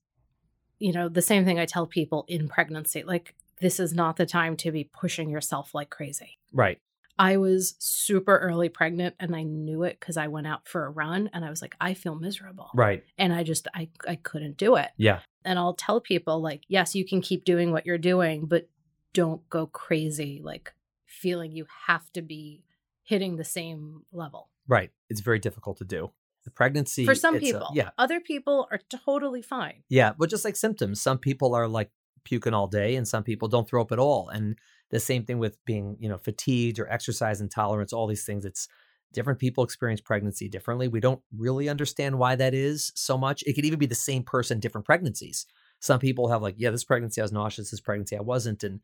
you 0.80 0.92
know, 0.92 1.08
the 1.08 1.22
same 1.22 1.46
thing 1.46 1.58
I 1.58 1.66
tell 1.66 1.88
people 1.88 2.26
in 2.28 2.50
pregnancy 2.50 3.04
like, 3.04 3.36
this 3.62 3.80
is 3.80 3.94
not 3.94 4.18
the 4.18 4.26
time 4.26 4.58
to 4.58 4.72
be 4.72 4.84
pushing 4.84 5.30
yourself 5.30 5.74
like 5.74 5.90
crazy. 5.90 6.40
Right. 6.52 6.82
I 7.18 7.38
was 7.38 7.76
super 7.80 8.38
early 8.38 8.68
pregnant 8.70 9.16
and 9.20 9.36
I 9.36 9.44
knew 9.44 9.84
it 9.84 9.98
because 10.00 10.18
I 10.18 10.28
went 10.28 10.48
out 10.48 10.68
for 10.68 10.86
a 10.86 10.90
run 10.90 11.30
and 11.34 11.46
I 11.46 11.50
was 11.50 11.62
like, 11.62 11.76
I 11.80 11.94
feel 11.94 12.16
miserable. 12.16 12.70
Right. 12.74 13.04
And 13.18 13.34
I 13.34 13.44
just, 13.44 13.68
I, 13.74 13.90
I 14.08 14.16
couldn't 14.16 14.58
do 14.58 14.76
it. 14.76 14.90
Yeah. 14.98 15.20
And 15.46 15.58
I'll 15.58 15.76
tell 15.76 16.02
people, 16.02 16.42
like, 16.42 16.64
yes, 16.68 16.94
you 16.96 17.06
can 17.06 17.22
keep 17.22 17.46
doing 17.46 17.72
what 17.72 17.86
you're 17.86 17.98
doing, 17.98 18.48
but 18.48 18.68
don't 19.14 19.48
go 19.50 19.68
crazy, 19.68 20.42
like 20.44 20.74
feeling 21.06 21.52
you 21.52 21.66
have 21.88 22.12
to 22.14 22.22
be 22.22 22.64
hitting 23.04 23.38
the 23.38 23.44
same 23.46 24.02
level. 24.12 24.50
Right. 24.68 24.92
It's 25.10 25.22
very 25.22 25.40
difficult 25.40 25.78
to 25.78 25.86
do. 25.86 26.12
The 26.44 26.52
pregnancy 26.52 27.06
For 27.06 27.16
some 27.16 27.36
it's 27.36 27.44
a- 27.50 27.54
people, 27.54 27.70
yeah. 27.74 27.92
other 27.98 28.20
people 28.20 28.68
are 28.72 28.80
totally 29.06 29.42
fine. 29.42 29.84
Yeah. 29.88 30.14
But 30.18 30.30
just 30.30 30.44
like 30.44 30.56
symptoms, 30.56 31.02
some 31.02 31.18
people 31.18 31.56
are 31.56 31.68
like 31.68 31.92
puking 32.24 32.54
all 32.54 32.68
day 32.68 32.96
and 32.96 33.08
some 33.08 33.24
people 33.24 33.48
don't 33.48 33.68
throw 33.70 33.82
up 33.82 33.92
at 33.92 34.00
all. 34.00 34.30
And 34.30 34.58
the 34.96 35.00
same 35.00 35.26
thing 35.26 35.40
with 35.40 35.58
being, 35.66 35.98
you 36.00 36.08
know, 36.08 36.18
fatigued 36.18 36.80
or 36.80 36.90
exercise 36.90 37.42
intolerance, 37.42 37.92
all 37.92 38.08
these 38.08 38.26
things. 38.26 38.46
It's 38.46 38.70
different 39.14 39.40
people 39.40 39.64
experience 39.64 40.00
pregnancy 40.00 40.48
differently. 40.48 40.88
We 40.88 41.02
don't 41.02 41.22
really 41.38 41.68
understand 41.68 42.18
why 42.18 42.36
that 42.36 42.54
is 42.54 42.94
so 42.96 43.18
much. 43.18 43.44
It 43.44 43.54
could 43.54 43.66
even 43.66 43.80
be 43.80 43.86
the 43.86 43.96
same 43.96 44.24
person, 44.24 44.60
different 44.60 44.86
pregnancies. 44.86 45.46
Some 45.82 46.00
people 46.00 46.30
have 46.30 46.42
like, 46.42 46.56
yeah, 46.58 46.70
this 46.70 46.86
pregnancy 46.86 47.20
I 47.20 47.26
was 47.26 47.34
nauseous, 47.34 47.72
this 47.72 47.82
pregnancy 47.82 48.18
I 48.18 48.22
wasn't. 48.22 48.64
And 48.64 48.80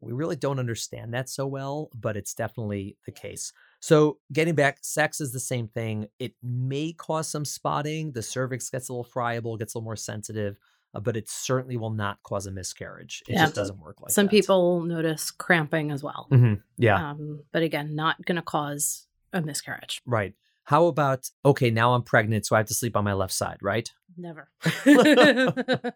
we 0.00 0.12
really 0.12 0.36
don't 0.36 0.60
understand 0.60 1.12
that 1.14 1.28
so 1.28 1.48
well, 1.48 1.90
but 1.94 2.16
it's 2.16 2.32
definitely 2.32 2.96
the 3.04 3.12
case. 3.12 3.52
So, 3.80 4.18
getting 4.32 4.54
back, 4.54 4.78
sex 4.82 5.20
is 5.20 5.32
the 5.32 5.40
same 5.40 5.66
thing. 5.66 6.06
It 6.20 6.34
may 6.42 6.92
cause 6.92 7.28
some 7.28 7.44
spotting. 7.44 8.12
The 8.12 8.22
cervix 8.22 8.70
gets 8.70 8.88
a 8.88 8.92
little 8.92 9.04
friable, 9.04 9.56
gets 9.56 9.74
a 9.74 9.78
little 9.78 9.84
more 9.84 9.96
sensitive, 9.96 10.58
uh, 10.94 11.00
but 11.00 11.16
it 11.16 11.28
certainly 11.28 11.76
will 11.76 11.90
not 11.90 12.22
cause 12.22 12.46
a 12.46 12.50
miscarriage. 12.50 13.22
It 13.28 13.34
Yeah. 13.34 13.44
just 13.44 13.54
doesn't 13.54 13.78
work 13.78 14.00
like 14.00 14.08
that. 14.08 14.14
Some 14.14 14.26
that. 14.26 14.30
people 14.30 14.82
notice 14.82 15.30
cramping 15.30 15.90
as 15.90 16.02
well. 16.02 16.26
Mhm. 16.30 16.62
Yeah, 16.76 17.10
Um, 17.10 17.44
but 17.52 17.62
again, 17.62 17.94
not 17.94 18.24
going 18.24 18.36
to 18.36 18.42
cause 18.42 19.06
a 19.32 19.40
miscarriage. 19.42 20.00
right. 20.06 20.34
How 20.64 20.86
about, 20.86 21.28
okay, 21.44 21.70
now 21.70 21.94
I'm 21.94 22.02
pregnant, 22.04 22.46
so 22.46 22.54
I 22.54 22.58
have 22.60 22.66
to 22.68 22.74
sleep 22.74 22.96
on 22.96 23.02
my 23.02 23.12
left 23.12 23.32
side, 23.32 23.58
right? 23.60 23.90
Never. 24.16 24.50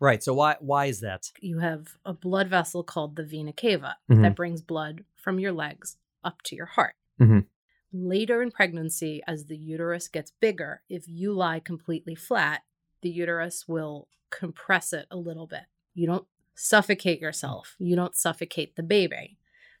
Right. 0.00 0.20
So 0.20 0.34
why 0.34 0.56
why 0.58 0.86
is 0.86 0.98
that? 1.00 1.30
You 1.40 1.60
have 1.60 1.86
a 2.04 2.12
blood 2.12 2.48
vessel 2.48 2.82
called 2.82 3.14
the 3.14 3.22
vena 3.24 3.52
cava 3.52 3.96
Mhm. 4.10 4.22
that 4.22 4.34
brings 4.34 4.60
blood 4.60 5.04
from 5.14 5.38
your 5.38 5.52
legs 5.52 5.96
up 6.24 6.42
to 6.46 6.56
your 6.56 6.66
heart. 6.66 6.96
Mhm. 7.20 7.46
Later 7.92 8.42
in 8.42 8.50
pregnancy, 8.50 9.22
as 9.28 9.46
the 9.46 9.56
uterus 9.56 10.08
gets 10.08 10.32
bigger, 10.40 10.82
if 10.88 11.06
you 11.06 11.32
lie 11.32 11.60
completely 11.60 12.16
flat, 12.16 12.62
the 13.02 13.10
uterus 13.10 13.66
will 13.68 14.08
compress 14.30 14.92
it 14.92 15.06
a 15.10 15.16
little 15.16 15.46
bit. 15.46 15.64
You 15.94 16.06
don't 16.06 16.26
suffocate 16.54 17.20
yourself, 17.20 17.76
you 17.78 17.96
don't 17.96 18.14
suffocate 18.16 18.76
the 18.76 18.82
baby. 18.82 19.38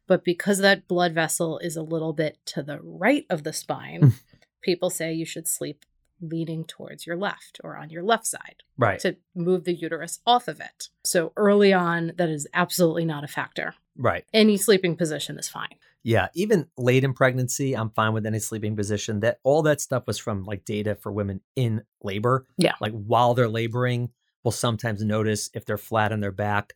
But 0.08 0.24
because 0.24 0.58
that 0.58 0.88
blood 0.88 1.14
vessel 1.14 1.58
is 1.60 1.76
a 1.76 1.82
little 1.82 2.12
bit 2.12 2.38
to 2.46 2.62
the 2.62 2.80
right 2.82 3.24
of 3.30 3.44
the 3.44 3.52
spine, 3.52 4.14
people 4.62 4.90
say 4.90 5.12
you 5.12 5.24
should 5.24 5.46
sleep 5.48 5.84
leaning 6.20 6.64
towards 6.64 7.06
your 7.06 7.16
left 7.16 7.60
or 7.64 7.76
on 7.76 7.90
your 7.90 8.02
left 8.02 8.26
side 8.26 8.62
Right. 8.76 8.98
to 9.00 9.16
move 9.34 9.64
the 9.64 9.74
uterus 9.74 10.20
off 10.26 10.48
of 10.48 10.60
it. 10.60 10.88
So 11.04 11.32
early 11.36 11.72
on, 11.72 12.12
that 12.16 12.28
is 12.28 12.46
absolutely 12.54 13.04
not 13.04 13.24
a 13.24 13.28
factor. 13.28 13.74
Right. 13.96 14.24
Any 14.32 14.56
sleeping 14.56 14.96
position 14.96 15.38
is 15.38 15.48
fine. 15.48 15.76
Yeah, 16.04 16.28
even 16.34 16.66
late 16.76 17.04
in 17.04 17.12
pregnancy, 17.14 17.74
I'm 17.74 17.90
fine 17.90 18.12
with 18.12 18.26
any 18.26 18.40
sleeping 18.40 18.74
position. 18.74 19.20
That 19.20 19.38
all 19.44 19.62
that 19.62 19.80
stuff 19.80 20.06
was 20.06 20.18
from 20.18 20.44
like 20.44 20.64
data 20.64 20.96
for 20.96 21.12
women 21.12 21.40
in 21.54 21.82
labor. 22.02 22.46
Yeah. 22.56 22.74
Like 22.80 22.92
while 22.92 23.34
they're 23.34 23.48
laboring, 23.48 24.10
we'll 24.42 24.52
sometimes 24.52 25.02
notice 25.02 25.50
if 25.54 25.64
they're 25.64 25.78
flat 25.78 26.12
on 26.12 26.20
their 26.20 26.32
back, 26.32 26.72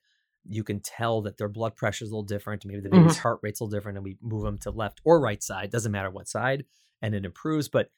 you 0.48 0.62
can 0.62 0.80
tell 0.80 1.22
that 1.22 1.38
their 1.38 1.48
blood 1.48 1.74
pressure 1.74 2.04
is 2.04 2.10
a 2.10 2.14
little 2.14 2.22
different. 2.22 2.64
Maybe 2.64 2.80
the 2.80 2.88
baby's 2.88 3.14
mm-hmm. 3.14 3.22
heart 3.22 3.40
rate's 3.42 3.60
a 3.60 3.64
little 3.64 3.76
different, 3.76 3.98
and 3.98 4.04
we 4.04 4.16
move 4.22 4.44
them 4.44 4.58
to 4.58 4.70
left 4.70 5.00
or 5.04 5.20
right 5.20 5.42
side. 5.42 5.70
Doesn't 5.70 5.90
matter 5.90 6.10
what 6.10 6.28
side, 6.28 6.64
and 7.02 7.14
it 7.14 7.24
improves. 7.24 7.68
But 7.68 7.90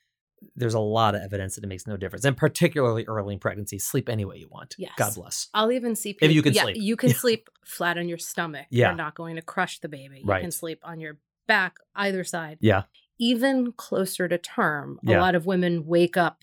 there's 0.56 0.74
a 0.74 0.78
lot 0.80 1.14
of 1.14 1.22
evidence 1.22 1.54
that 1.56 1.64
it 1.64 1.66
makes 1.66 1.86
no 1.86 1.96
difference, 1.96 2.24
and 2.24 2.36
particularly 2.36 3.04
early 3.06 3.34
in 3.34 3.40
pregnancy, 3.40 3.78
sleep 3.78 4.08
any 4.08 4.24
way 4.24 4.36
you 4.36 4.48
want. 4.48 4.74
Yes. 4.78 4.92
God 4.96 5.14
bless. 5.14 5.48
I'll 5.54 5.72
even 5.72 5.94
see 5.96 6.16
If 6.20 6.30
you 6.32 6.42
can 6.42 6.52
yeah, 6.52 6.62
sleep. 6.62 6.76
You 6.78 6.96
can 6.96 7.10
sleep 7.10 7.48
flat 7.64 7.98
on 7.98 8.08
your 8.08 8.18
stomach. 8.18 8.66
Yeah. 8.70 8.88
You're 8.88 8.96
not 8.96 9.14
going 9.14 9.36
to 9.36 9.42
crush 9.42 9.78
the 9.80 9.88
baby. 9.88 10.18
You 10.20 10.26
Right. 10.26 10.40
can 10.40 10.50
sleep 10.50 10.80
on 10.82 11.00
your 11.00 11.18
back, 11.46 11.76
either 11.94 12.24
side. 12.24 12.58
Yeah. 12.60 12.82
Even 13.18 13.72
closer 13.72 14.28
to 14.28 14.38
term, 14.38 15.00
Yeah. 15.02 15.18
a 15.18 15.20
lot 15.20 15.34
of 15.34 15.44
women 15.46 15.86
wake 15.86 16.16
up 16.16 16.42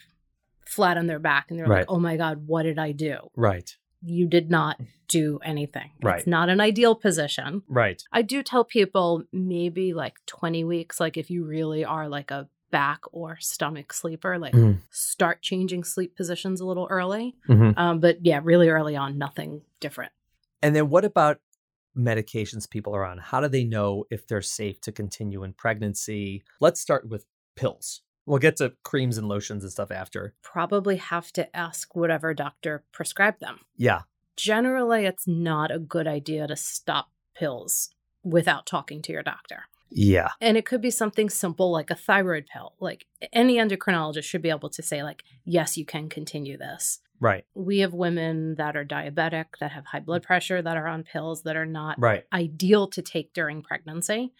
flat 0.67 0.97
on 0.97 1.08
their 1.08 1.19
back 1.19 1.47
and 1.49 1.60
they're 1.60 1.67
Right. 1.67 1.79
like, 1.79 1.91
oh 1.91 1.99
my 1.99 2.17
God, 2.17 2.47
what 2.47 2.63
did 2.63 2.79
I 2.79 2.91
do? 2.91 3.29
Right. 3.36 3.75
You 4.01 4.27
did 4.27 4.49
not 4.51 4.79
do 5.08 5.39
anything. 5.43 5.91
Right. 6.01 6.17
It's 6.19 6.27
not 6.27 6.49
an 6.49 6.60
ideal 6.60 6.95
position. 6.95 7.62
Right. 7.67 8.01
I 8.12 8.21
do 8.23 8.41
tell 8.43 8.63
people 8.65 9.23
maybe 9.31 9.93
like 9.93 10.15
20 10.25 10.63
weeks, 10.63 10.99
like 10.99 11.17
if 11.17 11.29
you 11.29 11.45
really 11.45 11.86
are 11.86 12.10
like 12.10 12.31
a 12.31 12.49
back 12.75 13.01
or 13.13 13.38
stomach 13.39 13.93
sleeper, 13.93 14.38
like 14.38 14.53
Mhm. 14.53 14.79
start 14.89 15.41
changing 15.41 15.85
sleep 15.85 16.13
positions 16.17 16.59
a 16.59 16.65
little 16.65 16.88
early. 16.89 17.38
Mhm. 17.47 17.77
Um, 17.77 17.99
but 18.01 18.25
yeah, 18.25 18.41
really 18.43 18.67
early 18.67 18.97
on, 18.97 19.17
nothing 19.17 19.61
different. 19.79 20.11
And 20.61 20.75
then 20.75 20.89
what 20.89 21.05
about 21.05 21.39
medications 21.97 22.69
people 22.69 22.93
are 22.93 23.05
on? 23.05 23.17
How 23.19 23.39
do 23.39 23.47
they 23.47 23.63
know 23.63 24.03
if 24.09 24.27
they're 24.27 24.41
safe 24.41 24.81
to 24.81 24.91
continue 24.91 25.41
in 25.43 25.53
pregnancy? 25.53 26.43
Let's 26.59 26.81
start 26.81 27.07
with 27.07 27.25
pills. 27.55 28.01
We'll 28.25 28.39
get 28.39 28.57
to 28.57 28.73
creams 28.83 29.17
and 29.17 29.29
lotions 29.29 29.63
and 29.63 29.71
stuff 29.71 29.91
after. 29.91 30.33
Probably 30.41 30.97
have 30.97 31.31
to 31.33 31.55
ask 31.55 31.95
whatever 31.95 32.33
doctor 32.33 32.83
prescribed 32.91 33.39
them. 33.39 33.61
Yeah. 33.77 34.01
Generally, 34.35 35.05
it's 35.05 35.27
not 35.27 35.71
a 35.71 35.79
good 35.79 36.07
idea 36.07 36.45
to 36.47 36.57
stop 36.57 37.11
pills 37.35 37.91
without 38.23 38.65
talking 38.65 39.01
to 39.03 39.13
your 39.13 39.23
doctor. 39.23 39.65
Yeah. 39.95 40.29
And 40.41 40.58
it 40.58 40.65
could 40.65 40.81
be 40.81 40.91
something 40.91 41.29
simple 41.29 41.71
like 41.71 41.89
a 41.89 41.95
thyroid 41.95 42.47
pill. 42.47 42.73
Like 42.79 43.05
any 43.31 43.55
endocrinologist 43.55 44.23
should 44.25 44.41
be 44.41 44.49
able 44.49 44.69
to 44.69 44.84
say, 44.84 45.01
like, 45.03 45.23
yes, 45.45 45.77
you 45.77 45.86
can 45.86 46.10
continue 46.10 46.58
this. 46.58 46.99
Right. 47.21 47.45
We 47.55 47.79
have 47.79 47.93
women 47.93 48.55
that 48.55 48.75
are 48.75 48.84
diabetic, 48.84 49.45
that 49.62 49.71
have 49.71 49.86
high 49.86 50.01
blood 50.01 50.21
pressure, 50.21 50.62
that 50.62 50.75
are 50.75 50.88
on 50.88 51.03
pills 51.03 51.43
that 51.43 51.55
are 51.55 51.65
not 51.65 51.97
Right. 51.97 52.25
ideal 52.34 52.88
to 52.88 53.01
take 53.01 53.34
during 53.34 53.63
pregnancy. 53.63 54.34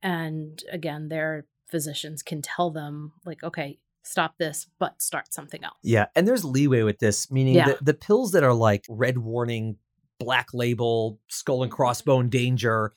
And 0.00 0.62
again, 0.70 1.08
their 1.08 1.46
physicians 1.68 2.22
can 2.22 2.40
tell 2.40 2.70
them, 2.70 3.12
like, 3.24 3.42
okay, 3.42 3.80
stop 4.02 4.38
this, 4.38 4.68
but 4.78 5.02
start 5.02 5.34
something 5.34 5.62
else. 5.64 5.78
Yeah. 5.82 6.06
And 6.14 6.26
there's 6.26 6.44
leeway 6.44 6.82
with 6.82 7.00
this, 7.00 7.30
meaning 7.32 7.54
Yeah. 7.54 7.74
the 7.82 7.94
pills 7.94 8.30
that 8.32 8.44
are 8.44 8.54
like 8.54 8.84
red 8.88 9.18
warning, 9.18 9.76
black 10.20 10.54
label, 10.54 11.18
skull 11.28 11.64
and 11.64 11.72
crossbone 11.72 12.30
danger, 12.30 12.92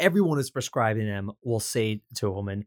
everyone 0.00 0.38
who's 0.38 0.50
prescribing 0.50 1.06
them 1.06 1.30
will 1.44 1.60
say 1.60 2.02
to 2.16 2.26
a 2.26 2.30
woman, 2.30 2.66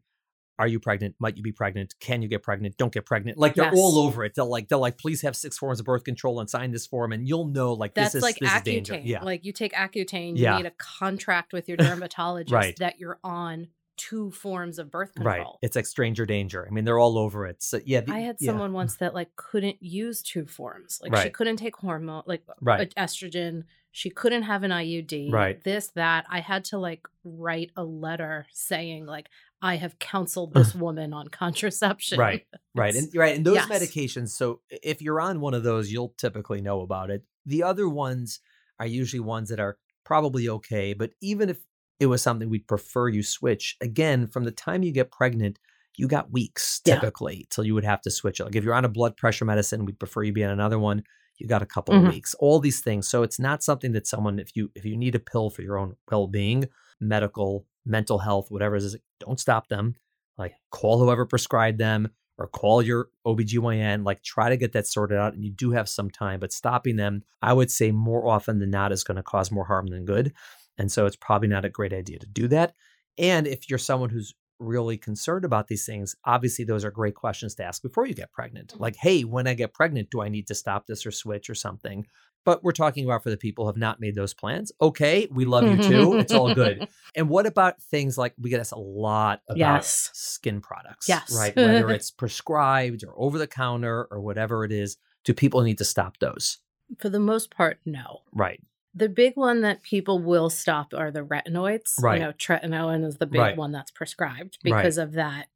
are 0.58 0.68
you 0.68 0.78
pregnant? 0.78 1.16
Might 1.18 1.36
you 1.36 1.42
be 1.42 1.50
pregnant? 1.50 1.94
Can 1.98 2.22
you 2.22 2.28
get 2.28 2.42
pregnant? 2.44 2.76
Don't 2.76 2.92
get 2.92 3.04
pregnant. 3.04 3.36
Like 3.38 3.54
they're 3.56 3.64
Yes. 3.64 3.74
all 3.76 3.98
over 3.98 4.24
it. 4.24 4.34
They'll 4.36 4.48
like 4.48 4.68
they'll 4.68 4.78
like 4.78 4.98
please 4.98 5.22
have 5.22 5.34
six 5.34 5.58
forms 5.58 5.80
of 5.80 5.86
birth 5.86 6.04
control 6.04 6.38
and 6.38 6.48
sign 6.48 6.70
this 6.70 6.86
form, 6.86 7.12
and 7.12 7.26
you'll 7.28 7.46
know 7.48 7.72
like 7.72 7.94
That's 7.94 8.12
this 8.12 8.18
is 8.20 8.22
like 8.22 8.36
this 8.38 8.54
is 8.54 8.62
danger. 8.62 8.94
Accutane. 8.94 9.02
Yeah, 9.04 9.22
Like 9.24 9.44
you 9.44 9.52
take 9.52 9.72
Accutane, 9.72 10.36
you 10.36 10.48
need 10.54 10.66
a 10.66 10.72
contract 10.78 11.52
with 11.52 11.66
your 11.68 11.76
dermatologist 11.78 12.52
Right. 12.52 12.76
that 12.76 13.00
you're 13.00 13.18
on 13.24 13.66
two 13.96 14.30
forms 14.32 14.78
of 14.78 14.90
birth 14.92 15.14
control. 15.14 15.34
right. 15.36 15.46
It's 15.62 15.74
like 15.76 15.86
stranger 15.86 16.26
danger. 16.26 16.66
I 16.68 16.72
mean, 16.72 16.84
they're 16.84 16.98
all 16.98 17.16
over 17.18 17.46
it. 17.46 17.60
So 17.62 17.80
yeah, 17.84 18.00
the- 18.02 18.12
I 18.12 18.20
had 18.20 18.36
yeah. 18.40 18.50
someone 18.50 18.72
once 18.72 18.96
that 18.96 19.12
like 19.14 19.34
couldn't 19.36 19.76
use 19.82 20.22
two 20.22 20.46
forms. 20.46 21.00
Like 21.02 21.16
she 21.22 21.30
couldn't 21.30 21.56
take 21.56 21.76
hormone, 21.76 22.22
like 22.26 22.42
Right. 22.60 22.92
estrogen. 22.96 23.64
She 23.96 24.10
couldn't 24.10 24.42
have 24.42 24.64
an 24.64 24.72
IUD. 24.72 25.30
Right. 25.32 25.62
This, 25.62 25.92
that. 25.94 26.26
I 26.28 26.40
had 26.40 26.64
to 26.66 26.78
like 26.78 27.06
write 27.22 27.70
a 27.76 27.84
letter 27.84 28.44
saying 28.52 29.06
like 29.06 29.28
I 29.62 29.76
have 29.76 30.00
counseled 30.00 30.52
this 30.52 30.74
woman 30.74 31.12
on 31.12 31.28
contraception. 31.30 32.18
Right. 32.18 32.44
Right. 32.74 32.96
And 32.96 33.08
right. 33.14 33.36
And 33.36 33.44
those 33.46 33.54
yes. 33.54 33.68
medications, 33.68 34.30
so 34.30 34.60
if 34.68 35.00
you're 35.00 35.20
on 35.20 35.38
one 35.40 35.54
of 35.54 35.62
those, 35.62 35.92
you'll 35.92 36.12
typically 36.18 36.60
know 36.60 36.80
about 36.80 37.10
it. 37.10 37.22
The 37.46 37.62
other 37.62 37.88
ones 37.88 38.40
are 38.80 38.86
usually 38.86 39.20
ones 39.20 39.48
that 39.50 39.60
are 39.60 39.78
probably 40.04 40.48
okay. 40.48 40.92
But 40.92 41.12
even 41.22 41.48
if 41.48 41.60
it 42.00 42.06
was 42.06 42.20
something 42.20 42.50
we'd 42.50 42.66
prefer 42.66 43.06
you 43.08 43.22
switch, 43.22 43.76
again, 43.80 44.26
from 44.26 44.42
the 44.42 44.50
time 44.50 44.82
you 44.82 44.90
get 44.90 45.12
pregnant, 45.12 45.60
you 45.96 46.08
got 46.08 46.32
weeks 46.32 46.80
Yeah. 46.84 46.96
typically 46.96 47.46
till 47.48 47.62
you 47.62 47.74
would 47.74 47.84
have 47.84 48.00
to 48.00 48.10
switch 48.10 48.40
it. 48.40 48.44
Like 48.44 48.56
if 48.56 48.64
you're 48.64 48.74
on 48.74 48.84
a 48.84 48.88
blood 48.88 49.16
pressure 49.16 49.44
medicine, 49.44 49.84
we'd 49.84 50.00
prefer 50.00 50.24
you 50.24 50.32
be 50.32 50.42
on 50.42 50.50
another 50.50 50.80
one. 50.80 51.04
You 51.38 51.46
got 51.48 51.62
a 51.62 51.66
couple 51.66 51.94
Mhm. 51.94 52.06
of 52.06 52.12
weeks. 52.14 52.34
All 52.38 52.60
these 52.60 52.80
things. 52.80 53.08
So 53.08 53.22
it's 53.22 53.38
not 53.40 53.62
something 53.62 53.92
that 53.92 54.06
someone, 54.06 54.38
if 54.38 54.54
you 54.56 54.70
if 54.74 54.84
you 54.84 54.96
need 54.96 55.14
a 55.14 55.18
pill 55.20 55.50
for 55.50 55.62
your 55.62 55.78
own 55.78 55.96
well-being, 56.10 56.68
medical, 57.00 57.66
mental 57.84 58.18
health, 58.18 58.50
whatever 58.50 58.76
it 58.76 58.82
is, 58.82 58.96
don't 59.20 59.40
stop 59.40 59.68
them. 59.68 59.96
Like 60.38 60.54
call 60.70 60.98
whoever 60.98 61.26
prescribed 61.26 61.78
them 61.78 62.10
or 62.38 62.48
call 62.48 62.82
your 62.82 63.08
OBGYN, 63.26 64.04
like 64.04 64.22
try 64.22 64.48
to 64.48 64.56
get 64.56 64.72
that 64.72 64.86
sorted 64.86 65.18
out. 65.18 65.34
And 65.34 65.44
you 65.44 65.50
do 65.52 65.70
have 65.72 65.88
some 65.88 66.10
time, 66.10 66.40
but 66.40 66.52
stopping 66.52 66.96
them, 66.96 67.22
I 67.42 67.52
would 67.52 67.70
say 67.70 67.92
more 67.92 68.26
often 68.26 68.58
than 68.58 68.70
not, 68.70 68.90
is 68.92 69.04
going 69.04 69.16
to 69.16 69.22
cause 69.22 69.50
more 69.52 69.66
harm 69.66 69.86
than 69.88 70.04
good. 70.04 70.32
And 70.76 70.90
so 70.90 71.06
it's 71.06 71.16
probably 71.16 71.48
not 71.48 71.64
a 71.64 71.70
great 71.70 71.92
idea 71.92 72.18
to 72.18 72.26
do 72.26 72.48
that. 72.48 72.74
And 73.18 73.46
if 73.46 73.70
you're 73.70 73.78
someone 73.78 74.10
who's 74.10 74.34
really 74.58 74.96
concerned 74.96 75.44
about 75.44 75.68
these 75.68 75.84
things, 75.86 76.14
obviously 76.24 76.64
those 76.64 76.84
are 76.84 76.90
great 76.90 77.14
questions 77.14 77.54
to 77.56 77.64
ask 77.64 77.82
before 77.82 78.06
you 78.06 78.14
get 78.14 78.32
pregnant. 78.32 78.68
Mm-hmm. 78.68 78.82
Like, 78.82 78.96
hey, 78.96 79.22
when 79.22 79.46
I 79.46 79.54
get 79.54 79.74
pregnant, 79.74 80.10
do 80.10 80.22
I 80.22 80.28
need 80.28 80.46
to 80.48 80.54
stop 80.54 80.86
this 80.86 81.04
or 81.06 81.10
switch 81.10 81.50
or 81.50 81.54
something? 81.54 82.06
But 82.44 82.62
we're 82.62 82.72
talking 82.72 83.06
about 83.06 83.22
for 83.22 83.30
the 83.30 83.38
people 83.38 83.64
who 83.64 83.68
have 83.70 83.78
not 83.78 84.00
made 84.00 84.14
those 84.14 84.34
plans. 84.34 84.70
Okay, 84.80 85.26
we 85.30 85.46
love 85.46 85.64
you 85.64 85.82
too. 85.82 86.18
it's 86.18 86.32
all 86.32 86.54
good. 86.54 86.88
And 87.16 87.28
what 87.28 87.46
about 87.46 87.80
things 87.80 88.18
like 88.18 88.34
we 88.40 88.50
get 88.50 88.58
asked 88.58 88.72
a 88.72 88.78
lot 88.78 89.40
about 89.48 89.56
Yes. 89.58 90.10
skin 90.14 90.60
products? 90.60 91.08
Yes. 91.08 91.32
Right. 91.34 91.54
Whether 91.54 91.90
it's 91.92 92.10
prescribed 92.10 93.04
or 93.04 93.14
over 93.16 93.38
the 93.38 93.46
counter 93.46 94.08
or 94.10 94.20
whatever 94.20 94.64
it 94.64 94.72
is, 94.72 94.96
do 95.24 95.32
people 95.32 95.62
need 95.62 95.78
to 95.78 95.84
stop 95.84 96.18
those? 96.18 96.58
For 96.98 97.08
the 97.08 97.20
most 97.20 97.50
part, 97.52 97.78
no. 97.86 98.22
Right. 98.32 98.60
The 98.94 99.08
big 99.08 99.36
one 99.36 99.62
that 99.62 99.82
people 99.82 100.18
will 100.20 100.48
stop 100.50 100.94
are 100.94 101.10
the 101.10 101.24
retinoids. 101.24 102.00
Right. 102.00 102.20
You 102.20 102.26
know, 102.26 102.32
tretinoin 102.32 103.04
is 103.04 103.16
the 103.16 103.26
big 103.26 103.40
Right. 103.40 103.56
one 103.56 103.72
that's 103.72 103.90
prescribed 103.90 104.58
Right. 104.64 104.76
because 104.76 104.98
of 104.98 105.12
that 105.12 105.48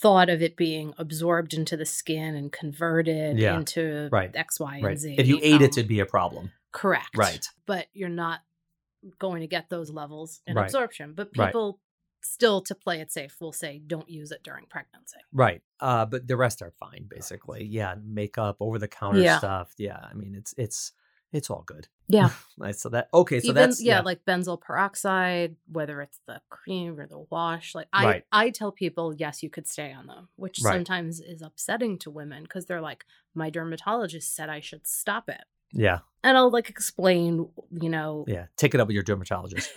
thought 0.00 0.28
of 0.28 0.42
it 0.42 0.56
being 0.56 0.94
absorbed 0.98 1.54
into 1.54 1.76
the 1.76 1.84
skin 1.84 2.34
and 2.34 2.50
converted 2.52 3.38
Yeah. 3.38 3.56
into 3.58 4.08
Right. 4.10 4.34
X, 4.34 4.58
Y, 4.58 4.80
Right. 4.82 4.90
and 4.92 4.98
Z. 4.98 5.14
If 5.18 5.26
you 5.28 5.38
ate 5.42 5.60
it, 5.62 5.64
Um, 5.64 5.78
it'd 5.78 5.88
be 5.88 6.00
a 6.00 6.06
problem. 6.06 6.50
correct. 6.72 7.16
Right. 7.16 7.46
But 7.66 7.86
you're 7.92 8.08
not 8.08 8.40
going 9.18 9.42
to 9.42 9.46
get 9.46 9.68
those 9.70 9.90
levels 9.90 10.40
in 10.46 10.56
Right. 10.56 10.64
absorption. 10.64 11.12
But 11.14 11.30
Right. 11.36 11.46
people 11.48 11.80
still, 12.20 12.60
to 12.62 12.74
play 12.74 13.00
it 13.00 13.12
safe, 13.12 13.40
will 13.40 13.52
say 13.52 13.78
don't 13.78 14.08
use 14.10 14.32
it 14.32 14.42
during 14.42 14.66
pregnancy. 14.66 15.18
Right. 15.32 15.62
Uh, 15.78 16.04
but 16.06 16.26
the 16.26 16.36
rest 16.36 16.60
are 16.62 16.72
fine, 16.72 17.06
basically. 17.08 17.64
Yeah. 17.64 17.94
Makeup, 18.02 18.56
over 18.60 18.78
the 18.80 18.88
counter 18.88 19.20
Yeah. 19.20 19.38
stuff. 19.38 19.72
Yeah. 19.76 20.00
I 20.02 20.14
mean, 20.14 20.34
it's 20.34 20.52
it's 20.58 20.92
it's 21.32 21.50
all 21.50 21.62
good. 21.66 21.88
Yeah. 22.08 22.30
So 22.72 22.88
that 22.88 23.08
okay. 23.12 23.40
So 23.40 23.48
Even 23.48 23.54
that's 23.54 23.82
yeah, 23.82 24.00
like 24.00 24.24
benzoyl 24.24 24.58
peroxide, 24.60 25.56
whether 25.70 26.00
it's 26.00 26.20
the 26.26 26.40
cream 26.48 26.98
or 26.98 27.06
the 27.06 27.18
wash. 27.30 27.74
Like 27.74 27.88
I, 27.92 28.04
Right. 28.04 28.24
I 28.32 28.48
tell 28.50 28.72
people, 28.72 29.14
yes, 29.14 29.42
you 29.42 29.50
could 29.50 29.66
stay 29.68 29.92
on 29.92 30.06
them, 30.06 30.28
which 30.36 30.60
Right. 30.62 30.72
sometimes 30.72 31.20
is 31.20 31.42
upsetting 31.42 31.98
to 31.98 32.10
women 32.10 32.44
because 32.44 32.64
they're 32.64 32.80
like, 32.80 33.04
my 33.34 33.50
dermatologist 33.50 34.34
said 34.34 34.48
I 34.48 34.60
should 34.60 34.86
stop 34.86 35.28
it, 35.28 35.42
yeah, 35.72 35.98
and 36.24 36.38
I'll 36.38 36.50
like 36.50 36.70
explain, 36.70 37.48
you 37.70 37.90
know. 37.90 38.24
yeah. 38.26 38.46
Take 38.56 38.74
it 38.74 38.80
up 38.80 38.86
with 38.88 38.94
your 38.94 39.02
dermatologist. 39.02 39.70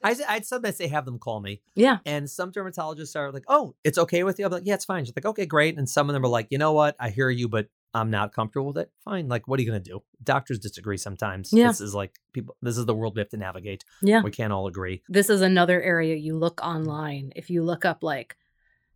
I 0.00 0.14
I'd 0.28 0.46
sometimes 0.46 0.76
say 0.76 0.86
have 0.86 1.04
them 1.04 1.18
call 1.18 1.40
me, 1.40 1.60
yeah, 1.74 1.98
and 2.06 2.30
some 2.30 2.52
dermatologists 2.52 3.16
are 3.16 3.32
like, 3.32 3.44
"Oh, 3.48 3.74
it's 3.82 3.98
okay 3.98 4.22
with 4.22 4.38
you." 4.38 4.46
I'm 4.46 4.52
like, 4.52 4.62
"Yeah, 4.64 4.74
it's 4.74 4.84
fine." 4.84 5.04
She's 5.04 5.14
like, 5.16 5.26
"Okay, 5.26 5.44
great." 5.46 5.76
And 5.76 5.88
some 5.90 6.08
of 6.08 6.12
them 6.12 6.24
are 6.24 6.28
like, 6.28 6.46
"You 6.50 6.58
know 6.58 6.72
what? 6.72 6.94
I 7.00 7.10
hear 7.10 7.28
you, 7.30 7.48
but 7.48 7.66
I'm 7.94 8.10
not 8.10 8.34
comfortable 8.34 8.68
with 8.68 8.78
it. 8.78 8.90
Fine. 9.04 9.28
Like, 9.28 9.48
what 9.48 9.58
are 9.58 9.62
you 9.62 9.70
going 9.70 9.82
to 9.82 9.90
do? 9.90 10.02
Doctors 10.22 10.58
disagree 10.58 10.98
sometimes. 10.98 11.52
Yeah. 11.52 11.68
This 11.68 11.80
is 11.80 11.94
like 11.94 12.18
people, 12.32 12.56
this 12.60 12.76
is 12.76 12.86
the 12.86 12.94
world 12.94 13.16
we 13.16 13.20
have 13.20 13.30
to 13.30 13.36
navigate. 13.36 13.84
Yeah. 14.02 14.22
We 14.22 14.30
can't 14.30 14.52
all 14.52 14.66
agree. 14.66 15.02
This 15.08 15.30
is 15.30 15.40
another 15.40 15.80
area 15.82 16.14
you 16.16 16.36
look 16.36 16.58
mm. 16.58 16.66
online. 16.66 17.32
If 17.34 17.50
you 17.50 17.62
look 17.62 17.84
up 17.84 18.02
like 18.02 18.36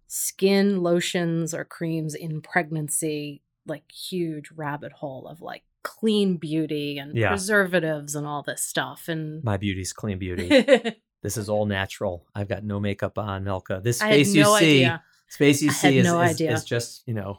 skin 0.09 0.83
lotions 0.83 1.55
or 1.55 1.65
creams 1.65 2.15
in 2.15 2.43
pregnancy, 2.43 3.43
like 3.67 3.91
huge 3.91 4.51
rabbit 4.55 4.93
hole 4.93 5.27
of 5.27 5.41
like 5.41 5.63
clean 5.83 6.37
beauty 6.37 6.99
and 6.99 7.17
Yeah. 7.17 7.29
preservatives 7.29 8.15
and 8.15 8.27
all 8.27 8.43
this 8.43 8.63
stuff. 8.63 9.09
And 9.09 9.43
My 9.43 9.57
beauty's 9.57 9.93
clean 9.93 10.19
beauty. 10.19 10.49
this 11.23 11.37
is 11.37 11.49
all 11.49 11.67
natural. 11.67 12.27
I've 12.35 12.49
got 12.49 12.63
no 12.63 12.79
makeup 12.79 13.19
on, 13.19 13.45
Melko. 13.45 13.83
This 13.83 14.01
face 14.01 14.35
you 14.35 14.45
see, 14.45 14.85
idea. 14.85 15.03
Face 15.37 15.63
you 15.63 15.71
I 15.71 15.73
see 15.73 15.99
is, 15.99 16.05
no 16.07 16.21
is, 16.21 16.41
is 16.41 16.65
just, 16.65 17.03
you 17.07 17.15
know, 17.15 17.39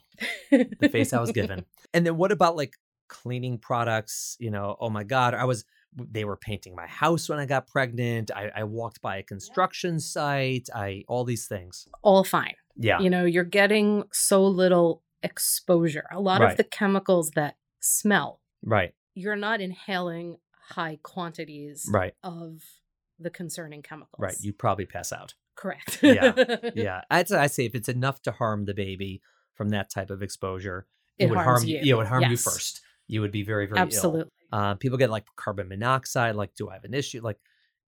the 0.51 0.89
face 0.91 1.13
I 1.13 1.19
was 1.21 1.31
given. 1.39 1.65
And 1.93 2.05
then 2.05 2.17
what 2.17 2.31
about 2.31 2.55
like 2.55 2.73
cleaning 3.09 3.57
products? 3.57 4.35
You 4.39 4.51
know, 4.51 4.75
oh 4.79 4.89
my 4.89 5.03
God, 5.03 5.33
I 5.33 5.45
was, 5.45 5.65
they 5.95 6.25
were 6.25 6.37
painting 6.37 6.75
my 6.75 6.87
house 6.87 7.29
when 7.29 7.39
I 7.39 7.45
got 7.45 7.67
pregnant. 7.67 8.31
I, 8.35 8.51
I 8.55 8.63
walked 8.63 9.01
by 9.01 9.17
a 9.17 9.23
construction 9.23 9.99
site. 9.99 10.69
I, 10.73 11.03
all 11.07 11.23
these 11.23 11.47
things. 11.47 11.87
all 12.01 12.23
fine. 12.23 12.55
Yeah. 12.75 12.99
You 12.99 13.09
know, 13.09 13.25
you're 13.25 13.43
getting 13.43 14.03
so 14.11 14.43
little 14.45 15.03
exposure. 15.21 16.05
A 16.11 16.19
lot 16.19 16.41
Right. 16.41 16.51
of 16.51 16.57
the 16.57 16.63
chemicals 16.63 17.31
that 17.35 17.55
smell, 17.79 18.41
Right. 18.63 18.93
you're 19.13 19.35
not 19.35 19.61
inhaling 19.61 20.37
high 20.69 20.97
quantities 21.03 21.87
Right. 21.91 22.13
of 22.23 22.61
the 23.19 23.29
concerning 23.29 23.81
chemicals. 23.83 24.17
Right. 24.19 24.35
You'd 24.41 24.57
probably 24.57 24.85
pass 24.85 25.13
out. 25.13 25.35
Correct. 25.55 25.99
Yeah, 26.01 26.33
Yeah. 26.75 27.01
I'd 27.09 27.31
I 27.31 27.47
say 27.47 27.65
if 27.65 27.75
it's 27.75 27.89
enough 27.89 28.21
to 28.23 28.31
harm 28.31 28.65
the 28.65 28.73
baby 28.73 29.21
from 29.53 29.69
that 29.69 29.89
type 29.89 30.09
of 30.09 30.21
exposure, 30.21 30.87
It 31.17 31.29
would 31.29 31.37
harms 31.37 31.61
harm 31.61 31.69
you. 31.69 31.79
Yeah, 31.83 31.93
it 31.93 31.97
would 31.97 32.07
harm 32.07 32.23
you 32.23 32.37
first. 32.37 32.81
You 33.07 33.21
would 33.21 33.31
be 33.31 33.43
very, 33.43 33.65
very 33.65 33.79
ill. 33.79 33.85
Absolutely. 33.85 34.31
Uh, 34.51 34.75
people 34.75 34.97
get 34.97 35.09
like 35.09 35.25
carbon 35.35 35.67
monoxide. 35.67 36.35
Like, 36.35 36.55
do 36.55 36.69
I 36.69 36.73
have 36.73 36.83
an 36.83 36.93
issue? 36.93 37.21
Like, 37.21 37.37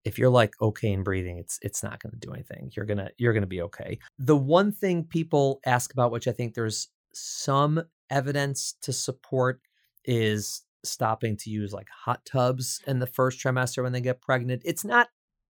if 0.04 0.20
you're 0.20 0.30
like 0.30 0.54
okay 0.62 0.92
in 0.92 1.04
breathing, 1.04 1.38
it's 1.38 1.58
it's 1.62 1.84
not 1.84 2.02
going 2.02 2.12
to 2.12 2.20
do 2.20 2.32
anything. 2.34 2.72
You're 2.76 2.86
gonna 2.86 3.10
you're 3.18 3.34
gonna 3.34 3.48
be 3.48 3.62
okay. 3.64 4.00
The 4.20 4.36
one 4.36 4.72
thing 4.72 5.04
people 5.04 5.60
ask 5.66 5.92
about, 5.94 6.12
which 6.12 6.28
I 6.28 6.32
think 6.32 6.54
there's 6.54 6.90
some 7.14 7.82
evidence 8.10 8.76
to 8.84 8.94
support, 8.94 9.62
is 10.04 10.62
stopping 10.84 11.36
to 11.38 11.50
use 11.50 11.74
like 11.74 11.88
hot 11.90 12.24
tubs 12.26 12.82
in 12.86 13.00
the 13.00 13.08
first 13.08 13.40
trimester 13.40 13.82
when 13.82 13.92
they 13.92 14.02
get 14.02 14.22
pregnant. 14.22 14.62
It's 14.66 14.86
not 14.86 15.10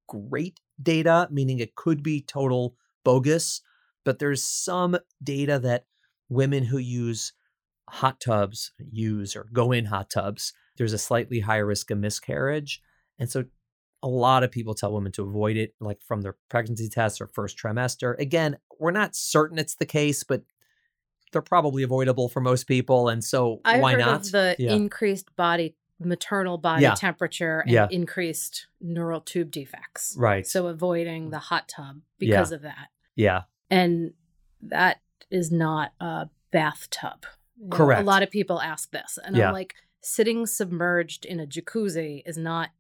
great 0.09 0.61
data, 0.83 1.29
meaning 1.31 1.59
it 1.59 1.75
could 1.75 2.03
be 2.03 2.21
total 2.21 2.77
bogus, 3.05 3.61
but 4.05 4.19
there's 4.19 4.43
some 4.43 4.97
data 5.23 5.59
that 5.61 5.87
women 6.29 6.65
who 6.65 6.79
use 6.79 7.33
hot 7.89 8.21
tubs 8.21 8.73
use 8.91 9.37
or 9.37 9.47
go 9.53 9.73
in 9.73 9.87
hot 9.87 10.11
tubs, 10.11 10.53
there's 10.77 10.93
a 10.93 10.99
slightly 10.99 11.41
higher 11.41 11.67
risk 11.67 11.91
of 11.91 11.99
miscarriage. 11.99 12.81
And 13.19 13.31
so 13.31 13.45
a 14.03 14.09
lot 14.09 14.43
of 14.43 14.51
people 14.51 14.75
tell 14.75 14.93
women 14.93 15.13
to 15.13 15.23
avoid 15.23 15.57
it, 15.57 15.75
like 15.81 16.03
from 16.03 16.23
their 16.23 16.37
pregnancy 16.49 16.89
tests 16.89 17.21
or 17.21 17.27
first 17.27 17.59
trimester. 17.59 18.19
Again, 18.19 18.59
we're 18.79 18.91
not 18.91 19.15
certain 19.15 19.59
it's 19.59 19.77
the 19.77 19.87
case, 19.87 20.25
but 20.25 20.43
they're 21.33 21.43
probably 21.43 21.83
avoidable 21.83 22.29
for 22.29 22.41
most 22.41 22.65
people. 22.65 23.09
And 23.09 23.23
so 23.23 23.61
I've 23.65 23.81
why 23.81 23.95
not? 23.95 24.25
the 24.25 24.57
Yeah. 24.59 24.73
increased 24.73 25.35
body 25.37 25.77
maternal 26.01 26.59
body 26.59 26.83
Yeah. 26.83 26.95
temperature 26.95 27.61
and 27.61 27.71
Yeah. 27.71 27.89
increased 27.91 28.67
neural 28.81 29.21
tube 29.21 29.51
defects. 29.51 30.17
right. 30.19 30.47
So 30.47 30.67
avoiding 30.67 31.31
the 31.31 31.39
hot 31.39 31.69
tub 31.69 32.01
because 32.19 32.53
of 32.53 32.63
that. 32.63 32.89
yeah. 33.15 33.43
And 33.71 34.13
that 34.61 35.01
is 35.31 35.51
not 35.53 35.93
a 36.01 36.29
bathtub. 36.51 37.25
You 37.57 37.69
know, 37.69 37.77
Correct. 37.77 38.03
A 38.03 38.05
lot 38.05 38.23
of 38.23 38.31
people 38.31 38.61
ask 38.61 38.91
this. 38.91 39.19
And 39.25 39.37
Yeah. 39.37 39.49
I'm 39.49 39.53
like, 39.55 39.75
sitting 40.01 40.47
submerged 40.47 41.25
in 41.25 41.41
a 41.41 41.47
jacuzzi 41.47 42.23
is 42.27 42.37
not 42.37 42.71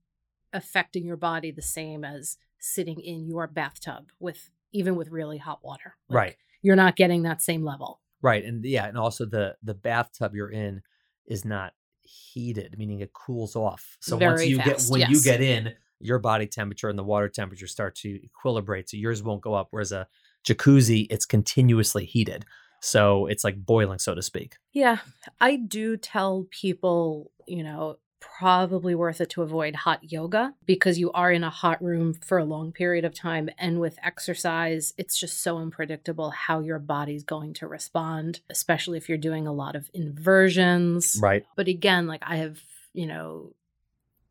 affecting 0.52 1.06
your 1.06 1.16
body 1.16 1.50
the 1.50 1.62
same 1.62 2.04
as 2.04 2.36
sitting 2.58 3.00
in 3.00 3.26
your 3.26 3.46
bathtub 3.46 4.10
with 4.18 4.50
even 4.72 4.96
with 4.96 5.08
really 5.08 5.38
hot 5.38 5.64
water. 5.64 5.96
Like, 6.08 6.16
Right. 6.16 6.36
You're 6.62 6.76
not 6.76 6.96
getting 6.96 7.22
that 7.22 7.40
same 7.40 7.62
level. 7.64 8.00
Right. 8.22 8.44
And 8.44 8.64
yeah, 8.64 8.86
and 8.86 8.96
also 8.98 9.24
the 9.26 9.56
the 9.62 9.74
bathtub 9.74 10.34
you're 10.34 10.50
in 10.50 10.82
is 11.26 11.44
not 11.44 11.74
heated, 12.04 12.76
meaning 12.78 13.00
it 13.00 13.12
cools 13.12 13.56
off. 13.56 13.96
So 14.00 14.16
once 14.16 14.44
you 14.46 14.58
fast, 14.58 14.88
get 14.88 14.92
when 14.92 15.10
you 15.10 15.22
get 15.22 15.40
in, 15.40 15.74
your 16.00 16.18
body 16.18 16.46
temperature 16.46 16.88
and 16.88 16.98
the 16.98 17.04
water 17.04 17.28
temperature 17.28 17.66
start 17.66 17.94
to 17.96 18.20
equilibrate. 18.20 18.90
So 18.90 18.96
yours 18.96 19.22
won't 19.22 19.40
go 19.40 19.54
up. 19.54 19.68
Whereas 19.70 19.92
a 19.92 20.06
jacuzzi, 20.46 21.06
it's 21.10 21.24
continuously 21.24 22.04
heated. 22.04 22.44
So 22.80 23.26
it's 23.26 23.44
like 23.44 23.56
boiling, 23.64 23.98
so 23.98 24.14
to 24.14 24.20
speak. 24.20 24.56
Yeah, 24.72 24.98
I 25.40 25.56
do 25.56 25.96
tell 25.96 26.46
people, 26.50 27.30
you 27.46 27.62
know, 27.62 27.96
probably 28.38 28.94
worth 28.94 29.20
it 29.20 29.30
to 29.30 29.42
avoid 29.42 29.74
hot 29.74 30.12
yoga 30.12 30.54
because 30.66 30.98
you 30.98 31.10
are 31.12 31.30
in 31.30 31.44
a 31.44 31.50
hot 31.50 31.82
room 31.82 32.14
for 32.14 32.38
a 32.38 32.44
long 32.44 32.72
period 32.72 33.04
of 33.04 33.14
time. 33.14 33.48
And 33.58 33.80
with 33.80 33.98
exercise, 34.02 34.94
it's 34.96 35.18
just 35.18 35.42
so 35.42 35.58
unpredictable 35.58 36.30
how 36.30 36.60
your 36.60 36.78
body's 36.78 37.24
going 37.24 37.54
to 37.54 37.66
respond, 37.66 38.40
especially 38.50 38.98
if 38.98 39.08
you're 39.08 39.18
doing 39.18 39.46
a 39.46 39.52
lot 39.52 39.76
of 39.76 39.90
inversions. 39.94 41.18
Right. 41.20 41.44
But 41.56 41.68
again, 41.68 42.06
like 42.06 42.22
I 42.26 42.36
have, 42.36 42.60
you 42.92 43.06
know, 43.06 43.54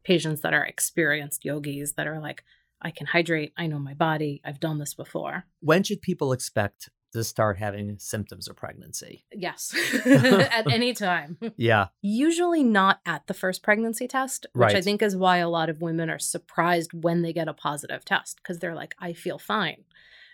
patients 0.04 0.42
that 0.42 0.54
are 0.54 0.66
experienced 0.66 1.46
yogis 1.46 1.94
that 1.94 2.08
are 2.08 2.20
like, 2.20 2.44
I 2.82 2.92
can 2.92 3.08
hydrate. 3.08 3.54
I 3.58 3.68
know 3.68 3.80
my 3.80 3.94
body. 3.94 4.42
I've 4.44 4.60
done 4.60 4.80
this 4.80 4.94
before. 4.94 5.46
When 5.62 5.84
should 5.84 6.02
people 6.02 6.34
expect 6.34 6.90
to 7.14 7.24
start 7.24 7.58
having 7.58 7.98
symptoms 8.00 8.48
of 8.48 8.56
pregnancy? 8.56 9.26
Yes, 9.32 9.74
at 10.06 10.68
any 10.72 10.94
time. 10.94 11.38
Yeah. 11.58 11.88
usually 12.02 12.64
not 12.64 13.00
at 13.06 13.28
the 13.28 13.34
first 13.34 13.64
pregnancy 13.64 14.08
test, 14.08 14.46
which 14.54 14.74
I 14.74 14.82
think 14.82 15.02
is 15.02 15.16
why 15.16 15.38
a 15.38 15.50
lot 15.50 15.70
of 15.70 15.82
women 15.82 16.10
are 16.10 16.20
surprised 16.20 16.92
when 16.94 17.22
they 17.22 17.32
get 17.32 17.48
a 17.48 17.54
positive 17.54 18.04
test 18.04 18.38
because 18.38 18.60
they're 18.60 18.76
like, 18.76 18.96
I 19.00 19.14
feel 19.14 19.38
fine. 19.40 19.84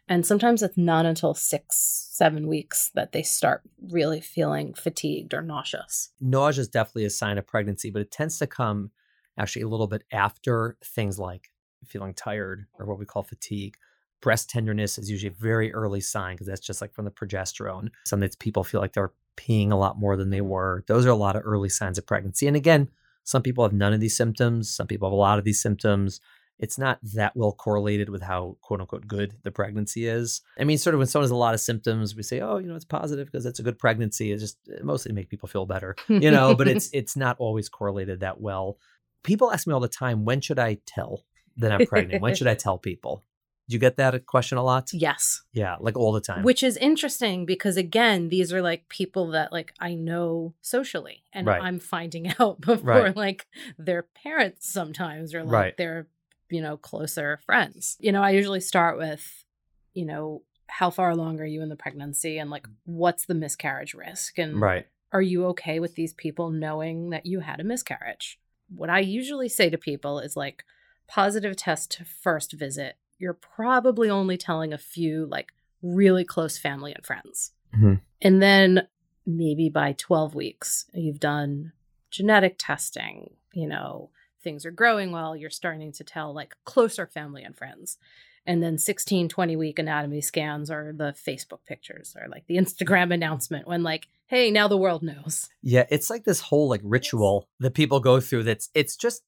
And 0.07 0.25
sometimes 0.25 0.63
it's 0.63 0.77
not 0.77 1.05
until 1.05 1.35
six, 1.35 2.07
seven 2.11 2.47
weeks 2.47 2.89
that 2.95 3.11
they 3.11 3.21
start 3.21 3.61
really 3.91 4.21
feeling 4.21 4.73
fatigued 4.73 5.33
or 5.35 5.41
nauseous. 5.43 6.09
Nausea 6.19 6.61
is 6.61 6.67
definitely 6.67 7.05
a 7.05 7.11
sign 7.11 7.37
of 7.37 7.45
pregnancy, 7.45 7.91
but 7.91 8.01
it 8.01 8.11
tends 8.11 8.39
to 8.39 8.47
come 8.47 8.89
actually 9.37 9.61
a 9.61 9.67
little 9.67 9.85
bit 9.87 10.03
after 10.11 10.77
things 10.83 11.19
like 11.19 11.51
feeling 11.85 12.13
tired 12.13 12.65
or 12.79 12.85
what 12.87 12.97
we 12.97 13.05
call 13.05 13.21
fatigue. 13.23 13.75
Breast 14.21 14.49
tenderness 14.49 14.97
is 14.97 15.09
usually 15.09 15.31
a 15.31 15.41
very 15.41 15.73
early 15.73 16.01
sign 16.01 16.35
because 16.35 16.47
that's 16.47 16.65
just 16.65 16.81
like 16.81 16.93
from 16.93 17.05
the 17.05 17.11
progesterone. 17.11 17.89
Some 18.05 18.19
days 18.19 18.35
people 18.35 18.63
feel 18.63 18.81
like 18.81 18.93
they're 18.93 19.13
peeing 19.37 19.71
a 19.71 19.75
lot 19.75 19.97
more 19.97 20.15
than 20.17 20.29
they 20.29 20.39
mm. 20.39 20.47
were. 20.47 20.83
Those 20.87 21.05
are 21.05 21.11
a 21.11 21.15
lot 21.15 21.35
of 21.35 21.43
early 21.45 21.69
signs 21.69 21.97
of 21.97 22.05
pregnancy. 22.05 22.47
And 22.47 22.55
again, 22.57 22.89
some 23.23 23.41
people 23.41 23.63
have 23.63 23.73
none 23.73 23.93
of 23.93 23.99
these 23.99 24.17
symptoms, 24.17 24.73
some 24.73 24.87
people 24.87 25.07
have 25.07 25.13
a 25.13 25.15
lot 25.15 25.39
of 25.39 25.45
these 25.45 25.61
symptoms. 25.61 26.19
It's 26.57 26.77
not 26.77 26.99
that 27.13 27.37
well 27.37 27.53
correlated 27.53 28.09
with 28.09 28.21
how 28.21 28.57
quote 28.61 28.81
unquote 28.81 29.07
good 29.07 29.37
the 29.43 29.51
pregnancy 29.51 30.07
is. 30.07 30.41
I 30.59 30.65
mean, 30.65 30.77
sort 30.77 30.93
of 30.93 30.97
when 30.97 31.07
someone 31.07 31.23
has 31.23 31.31
a 31.31 31.35
lot 31.35 31.53
of 31.53 31.61
symptoms, 31.61 32.17
we 32.17 32.23
say, 32.23 32.41
oh, 32.41 32.57
you 32.57 32.67
know, 32.67 32.75
it's 32.75 32.83
positive 32.83 33.27
because 33.27 33.45
it's 33.45 33.59
a 33.59 33.63
good 33.63 33.79
pregnancy. 33.79 34.33
It 34.33 34.39
just 34.39 34.57
it 34.67 34.83
mostly 34.83 35.13
make 35.13 35.29
people 35.29 35.47
feel 35.47 35.65
better 35.65 35.95
you 36.09 36.31
know 36.31 36.55
but 36.55 36.67
it's 36.67 36.89
it's 36.93 37.15
not 37.15 37.35
always 37.39 37.69
correlated 37.69 38.19
that 38.19 38.41
well 38.41 38.77
people 39.23 39.51
ask 39.51 39.67
me 39.67 39.73
all 39.73 39.79
the 39.79 39.87
time 39.87 40.25
when 40.25 40.41
should 40.41 40.59
i 40.59 40.77
tell 40.85 41.23
that 41.57 41.71
i'm 41.71 41.85
pregnant 41.85 42.21
when 42.21 42.35
should 42.35 42.47
i 42.47 42.55
tell 42.55 42.77
people 42.77 43.23
do 43.69 43.75
you 43.75 43.79
get 43.79 43.97
that 43.97 44.25
question 44.25 44.57
a 44.57 44.63
lot 44.63 44.89
yes. 44.91 45.43
yeah 45.53 45.75
like 45.79 45.95
all 45.95 46.11
the 46.11 46.19
time 46.19 46.43
Which 46.43 46.63
is 46.63 46.75
interesting 46.77 47.45
because 47.45 47.77
again, 47.77 48.29
these 48.29 48.51
are 48.51 48.61
like 48.61 48.89
people 48.89 49.27
that 49.31 49.53
like 49.53 49.73
I 49.79 49.93
know 49.93 50.55
socially 50.61 51.23
and 51.31 51.47
Right. 51.47 51.61
I'm 51.61 51.79
finding 51.79 52.33
out 52.39 52.59
before 52.59 53.03
Right. 53.05 53.15
like 53.15 53.45
their 53.77 54.03
parents 54.23 54.67
sometimes 54.71 55.33
or 55.35 55.43
like 55.43 55.53
Right. 55.53 55.77
their, 55.77 56.07
you 56.49 56.61
know, 56.61 56.75
closer 56.77 57.39
friends. 57.45 57.95
You 57.99 58.11
know, 58.11 58.23
I 58.23 58.31
usually 58.31 58.59
start 58.59 58.97
with, 58.97 59.45
you 59.93 60.05
know, 60.05 60.41
how 60.67 60.89
far 60.89 61.09
along 61.11 61.39
are 61.39 61.45
you 61.45 61.61
in 61.61 61.69
the 61.69 61.75
pregnancy 61.75 62.39
and 62.39 62.49
like 62.49 62.67
what's 62.85 63.25
the 63.25 63.33
miscarriage 63.33 63.93
risk 63.93 64.37
and 64.37 64.59
right 64.59 64.85
are 65.11 65.21
you 65.21 65.45
okay 65.47 65.79
with 65.79 65.95
these 65.95 66.13
people 66.13 66.51
knowing 66.51 67.09
that 67.09 67.25
you 67.25 67.39
had 67.39 67.59
a 67.59 67.63
miscarriage? 67.63 68.39
What 68.69 68.89
I 68.89 68.99
usually 68.99 69.49
say 69.49 69.69
to 69.69 69.77
people 69.77 70.19
is 70.19 70.35
like 70.35 70.63
positive 71.07 71.55
test 71.55 71.91
to 71.93 72.05
first 72.05 72.53
visit. 72.53 72.95
You're 73.19 73.33
probably 73.33 74.09
only 74.09 74.37
telling 74.37 74.73
a 74.73 74.77
few 74.77 75.25
like 75.27 75.51
really 75.81 76.23
close 76.25 76.57
family 76.57 76.93
and 76.93 77.05
friends. 77.05 77.51
Mhm. 77.75 78.01
And 78.21 78.41
then 78.41 78.87
maybe 79.25 79.69
by 79.69 79.93
12 79.93 80.33
weeks, 80.33 80.85
you've 80.93 81.19
done 81.19 81.73
genetic 82.09 82.55
testing, 82.57 83.35
you 83.53 83.67
know, 83.67 84.09
things 84.41 84.65
are 84.65 84.71
growing 84.71 85.11
well, 85.11 85.35
you're 85.35 85.49
starting 85.49 85.91
to 85.91 86.03
tell 86.03 86.33
like 86.33 86.55
closer 86.65 87.05
family 87.05 87.43
and 87.43 87.55
friends. 87.55 87.97
And 88.45 88.63
then 88.63 88.77
16, 88.79 89.29
20 89.29 89.55
week 89.57 89.77
anatomy 89.77 90.21
scans 90.21 90.71
or 90.71 90.93
the 90.95 91.13
Facebook 91.13 91.59
pictures 91.67 92.15
or 92.19 92.27
like 92.29 92.47
the 92.47 92.55
Instagram 92.57 93.13
announcement 93.13 93.67
when 93.67 93.83
like, 93.83 94.07
hey, 94.27 94.49
now 94.49 94.67
the 94.67 94.77
world 94.77 95.03
knows. 95.03 95.49
yeah 95.61 95.85
it's 95.89 96.09
like 96.09 96.23
this 96.23 96.39
whole 96.39 96.69
like 96.69 96.81
ritual 96.83 97.47
that 97.59 97.73
people 97.73 97.99
go 97.99 98.19
through 98.19 98.43
that's 98.43 98.69
it's 98.73 98.95
just 98.95 99.23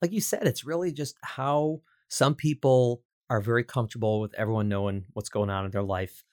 like 0.00 0.12
you 0.12 0.20
said 0.20 0.46
it's 0.46 0.64
really 0.64 0.90
just 0.92 1.16
how 1.22 1.80
some 2.08 2.34
people 2.34 3.02
are 3.28 3.40
very 3.40 3.64
comfortable 3.64 4.20
with 4.20 4.34
everyone 4.34 4.68
knowing 4.68 5.04
what's 5.12 5.28
going 5.28 5.50
on 5.50 5.64
in 5.64 5.70
their 5.70 5.82
life 5.82 6.24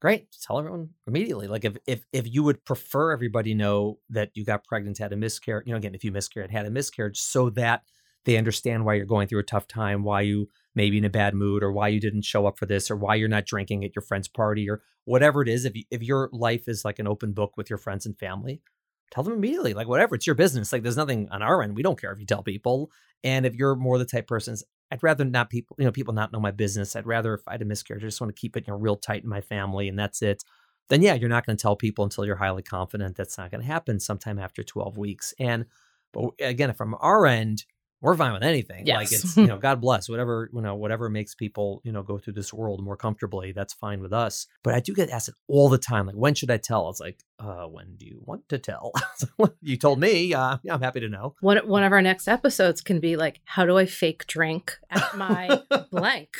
great. 0.00 0.28
Tell 0.42 0.58
everyone 0.58 0.90
immediately. 1.06 1.46
Like 1.46 1.64
if 1.64 1.76
if 1.86 2.04
if 2.12 2.32
you 2.32 2.42
would 2.42 2.64
prefer 2.64 3.12
everybody 3.12 3.54
know 3.54 3.98
that 4.10 4.30
you 4.34 4.44
got 4.44 4.64
pregnant, 4.64 4.98
had 4.98 5.12
a 5.12 5.16
miscarriage, 5.16 5.66
you 5.66 5.72
know, 5.72 5.78
again, 5.78 5.94
if 5.94 6.04
you 6.04 6.12
miscarried, 6.12 6.50
had 6.50 6.66
a 6.66 6.70
miscarriage, 6.70 7.18
so 7.18 7.50
that 7.50 7.82
they 8.24 8.36
understand 8.36 8.84
why 8.84 8.94
you're 8.94 9.06
going 9.06 9.28
through 9.28 9.40
a 9.40 9.44
tough 9.44 9.68
time, 9.68 10.02
why 10.02 10.22
you 10.22 10.48
maybe 10.74 10.98
in 10.98 11.04
a 11.04 11.10
bad 11.10 11.34
mood, 11.34 11.62
or 11.62 11.72
why 11.72 11.88
you 11.88 12.00
didn't 12.00 12.22
show 12.22 12.46
up 12.46 12.58
for 12.58 12.66
this, 12.66 12.90
or 12.90 12.96
why 12.96 13.14
you're 13.14 13.28
not 13.28 13.46
drinking 13.46 13.84
at 13.84 13.94
your 13.94 14.02
friend's 14.02 14.28
party, 14.28 14.68
or 14.68 14.82
whatever 15.04 15.42
it 15.42 15.48
is. 15.48 15.64
If 15.64 15.76
you, 15.76 15.84
if 15.90 16.02
your 16.02 16.28
life 16.32 16.68
is 16.68 16.84
like 16.84 16.98
an 16.98 17.08
open 17.08 17.32
book 17.32 17.56
with 17.56 17.70
your 17.70 17.78
friends 17.78 18.06
and 18.06 18.18
family, 18.18 18.62
tell 19.10 19.24
them 19.24 19.32
immediately. 19.32 19.74
Like 19.74 19.88
whatever, 19.88 20.14
it's 20.14 20.26
your 20.26 20.34
business. 20.34 20.72
Like 20.72 20.82
there's 20.82 20.96
nothing 20.96 21.28
on 21.30 21.42
our 21.42 21.62
end. 21.62 21.76
We 21.76 21.82
don't 21.82 22.00
care 22.00 22.12
if 22.12 22.18
you 22.18 22.26
tell 22.26 22.42
people. 22.42 22.90
And 23.24 23.46
if 23.46 23.54
you're 23.54 23.74
more 23.76 23.98
the 23.98 24.04
type 24.04 24.26
persons, 24.26 24.62
I'd 24.90 25.02
rather 25.02 25.24
not 25.24 25.50
people, 25.50 25.76
you 25.78 25.84
know, 25.84 25.92
people 25.92 26.14
not 26.14 26.32
know 26.32 26.40
my 26.40 26.52
business. 26.52 26.94
I'd 26.94 27.06
rather 27.06 27.34
if 27.34 27.42
I 27.46 27.52
had 27.52 27.62
a 27.62 27.64
miscarriage, 27.64 28.04
I 28.04 28.06
just 28.06 28.20
want 28.20 28.34
to 28.34 28.40
keep 28.40 28.56
it, 28.56 28.66
you 28.66 28.72
know, 28.72 28.78
real 28.78 28.96
tight 28.96 29.24
in 29.24 29.28
my 29.28 29.40
family, 29.40 29.88
and 29.88 29.98
that's 29.98 30.22
it. 30.22 30.44
Then 30.88 31.02
yeah, 31.02 31.14
you're 31.14 31.28
not 31.28 31.44
going 31.44 31.56
to 31.56 31.62
tell 31.62 31.76
people 31.76 32.04
until 32.04 32.24
you're 32.24 32.36
highly 32.36 32.62
confident 32.62 33.16
that's 33.16 33.38
not 33.38 33.50
going 33.50 33.60
to 33.60 33.66
happen 33.66 33.98
sometime 33.98 34.38
after 34.38 34.62
12 34.62 34.96
weeks. 34.96 35.34
And 35.38 35.66
but 36.12 36.30
again, 36.40 36.72
from 36.74 36.96
our 37.00 37.26
end, 37.26 37.64
we're 38.06 38.16
fine 38.16 38.32
with 38.32 38.42
anything. 38.42 38.86
Like 38.86 39.10
it's 39.12 39.36
you 39.42 39.46
know, 39.46 39.58
God 39.58 39.80
bless 39.80 40.08
whatever 40.08 40.48
you 40.54 40.60
know, 40.62 40.74
whatever 40.76 41.08
makes 41.10 41.34
people 41.34 41.80
you 41.84 41.92
know 41.92 42.02
go 42.02 42.18
through 42.18 42.34
this 42.34 42.52
world 42.52 42.82
more 42.82 42.96
comfortably. 42.96 43.52
That's 43.52 43.74
fine 43.74 44.00
with 44.00 44.12
us. 44.12 44.46
But 44.62 44.74
I 44.74 44.80
do 44.80 44.94
get 44.94 45.10
asked 45.10 45.28
it 45.28 45.34
all 45.48 45.68
the 45.68 45.78
time. 45.78 46.06
Like, 46.06 46.14
when 46.16 46.34
should 46.34 46.50
I 46.50 46.56
tell? 46.58 46.88
It's 46.88 47.00
like, 47.00 47.18
uh, 47.38 47.64
when 47.66 47.96
do 47.96 48.06
you 48.06 48.20
want 48.24 48.48
to 48.50 48.58
tell? 48.58 48.92
you 49.60 49.76
told 49.76 49.98
me. 50.00 50.32
Uh, 50.32 50.58
yeah, 50.62 50.74
I'm 50.74 50.80
happy 50.82 51.00
to 51.00 51.08
know. 51.08 51.34
One 51.40 51.58
one 51.68 51.82
of 51.82 51.92
our 51.92 52.02
next 52.02 52.28
episodes 52.28 52.80
can 52.80 53.00
be 53.00 53.16
like, 53.16 53.40
how 53.44 53.66
do 53.66 53.76
I 53.76 53.86
fake 53.86 54.26
drink 54.26 54.78
at 54.90 55.16
my 55.16 55.62
blank? 55.90 56.36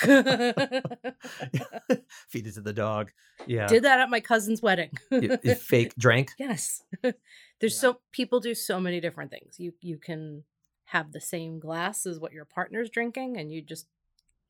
Feed 2.29 2.47
it 2.47 2.55
to 2.55 2.61
the 2.61 2.73
dog. 2.73 3.11
Yeah. 3.47 3.67
Did 3.67 3.85
that 3.85 4.01
at 4.01 4.09
my 4.11 4.21
cousin's 4.21 4.63
wedding. 4.63 4.91
You- 5.11 5.39
you 5.43 5.55
fake 5.55 5.95
drank. 5.99 6.31
yes. 6.39 6.83
There's 7.61 7.79
so 7.79 8.01
people 8.13 8.41
do 8.41 8.55
so 8.55 8.79
many 8.81 9.01
different 9.01 9.31
things. 9.31 9.59
You 9.59 9.73
you 9.81 9.99
can 9.99 10.45
have 10.87 11.13
the 11.13 11.21
same 11.21 11.59
glass 11.59 12.07
as 12.07 12.19
what 12.19 12.33
your 12.33 12.45
partner's 12.45 12.91
drinking 12.91 13.37
and 13.37 13.53
you 13.53 13.61
just 13.61 13.87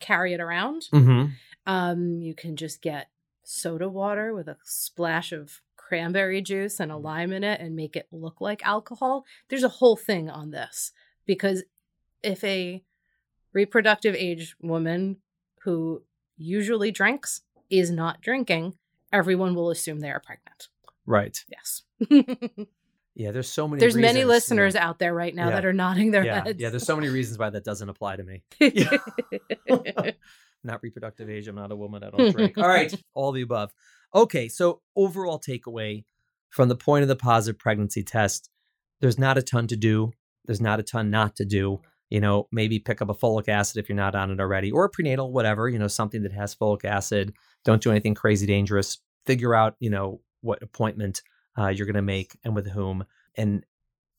carry 0.00 0.34
it 0.34 0.40
around. 0.40 0.88
Mm-hmm. 0.92 1.32
Um, 1.66 2.20
you 2.20 2.34
can 2.34 2.56
just 2.56 2.82
get 2.82 3.08
soda 3.42 3.88
water 3.88 4.34
with 4.34 4.48
a 4.48 4.56
splash 4.64 5.32
of 5.32 5.60
cranberry 5.76 6.42
juice 6.42 6.80
and 6.80 6.90
a 6.90 6.96
lime 6.96 7.32
in 7.32 7.44
it 7.44 7.60
and 7.60 7.76
make 7.76 7.96
it 7.96 8.08
look 8.10 8.40
like 8.40 8.66
alcohol. 8.66 9.24
There's 9.48 9.62
a 9.62 9.68
whole 9.68 9.96
thing 9.96 10.28
on 10.28 10.50
this 10.50 10.92
because 11.26 11.62
if 12.22 12.42
a 12.44 12.82
reproductive 13.52 14.14
age 14.14 14.56
woman 14.60 15.18
who 15.62 16.02
usually 16.36 16.90
drinks 16.90 17.42
is 17.70 17.90
not 17.90 18.20
drinking, 18.20 18.74
everyone 19.12 19.54
will 19.54 19.70
assume 19.70 20.00
they 20.00 20.10
are 20.10 20.20
pregnant. 20.20 20.68
Right. 21.06 21.42
Yes. 21.48 21.82
Yeah. 23.16 23.32
There's 23.32 23.48
so 23.48 23.66
many. 23.66 23.80
There's 23.80 23.96
many 23.96 24.24
listeners 24.24 24.74
Yeah. 24.74 24.86
out 24.88 24.98
there 25.00 25.12
right 25.14 25.34
now 25.34 25.48
Yeah. 25.48 25.54
that 25.56 25.64
are 25.64 25.72
nodding 25.72 26.10
their 26.12 26.24
Yeah. 26.24 26.44
heads. 26.44 26.60
Yeah. 26.60 26.68
There's 26.70 26.86
so 26.86 26.94
many 26.94 27.08
reasons 27.08 27.38
why 27.38 27.50
that 27.50 27.64
doesn't 27.64 27.88
apply 27.88 28.16
to 28.16 28.22
me. 28.22 28.42
not 30.64 30.82
reproductive 30.82 31.28
age. 31.30 31.48
I'm 31.48 31.54
not 31.56 31.72
a 31.72 31.76
woman. 31.76 32.02
I 32.02 32.10
don't 32.10 32.32
drink. 32.34 32.58
All 32.58 32.68
right. 32.68 32.92
All 33.14 33.32
the 33.32 33.42
above. 33.42 33.72
Okay. 34.14 34.48
So, 34.48 34.82
overall 34.94 35.40
takeaway 35.40 36.04
from 36.50 36.68
the 36.68 36.76
point 36.76 37.02
of 37.02 37.08
the 37.08 37.16
positive 37.16 37.58
pregnancy 37.58 38.02
test, 38.02 38.50
there's 39.00 39.18
not 39.18 39.38
a 39.38 39.42
ton 39.42 39.66
to 39.68 39.76
do. 39.76 40.12
There's 40.44 40.60
not 40.60 40.80
a 40.80 40.82
ton 40.82 41.10
not 41.10 41.36
to 41.36 41.44
do. 41.44 41.80
You 42.08 42.20
know, 42.20 42.46
maybe 42.52 42.78
pick 42.78 43.02
up 43.02 43.10
a 43.10 43.14
folic 43.14 43.48
acid 43.48 43.78
if 43.78 43.88
you're 43.88 43.96
not 43.96 44.14
on 44.14 44.30
it 44.30 44.38
already, 44.38 44.70
or 44.70 44.84
a 44.84 44.88
prenatal, 44.88 45.32
whatever, 45.32 45.68
you 45.68 45.78
know, 45.78 45.88
something 45.88 46.22
that 46.22 46.32
has 46.32 46.54
folic 46.54 46.84
acid. 46.84 47.32
Don't 47.64 47.82
do 47.82 47.90
anything 47.90 48.14
crazy 48.14 48.46
dangerous. 48.46 48.98
Figure 49.26 49.54
out, 49.56 49.74
you 49.80 49.90
know, 49.90 50.20
what 50.40 50.62
appointment 50.62 51.22
uh, 51.58 51.68
you're 51.68 51.86
going 51.86 51.94
to 51.94 52.02
make 52.02 52.38
and 52.44 52.54
with 52.54 52.68
whom. 52.70 53.04
And 53.36 53.64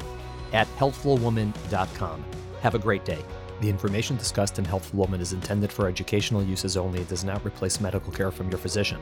at 0.52 0.68
healthfulwoman.com. 0.78 2.26
Have 2.62 2.76
a 2.76 2.80
great 2.80 3.06
day. 3.06 3.24
The 3.62 3.70
information 3.70 4.16
discussed 4.16 4.58
in 4.58 4.66
Healthful 4.66 5.00
Woman 5.00 5.20
is 5.20 5.34
intended 5.34 5.72
for 5.72 5.88
educational 5.88 6.42
uses 6.42 6.78
only 6.78 7.00
and 7.00 7.08
does 7.08 7.26
not 7.26 7.46
replace 7.46 7.82
medical 7.82 8.12
care 8.12 8.32
from 8.32 8.50
your 8.50 8.58
physician. 8.58 9.00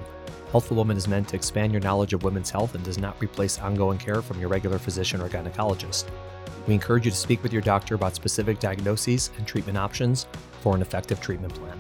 Healthful 0.52 0.78
Woman 0.78 0.98
is 0.98 1.08
meant 1.08 1.28
to 1.30 1.36
expand 1.36 1.72
your 1.72 1.82
knowledge 1.82 2.14
of 2.14 2.24
women's 2.24 2.50
health 2.50 2.74
and 2.74 2.84
does 2.84 2.98
not 2.98 3.22
replace 3.22 3.60
ongoing 3.60 4.00
care 4.00 4.22
from 4.22 4.40
your 4.40 4.50
regular 4.50 4.80
physician 4.80 5.22
or 5.22 5.30
gynecologist. 5.30 6.06
We 6.68 6.74
encourage 6.74 7.06
you 7.06 7.12
to 7.12 7.18
speak 7.18 7.44
with 7.44 7.54
your 7.54 7.62
doctor 7.62 7.96
about 7.96 8.16
specific 8.16 8.60
diagnoses 8.60 9.30
and 9.38 9.46
treatment 9.46 9.78
options 9.78 10.26
for 10.62 10.76
an 10.76 10.82
effective 10.82 11.22
treatment 11.22 11.54
plan. 11.54 11.80